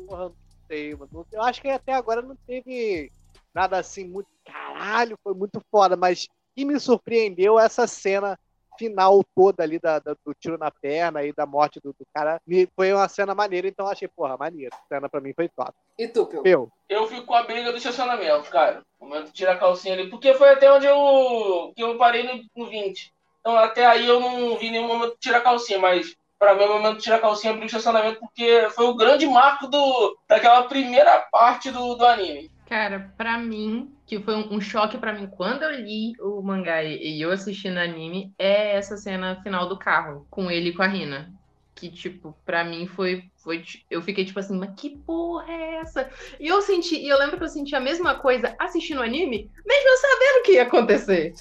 [0.07, 0.35] Porra, não
[0.67, 1.27] sei, mano.
[1.31, 3.13] Eu acho que até agora não teve
[3.57, 4.29] nada assim muito.
[4.45, 8.39] Caralho, foi muito foda, mas que me surpreendeu essa cena
[8.79, 12.39] final toda ali da, da- do tiro na perna e da morte do, do cara.
[12.47, 14.75] Me, foi uma cena maneira, então eu achei, porra, maneiro.
[14.75, 15.73] A cena pra mim foi top.
[15.99, 16.43] E tu, Pio?
[16.45, 16.69] Eu.
[16.89, 18.83] Eu fico com a briga do estacionamento, cara.
[19.01, 20.11] Momento tira a calcinha ali.
[20.11, 23.11] Porque foi até onde eu, que eu parei no, no 20.
[23.41, 26.69] Então até aí eu não vi nenhum momento tira a calcinha, mas pra mim o
[26.75, 31.21] momento tira a calcinha briga do estacionamento porque foi o grande marco do, daquela primeira
[31.33, 32.51] parte do, do anime.
[32.67, 37.21] Cara, pra mim, que foi um, choque pra mim quando eu li o mangá e,
[37.21, 40.89] eu assisti no anime, é essa cena final do carro, com ele e com a
[40.89, 41.33] Rina.
[41.77, 43.63] Que, tipo, pra mim foi, foi.
[43.89, 46.11] Eu fiquei tipo assim, mas que porra é essa?
[46.41, 49.49] E eu senti, e eu lembro que eu senti a mesma coisa assistindo o anime,
[49.65, 51.35] mesmo eu sabendo o que ia acontecer.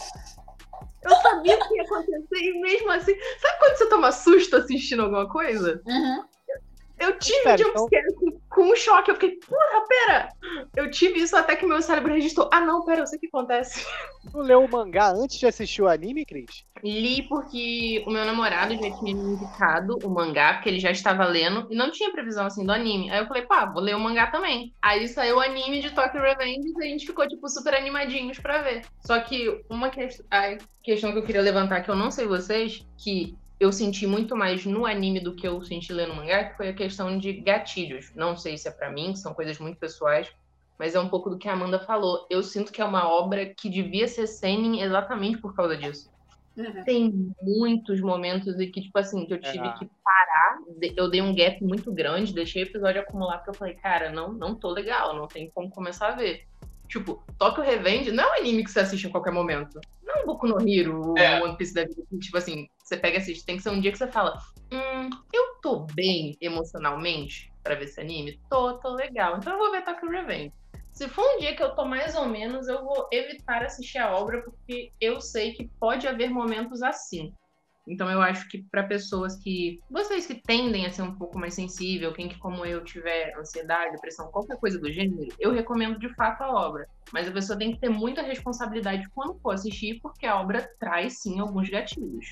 [1.02, 3.16] Eu sabia o que ia acontecer, e mesmo assim.
[3.40, 5.82] Sabe quando você toma susto assistindo alguma coisa?
[6.98, 9.12] Eu tive Pera, jumpscare com, com um choque.
[9.12, 10.30] Eu fiquei, porra, pera!
[10.76, 12.50] Eu tive isso até que meu cérebro registrou.
[12.54, 13.86] Ah, não, pera, eu sei o que acontece.
[14.32, 16.66] Tu leu o mangá antes de assistir o anime, Cris?
[16.84, 21.26] Li porque o meu namorado já tinha me indicado o mangá, porque ele já estava
[21.26, 23.10] lendo, e não tinha previsão assim do anime.
[23.12, 24.74] Aí eu falei, pá, vou ler o mangá também.
[24.82, 28.62] Aí saiu o anime de Tokyo Revenge e a gente ficou, tipo, super animadinhos pra
[28.62, 28.82] ver.
[29.00, 30.08] Só que uma que...
[30.32, 34.36] a questão que eu queria levantar, que eu não sei vocês, que eu senti muito
[34.36, 38.12] mais no anime do que eu senti lendo mangá, que foi a questão de gatilhos.
[38.16, 40.32] Não sei se é pra mim, que são coisas muito pessoais,
[40.78, 42.26] mas é um pouco do que a Amanda falou.
[42.30, 46.14] Eu sinto que é uma obra que devia ser seinen exatamente por causa disso.
[46.86, 49.74] Tem muitos momentos em que, tipo assim, que eu tive É.
[49.74, 50.58] que parar,
[50.96, 54.32] eu dei um gap muito grande, deixei o episódio acumular, porque eu falei, cara, não,
[54.32, 56.46] não tô legal, não tem como começar a ver.
[56.88, 59.80] Tipo, Tokyo Revenge não é um anime que você assiste em qualquer momento.
[60.04, 61.42] Não é um Boku no Hero ou É.
[61.42, 63.46] One Piece da vida, que, tipo assim, você pega e assiste.
[63.46, 64.38] Tem que ser um dia que você fala,
[64.72, 68.40] hum, eu tô bem emocionalmente pra ver esse anime?
[68.50, 69.38] Tô, tô legal.
[69.38, 70.54] Então eu vou ver Tokyo Revenge.
[70.94, 74.16] Se for um dia que eu tô mais ou menos, eu vou evitar assistir a
[74.16, 77.34] obra, porque eu sei que pode haver momentos assim.
[77.88, 79.80] Então eu acho que para pessoas que.
[79.90, 83.94] Vocês que tendem a ser um pouco mais sensível, quem que, como eu, tiver ansiedade,
[83.94, 86.88] depressão, qualquer coisa do gênero, eu recomendo de fato a obra.
[87.14, 91.22] Mas a pessoa tem que ter muita responsabilidade quando for assistir, porque a obra traz
[91.22, 92.26] sim alguns gatilhos.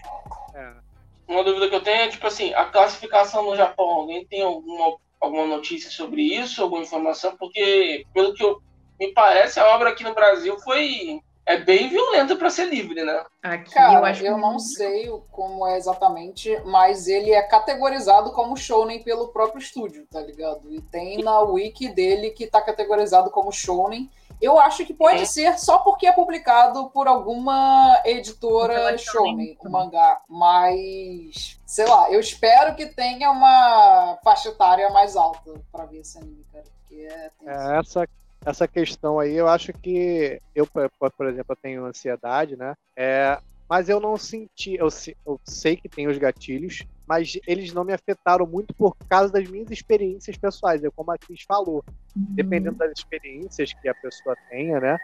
[1.28, 4.98] Uma dúvida que eu tenho é, tipo assim, a classificação no Japão, alguém tem alguma,
[5.22, 7.38] alguma notícia sobre isso, alguma informação?
[7.38, 8.62] Porque, pelo que eu,
[9.00, 13.24] me parece, a obra aqui no Brasil foi é bem violenta para ser livre, né?
[13.42, 17.42] Aqui Cara, eu eu, acho que não sei o- como é exatamente, mas ele é
[17.42, 20.72] categorizado como shounen pelo próprio estúdio, tá ligado?
[20.72, 24.10] E tem na wiki dele que tá categorizado como shounen.
[24.42, 25.26] Eu acho que pode É.
[25.26, 30.22] ser só porque é publicado por alguma editora Pela shounen, o mangá.
[30.28, 36.18] Mas, sei lá, eu espero que tenha uma faixa etária mais alta pra ver esse
[36.18, 36.66] anime, cara.
[36.82, 37.32] Porque é.
[37.46, 38.08] É, essa,
[38.46, 42.74] essa questão aí, eu acho que eu, por exemplo, eu tenho ansiedade, né?
[42.98, 43.40] É,
[43.70, 44.88] mas eu não senti, eu,
[45.26, 49.48] eu sei que tem os gatilhos, mas eles não me afetaram muito por causa das
[49.48, 50.84] minhas experiências pessoais.
[50.84, 51.84] É como a Cris falou,
[52.16, 54.98] dependendo das experiências que a pessoa tenha, né?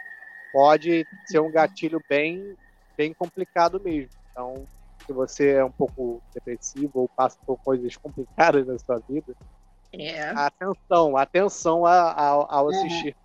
[0.51, 2.55] Pode ser um gatilho bem,
[2.97, 4.09] bem complicado mesmo.
[4.31, 4.65] Então,
[5.07, 9.33] se você é um pouco depressivo ou passa por coisas complicadas na sua vida,
[9.93, 10.29] É.
[10.31, 13.15] atenção, atenção a- a- ao assistir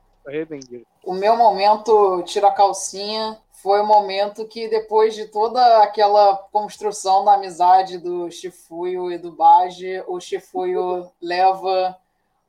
[1.04, 7.24] o meu momento tira a calcinha foi o momento que, depois de toda aquela construção
[7.24, 11.96] da amizade do Shifuyo e do Baji, o Shifuyo leva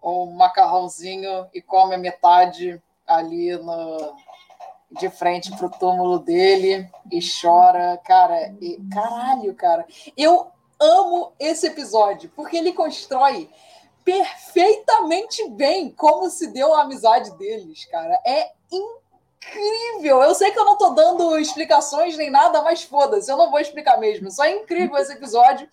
[0.02, 4.14] o macarrãozinho e come a metade ali no,
[4.92, 7.98] de frente pro túmulo dele e chora.
[8.04, 9.88] Cara, e, caralho, cara.
[10.18, 10.48] Eu
[10.78, 13.50] amo esse episódio, porque ele constrói
[14.06, 18.22] perfeitamente bem como se deu a amizade deles, cara.
[18.23, 20.22] É incrível.
[20.22, 23.60] Eu sei que eu não tô dando explicações nem nada, mas foda-se, eu não vou
[23.60, 24.30] explicar mesmo.
[24.30, 25.68] Só é incrível esse episódio.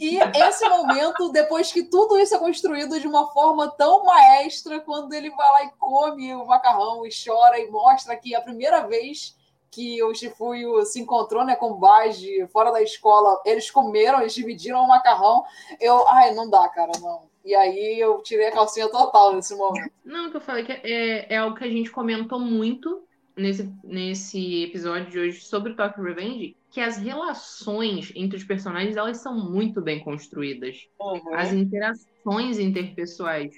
[0.00, 5.12] E esse momento, depois que tudo isso é construído de uma forma tão maestra, quando
[5.12, 9.36] ele vai lá e come o macarrão e chora e mostra que a primeira vez
[9.70, 14.34] que o Shifuyo se encontrou né, com o Baji fora da escola, eles comeram, eles
[14.34, 15.44] dividiram o macarrão.
[15.78, 17.24] Eu, ai, não dá, cara, não.
[17.46, 19.92] E aí eu tirei a calcinha total nesse momento.
[20.04, 23.04] Não, que eu falei que é, é algo que a gente comentou muito
[23.36, 28.96] nesse, nesse episódio de hoje sobre o Tokyo Revenge, que as relações entre os personagens,
[28.96, 30.76] elas são muito bem construídas.
[31.00, 31.34] Uhum.
[31.34, 33.54] As interações interpessoais.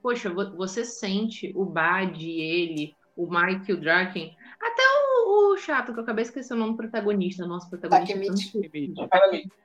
[0.00, 5.92] Poxa, vo- você sente o Bad, ele, o Mike o Draken, até o, o chato,
[5.92, 8.18] que eu acabei esquecendo o nome do protagonista, nosso protagonista.
[8.18, 9.08] é tão esquecível.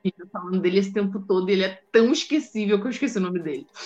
[0.04, 3.40] Eu falando dele esse tempo todo, ele é tão esquecível que eu esqueci o nome
[3.40, 3.66] dele.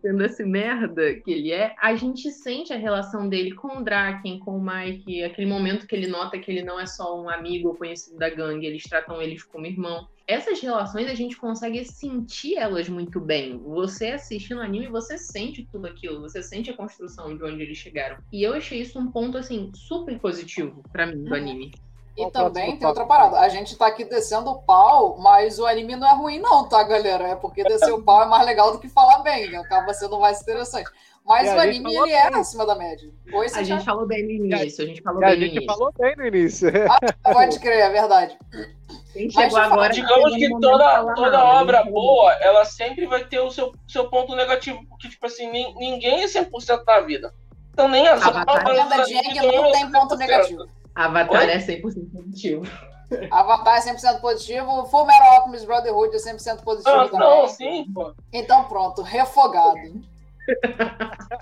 [0.00, 4.38] Sendo esse merda que ele é, a gente sente a relação dele com o Draken,
[4.38, 7.68] com o Mike, aquele momento que ele nota que ele não é só um amigo
[7.68, 10.06] ou conhecido da gangue, eles tratam eles como irmão.
[10.26, 13.58] Essas relações a gente consegue sentir elas muito bem.
[13.58, 17.76] Você assistindo o anime, você sente tudo aquilo, você sente a construção de onde eles
[17.76, 18.16] chegaram.
[18.32, 21.72] E eu achei isso um ponto assim super positivo pra mim do anime.
[22.16, 23.40] E também tem outra parada.
[23.40, 26.80] A gente tá aqui descendo o pau, mas o anime não é ruim, não, tá,
[26.84, 27.28] galera?
[27.28, 29.56] É porque descer o pau é mais legal do que falar bem.
[29.56, 30.88] Acaba sendo mais interessante.
[31.26, 32.38] Mas E a o anime, ele é bem.
[32.40, 33.10] acima da média.
[33.32, 33.80] Oi, A gente já...
[33.80, 35.74] falou bem no início, a gente falou E a bem no gente início.
[35.74, 36.70] falou bem no início.
[37.32, 38.38] Pode crer, é verdade.
[39.12, 41.90] Quem Mas chegou falar, agora Digamos que no toda, toda obra né?
[41.90, 46.22] boa, ela sempre vai ter o seu, seu ponto negativo, porque, tipo assim, nin- ninguém
[46.22, 47.32] é 100% da vida.
[47.74, 48.62] Então nem as Avatar.
[48.64, 50.18] da Jang não é tem ponto 100%.
[50.18, 50.68] negativo.
[50.94, 51.50] Avatar Oi?
[51.50, 51.82] é 100%
[52.12, 52.62] positivo.
[53.32, 54.86] Avatar é 100% positivo.
[54.86, 57.18] Full Metal Alchemist Brotherhood é 100% positivo Ah, também.
[57.28, 58.14] não, sim, pô.
[58.32, 60.00] Então pronto, refogado.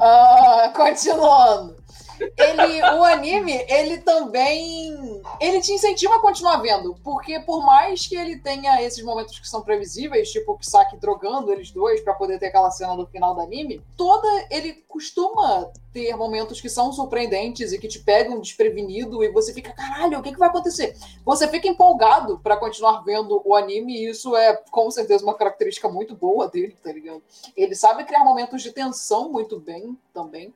[0.00, 1.76] Ah, continuando.
[2.20, 5.22] Ele, o anime, ele também.
[5.40, 6.94] Ele te incentiva a continuar vendo.
[7.02, 11.52] Porque por mais que ele tenha esses momentos que são previsíveis, tipo o Kisaki drogando
[11.52, 14.28] eles dois pra poder ter aquela cena do final do anime, toda.
[14.50, 19.72] Ele costuma ter momentos que são surpreendentes e que te pegam desprevenido e você fica,
[19.72, 20.96] caralho, o que, que vai acontecer?
[21.24, 25.88] Você fica empolgado pra continuar vendo o anime e isso é com certeza uma característica
[25.88, 27.22] muito boa dele, tá ligado?
[27.56, 30.52] Ele sabe criar momentos de tensão muito bem também.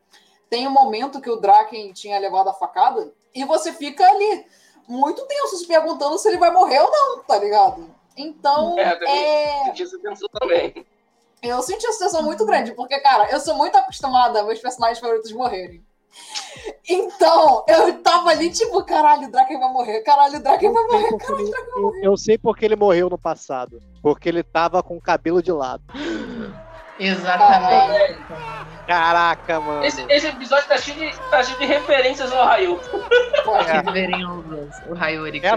[0.50, 4.46] Tem um momento que o Draken tinha levado a facada e você fica ali
[4.88, 7.88] muito tenso se perguntando se ele vai morrer ou não, tá ligado?
[8.16, 9.64] Então, É, também é...
[9.66, 10.86] senti essa tensão também.
[11.42, 14.98] eu senti uma sensação muito grande, porque, cara, eu sou muito acostumada a meus personagens
[14.98, 15.84] favoritos morrerem.
[16.88, 21.16] Então, eu tava ali, tipo, caralho, o Draken vai morrer, caralho, o Draken vai morrer,
[21.18, 22.06] caralho, o Draken vai morrer.
[22.06, 23.78] Eu sei porque ele morreu no passado.
[24.02, 25.82] Porque ele tava com o cabelo de lado.
[26.98, 28.18] Exatamente.
[28.88, 29.84] Caraca, mano.
[29.84, 32.80] Esse, esse episódio tá cheio, de, tá cheio de referências ao Raio.
[33.92, 35.42] Verem o, o Hayori.
[35.44, 35.50] É.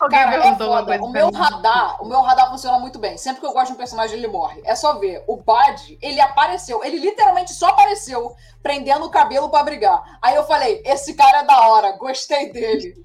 [0.00, 1.36] Alguém é perguntou uma coisa O meu mim.
[1.36, 3.16] radar, o meu radar funciona muito bem.
[3.16, 4.60] Sempre que eu gosto de um personagem, ele morre.
[4.64, 5.22] É só ver.
[5.28, 6.82] O Bad, ele apareceu.
[6.82, 10.18] Ele literalmente só apareceu prendendo o cabelo pra brigar.
[10.20, 12.96] Aí eu falei, esse cara é da hora, gostei dele.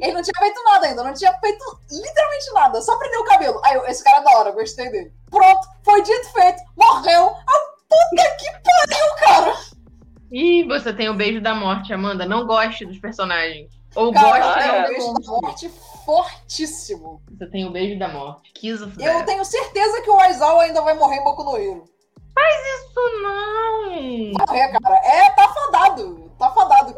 [0.00, 3.60] Ele não tinha feito nada ainda, não tinha feito literalmente nada, só prendeu o cabelo.
[3.64, 5.12] Aí eu, esse cara é da hora, gostei dele.
[5.30, 7.26] Pronto, foi dito feito, morreu.
[7.26, 9.56] Ah, puta que pariu, cara.
[10.30, 12.24] Ih, você tem o beijo da morte, Amanda.
[12.24, 13.68] Não goste dos personagens.
[13.96, 15.68] Ou Cara, goste, tenho um beijo da morte
[16.04, 17.22] fortíssimo.
[17.30, 18.52] Você tem o beijo da morte.
[18.52, 21.84] Kiss of Eu tenho certeza que o Aizawa ainda vai morrer em Boku no Hero.
[22.38, 23.90] Isso não!
[24.38, 24.96] Morrer, cara.
[25.04, 26.30] É, tá fadado.
[26.38, 26.94] Tá fadado.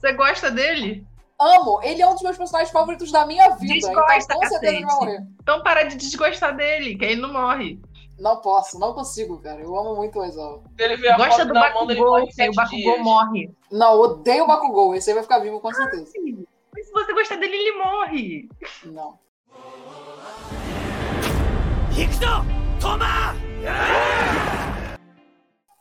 [0.00, 1.06] Você gosta dele?
[1.44, 1.80] amo.
[1.82, 3.92] Ele é um dos meus personagens favoritos da minha vida.
[3.92, 5.26] Tá Desgosta, então, com certeza ele vai morrer.
[5.42, 7.80] Então para de desgostar dele, que ele não morre.
[8.18, 9.60] Não posso, não consigo, cara.
[9.60, 10.62] Eu amo muito o Exal.
[10.78, 13.50] Ele vê a Gosta do Bakugou, o Bakugou morre.
[13.70, 14.94] Não, odeio o Bakugou.
[14.94, 16.12] Esse aí vai ficar vivo com certeza.
[16.16, 16.34] Ai,
[16.72, 18.48] mas se você gostar dele, ele morre.
[18.84, 19.18] Não.
[21.96, 22.44] Hikuto!
[22.80, 23.34] Toma!
[23.62, 24.43] Yeah!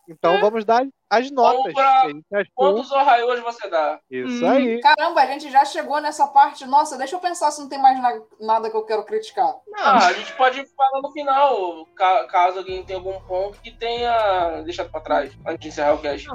[0.09, 1.73] Então vamos dar as notas.
[1.73, 2.09] pra-.
[2.53, 3.99] Quantos Ohaios você dá?
[4.11, 4.81] Isso aí.
[4.81, 6.65] Caramba, a gente já chegou nessa parte.
[6.65, 9.53] Nossa, deixa eu pensar se não tem mais na- nada que eu quero criticar.
[9.77, 14.61] Ah, a gente pode falar no final, ca- caso alguém tenha algum ponto que tenha
[14.63, 16.27] deixado pra trás, antes de encerrar o cast.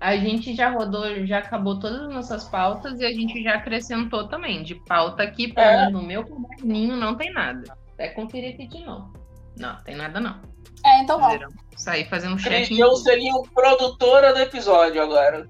[0.00, 4.28] A gente já rodou, já acabou todas as nossas pautas e a gente já acrescentou
[4.28, 4.62] também.
[4.62, 5.88] De pauta aqui, É.
[5.90, 7.76] no meu caderninho, não tem nada.
[7.94, 9.12] Até conferir aqui de novo.
[9.56, 10.40] Não, tem nada não.
[10.88, 11.54] É, então vamos.
[11.76, 15.48] Sair fazendo Cris, em eu seria um produtora do episódio agora.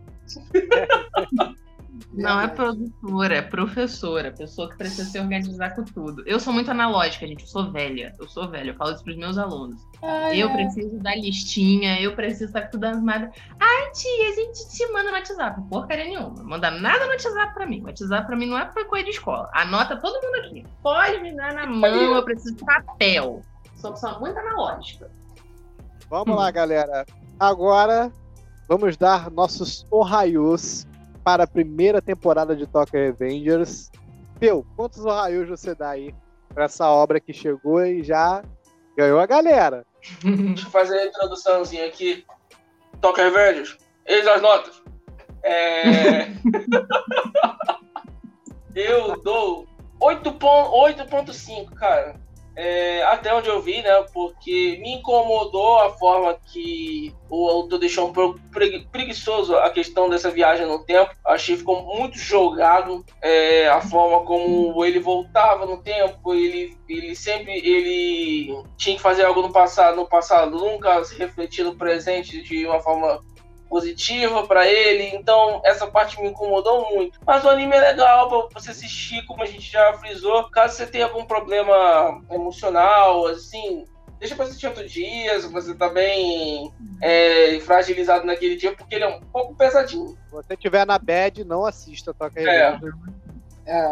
[2.13, 4.33] Não é produtora, é professora.
[4.33, 6.23] Pessoa que precisa se organizar com tudo.
[6.27, 7.43] Eu sou muito analógica, gente.
[7.43, 8.13] Eu sou velha.
[8.19, 8.71] Eu sou velha.
[8.71, 9.81] Eu falo isso pros meus alunos.
[10.03, 10.55] Ai, eu ai.
[10.55, 13.31] preciso da listinha, eu preciso estar com tudo arrumado.
[13.61, 15.63] Ai, tia, a gente te manda no WhatsApp.
[15.69, 16.43] Porcaria nenhuma.
[16.43, 17.83] Manda nada no WhatsApp pra mim.
[17.83, 19.49] O WhatsApp pra mim não é pra coisa de escola.
[19.55, 20.67] Anota todo mundo aqui.
[20.83, 23.43] Pode me dar na mão, eu preciso de papel.
[23.77, 25.09] Sou pessoa muito analógica.
[26.11, 27.05] Vamos lá, galera.
[27.39, 28.11] Agora
[28.67, 30.87] vamos dar nossos Ohaios
[31.23, 33.91] para a primeira temporada de Tokyo Revengers.
[34.39, 36.15] Phil, quantos Ohaios você dá aí
[36.55, 38.43] pra essa obra que chegou e já
[38.97, 39.85] ganhou a galera.
[40.23, 42.25] Deixa eu fazer a introduçãozinha aqui.
[43.03, 43.77] Toca velhos.
[44.07, 44.83] Eis as notas.
[45.43, 46.29] É...
[48.75, 49.69] eu dou
[50.01, 52.19] 8.5, cara.
[52.61, 54.05] É, até onde eu vi, né?
[54.13, 60.11] Porque me incomodou a forma que o autor deixou um pouco pregui- preguiçoso a questão
[60.11, 61.09] dessa viagem no tempo.
[61.25, 66.35] Achei que ficou muito jogado é, a forma como ele voltava no tempo.
[66.35, 71.63] Ele, ele sempre ele tinha que fazer algo no passado, no passado nunca se refletir
[71.63, 73.21] no presente de uma forma
[73.69, 77.21] positiva pra ele, então essa parte me incomodou muito.
[77.27, 80.49] Mas o anime é legal pra você assistir, como a gente já frisou.
[80.51, 83.85] Caso você tenha algum problema emocional, assim,
[84.19, 86.73] deixa pra assistir outro dia, se você tá bem
[87.03, 90.09] é, fragilizado naquele dia, porque ele é um pouco pesadinho.
[90.09, 92.71] Se você tiver na bad, não assista Toca É.
[92.73, 92.93] Revenge.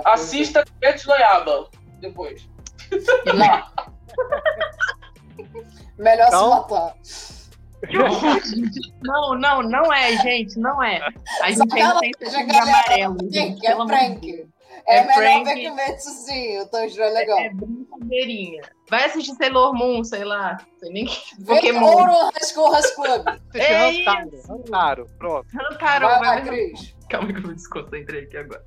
[0.05, 1.69] Assista Kimetsu no Yaba
[2.01, 2.49] depois.
[5.99, 6.95] Melhor Então- se matar.
[9.03, 11.01] Não, não, não é, gente, não é.
[11.43, 12.63] A gente tem um senso galera.
[12.63, 13.17] amarelo.
[13.19, 14.47] Tem gente, é prank.
[14.89, 17.39] É, É melhor ver que Metsuzinho, o Tanjiro é legal.
[17.41, 18.63] É brincadeirinha.
[18.89, 20.59] Vai assistir Sailor Moon, sei lá.
[20.79, 21.07] Sei nem
[21.45, 21.85] Pokémon.
[21.87, 22.13] Ouro
[22.95, 23.29] Club.
[23.29, 24.53] Assiste É Hantaro, isso.
[24.53, 25.47] Hantaro, pronto.
[25.55, 26.96] Hantaro, Vai vai lá, ver- Cris.
[27.11, 28.65] Calma que eu me desconcentrei aqui agora.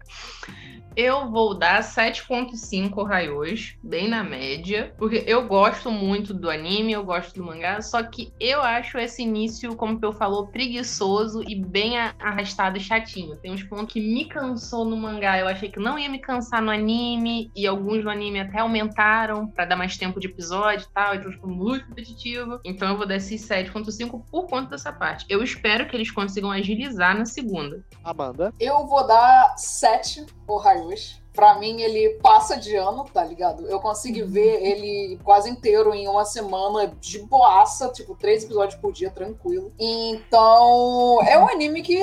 [0.95, 7.03] Eu vou dar 7.5 raios, bem na média, porque eu gosto muito do anime, eu
[7.03, 11.55] gosto do mangá, só que eu acho esse início, como o Peu falou, preguiçoso e
[11.55, 13.37] bem arrastado e chatinho.
[13.37, 16.61] Tem uns pontos que me cansou no mangá, eu achei que não ia me cansar
[16.61, 20.93] no anime, e alguns no anime até aumentaram pra dar mais tempo de episódio e
[20.93, 22.59] tal, então ficou muito repetitivo.
[22.65, 25.25] Então eu vou dar esse 7.5 por conta dessa parte.
[25.29, 27.85] Eu espero que eles consigam agilizar na segunda.
[28.29, 28.53] Amanda.
[28.59, 31.21] Eu vou dar 7 por Hayushi.
[31.39, 33.65] Pra mim, ele passa de ano, tá ligado?
[33.65, 38.91] Eu consigo ver ele quase inteiro em uma semana de boaça, tipo, três episódios por
[38.91, 39.71] dia, tranquilo.
[39.79, 41.97] Então, é um anime que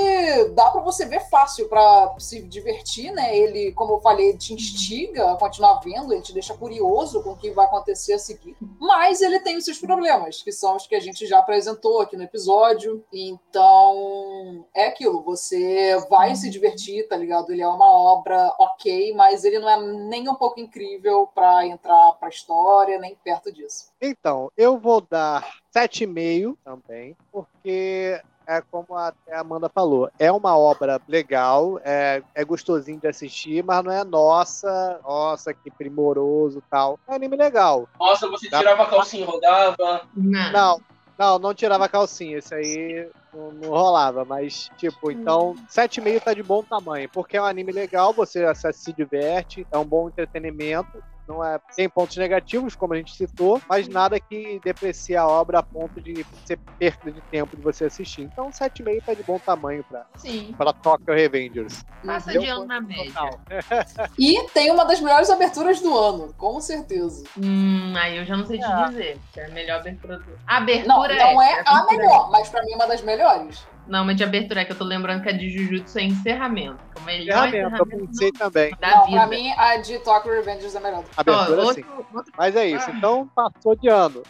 [0.55, 3.37] dá pra você ver fácil pra se divertir, né?
[3.37, 7.37] Ele, como eu falei, te instiga a continuar vendo, ele te deixa curioso com o
[7.37, 8.57] que vai acontecer a seguir.
[8.81, 12.17] Mas ele tem os seus problemas, que são os que a gente já apresentou aqui
[12.17, 13.05] no episódio.
[13.13, 17.53] Então, é aquilo, você vai se divertir, tá ligado?
[17.53, 22.12] Ele é uma obra ok, mas ele não é nem um pouco incrível pra entrar
[22.12, 23.90] pra história, nem perto disso.
[24.01, 30.57] Então, eu vou dar 7,5 também, porque é como até a Amanda falou, é uma
[30.57, 36.98] obra legal, é, é gostosinho de assistir, mas não é nossa, nossa, que primoroso tal.
[37.09, 37.89] É um anime legal.
[37.98, 40.03] Nossa, você Dá tirava a calcinha e rodava.
[40.15, 40.81] Não,
[41.19, 46.33] não, não tirava a calcinha, isso aí não, não rolava, mas, tipo, então, 7,5 tá
[46.33, 50.09] de bom tamanho, porque é um anime legal, você se se diverte, é um bom
[50.09, 55.27] entretenimento, não é, tem pontos negativos, como a gente citou, mas nada que deprecie a
[55.27, 58.23] obra a ponto de ser perda de tempo de você assistir.
[58.23, 60.55] Então, 7,5 tá de bom tamanho pra, Sim.
[60.57, 61.85] pra Tokyo Revengers.
[62.05, 63.12] Passa Deu de ano na média.
[64.19, 67.24] E tem uma das melhores aberturas do ano, com certeza.
[67.36, 68.89] Hum, aí eu já não sei te É.
[68.89, 69.19] dizer.
[69.32, 70.24] que É a melhor abertura do.
[70.47, 71.03] Abertura Não,
[71.35, 73.66] não é a abertura melhor, mas pra mim é uma das melhores.
[73.87, 76.79] Não, mas de abertura é que eu tô lembrando que a de Jujutsu é encerramento.
[76.93, 78.77] que é O melhor Ferramenta, eu encerramento pensei também.
[78.81, 79.17] da não, vida.
[79.19, 81.05] pra mim a de Tokyo Revengers é melhor.
[81.17, 81.85] Abertura Ó, sim.
[81.85, 84.23] outro- outro- Mas é isso, então passou de ano.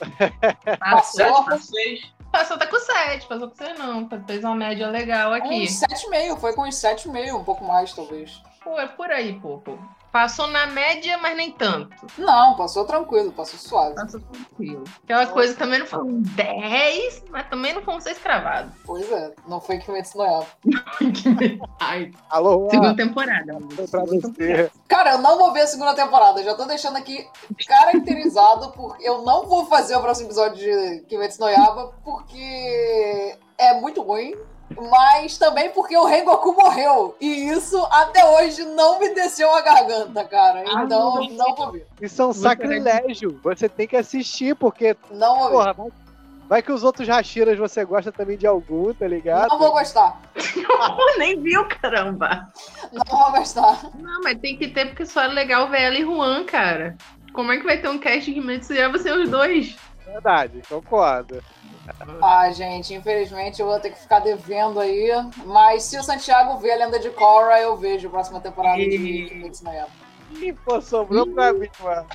[0.78, 1.44] Passou, Passou?
[1.44, 2.12] Vocês.
[2.30, 4.08] passou tá com 7, passou com 6 não.
[4.26, 5.48] Fez uma média legal aqui.
[5.64, 8.42] Uns 7,5, foi com uns 7,5, um pouco mais, talvez.
[8.62, 9.62] Pô, é por aí, pô.
[10.12, 11.94] Passou na média, mas nem tanto.
[12.16, 13.94] Não, passou tranquilo, passou suave.
[13.94, 14.84] Passou tranquilo.
[15.04, 18.72] Aquela coisa também não foi um 10, mas também não foi um 6 cravado.
[18.84, 20.46] Pois é, não foi Kimetsu no Yaiba.
[21.80, 23.58] Ai, Alô, segunda temporada.
[23.74, 24.70] foi pra você.
[24.88, 26.42] Cara, eu não vou ver a segunda temporada.
[26.42, 27.28] Já tô deixando aqui
[27.66, 33.74] caracterizado porque eu não vou fazer o próximo episódio de Kimetsu no Yaiba porque é
[33.80, 34.34] muito ruim.
[34.90, 37.16] Mas também porque o Rengoku morreu.
[37.20, 40.64] E isso até hoje não me desceu a garganta, cara.
[40.66, 41.28] Ah, Então não.
[41.30, 41.86] não vou ver.
[42.00, 43.40] Isso é um Você sacrilégio.
[43.44, 45.52] Você tem que assistir, porque, Não vou ver.
[45.54, 45.88] porra, vai,
[46.48, 49.48] vai que os outros Hashiras você gosta também de algum, tá ligado?
[49.50, 50.20] Não vou gostar.
[51.18, 52.48] Nem viu, caramba.
[52.92, 53.78] Não vou gostar.
[53.94, 56.96] Não, mas tem que ter porque só é legal ver ela e Juan, cara.
[57.32, 59.76] Como é que vai ter um cast de Kimetsu e Yaiba sem os dois?
[60.06, 61.42] Verdade, concordo.
[62.22, 65.08] Ah, gente, infelizmente eu vou ter que ficar devendo aí.
[65.44, 68.82] Mas se o Santiago ver a lenda de Korra, eu vejo a próxima temporada de
[68.96, 70.06] E- Kimetsu no Yaiba.
[70.32, 72.06] Ih, pô, sobrou pra mim, mano.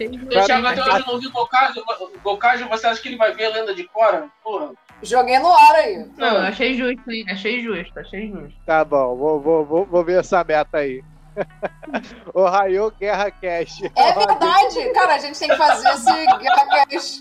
[0.00, 1.82] O Thiago até hoje não ouviu Gokage.
[2.22, 4.28] Gokage, você acha que ele vai ver a lenda de Korra?
[4.42, 4.72] Porra.
[5.02, 6.06] Joguei no ar aí.
[6.16, 7.24] Não, eu achei justo, hein?
[7.30, 8.54] Achei justo, achei justo.
[8.66, 11.02] Tá bom, vou, vou, vou, vou ver essa meta aí.
[12.34, 13.82] O Raio Guerra Cash.
[13.96, 14.92] É verdade!
[14.92, 17.18] Cara, a gente tem que fazer esse Guerra Cash.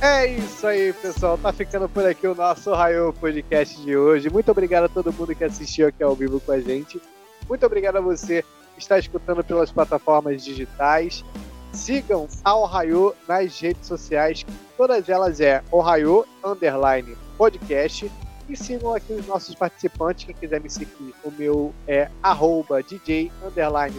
[0.00, 1.36] É isso aí, pessoal.
[1.36, 4.30] Tá ficando por aqui o nosso Raio Podcast de hoje.
[4.30, 7.00] Muito obrigado a todo mundo que assistiu aqui ao vivo com a gente.
[7.48, 8.44] Muito obrigado a você
[8.74, 11.24] que está escutando pelas plataformas digitais.
[11.72, 14.44] Sigam ao Raio nas redes sociais.
[14.76, 18.10] Todas elas é o Raio Underline Podcast.
[18.48, 20.24] E sigam aqui os nossos participantes.
[20.24, 23.30] Quem quiser me seguir, o meu é arroba DJ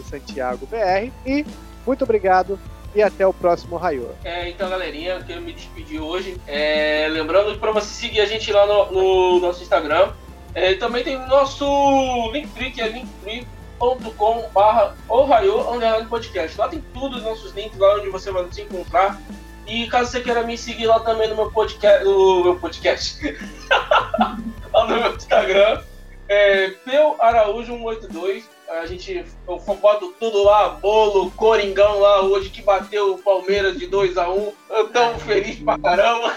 [0.04, 1.12] Santiago BR.
[1.26, 1.44] E
[1.86, 2.58] muito obrigado
[2.94, 4.10] e até o próximo Raio.
[4.24, 6.40] É, então, galerinha, eu quero me despedir hoje.
[6.46, 10.12] É, lembrando para você seguir a gente lá no, no nosso Instagram.
[10.54, 11.64] É, também tem o nosso
[12.32, 14.96] Linktree, que é linktree.com barra
[16.08, 16.58] podcast.
[16.58, 19.20] Lá tem tudo, os nossos links, lá onde você vai nos encontrar.
[19.68, 23.20] E caso você queira me seguir lá também no meu podcast, no meu podcast,
[24.72, 25.82] lá no meu Instagram,
[26.26, 28.48] é Peu Araújo 182.
[28.70, 33.86] A gente, eu boto tudo lá, bolo, coringão lá, hoje que bateu o Palmeiras de
[33.86, 34.52] 2x1.
[34.70, 36.34] Eu tô feliz pra caramba.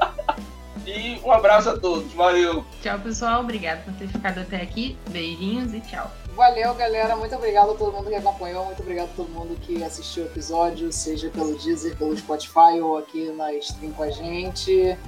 [0.86, 2.64] e um abraço a todos, valeu.
[2.82, 3.40] Tchau, pessoal.
[3.40, 4.96] Obrigado por ter ficado até aqui.
[5.10, 6.10] Beijinhos e tchau.
[6.36, 7.16] Valeu, galera.
[7.16, 8.66] Muito obrigado a todo mundo que acompanhou.
[8.66, 12.98] Muito obrigado a todo mundo que assistiu o episódio, seja pelo Deezer, pelo Spotify ou
[12.98, 14.98] aqui na stream com a gente.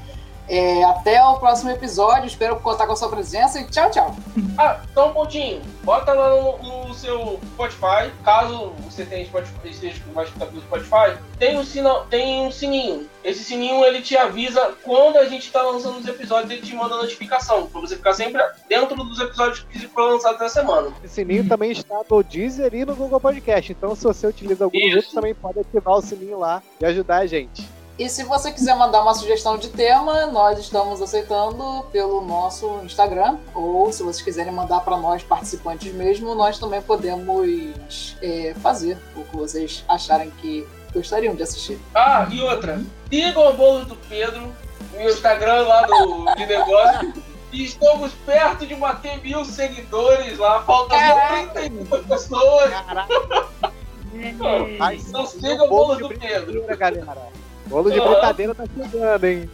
[0.49, 2.27] É, até o próximo episódio.
[2.27, 4.17] Espero contar com a sua presença e tchau, tchau.
[4.59, 5.63] Ah, um pontinho.
[5.85, 11.17] Bota lá no, no seu Spotify, caso você tenha Spotify, esteja vai escutar pelo Spotify,
[11.39, 13.09] tem um, sino, tem um sininho.
[13.23, 16.97] Esse sininho ele te avisa quando a gente tá lançando os episódios, ele te manda
[16.97, 20.93] notificação, pra você ficar sempre dentro dos episódios que foram lançados na semana.
[21.05, 23.71] Esse sininho também está no Deezer e no Google Podcast.
[23.71, 27.19] Então, se você utiliza algum dos outros, também pode ativar o sininho lá e ajudar
[27.19, 27.78] a gente.
[27.99, 33.39] E se você quiser mandar uma sugestão de tema, nós estamos aceitando pelo nosso Instagram.
[33.53, 39.25] Ou se vocês quiserem mandar para nós, participantes mesmo, nós também podemos é, fazer o
[39.25, 40.65] que vocês acharem que
[40.95, 41.77] gostariam de assistir.
[41.93, 42.81] Ah, e outra,
[43.11, 44.55] sigam o bolo do Pedro
[44.95, 47.13] no Instagram lá do de negócio.
[47.51, 50.63] E estamos perto de bater mil seguidores lá.
[50.65, 52.73] Faltam só 32 pessoas.
[54.13, 56.65] Então siga o bolo do Pedro.
[56.77, 57.29] Galera.
[57.69, 59.51] Bolo de britadeira tá chegando, hein?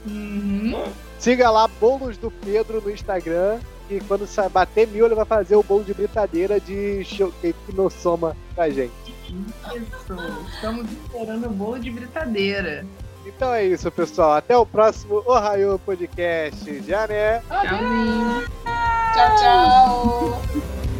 [1.19, 3.59] Siga lá, Bolos do Pedro no Instagram.
[3.91, 8.35] E quando bater mil, ele vai fazer o bolo de britadeira de showcake no Soma
[8.55, 8.93] pra gente.
[9.29, 10.15] Isso.
[10.55, 12.87] Estamos esperando o bolo de britadeira.
[13.27, 14.35] Então é isso, pessoal.
[14.35, 16.83] Até o próximo Ohio Podcast.
[16.83, 17.41] Já né?
[17.41, 18.45] Tchauzinho.
[19.15, 20.94] Tchau, tchau.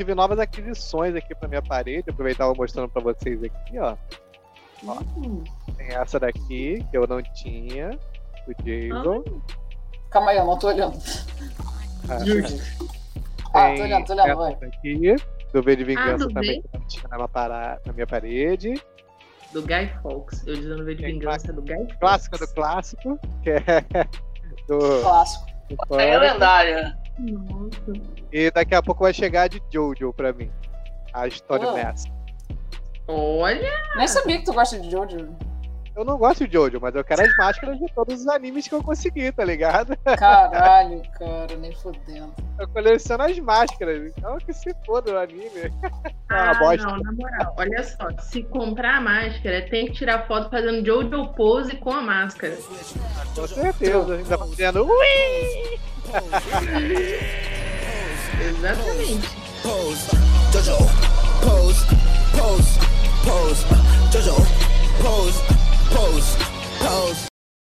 [0.00, 2.08] Tive novas aquisições aqui pra minha parede.
[2.08, 3.94] Aproveitava mostrando pra vocês aqui, ó.
[4.86, 4.96] Ó.
[5.76, 7.90] Tem essa daqui, que eu não tinha.
[8.46, 9.22] Do Jason.
[10.10, 10.98] Calma aí, eu não tô olhando.
[12.08, 12.16] Ah,
[13.52, 14.56] Ah, tem tô olhando, tô olhando, essa vai.
[14.56, 15.16] daqui.
[15.52, 18.74] Do V de Vingança Ah, também, que não tinha na, para- na minha parede.
[19.52, 20.46] Do Guy Fawkes.
[20.46, 21.96] Eu dizendo V de Vingança do Guy Fawkes.
[21.98, 23.60] Clássico do clássico, que é
[24.66, 24.78] do.
[25.02, 25.46] Clássico.
[25.98, 26.96] é lendária.
[27.18, 27.92] Nossa.
[28.32, 30.50] E daqui a pouco vai chegar a de Jojo pra mim.
[31.12, 31.26] A
[31.68, 31.84] Ah.
[31.84, 32.04] Mass.
[33.08, 33.70] Olha!
[33.96, 35.28] Nem sabia que tu gosta de Jojo.
[35.96, 38.74] Eu não gosto de Jojo, mas eu quero as máscaras de todos os animes que
[38.74, 39.96] eu conseguir, tá ligado?
[40.18, 42.32] Caralho, cara, nem fodendo.
[42.58, 45.72] Eu coleciono as máscaras, então que se foda o anime.
[46.30, 46.86] Ah, Ah, bosta.
[46.86, 48.08] não, na moral, olha só.
[48.20, 52.56] Se comprar a máscara, tem que tirar foto fazendo Jojo pose com a máscara.
[53.34, 54.86] Com certeza, ainda fazendo.
[54.86, 55.80] Ui!
[58.48, 59.28] Exatamente.
[59.62, 60.10] Pose,
[60.52, 60.76] Jojo,
[61.42, 61.86] pose,
[62.36, 62.78] pose,
[63.24, 63.66] pose,
[64.12, 64.36] Jojo,
[65.02, 65.42] pose,
[65.90, 66.36] pose,
[66.78, 67.29] pose.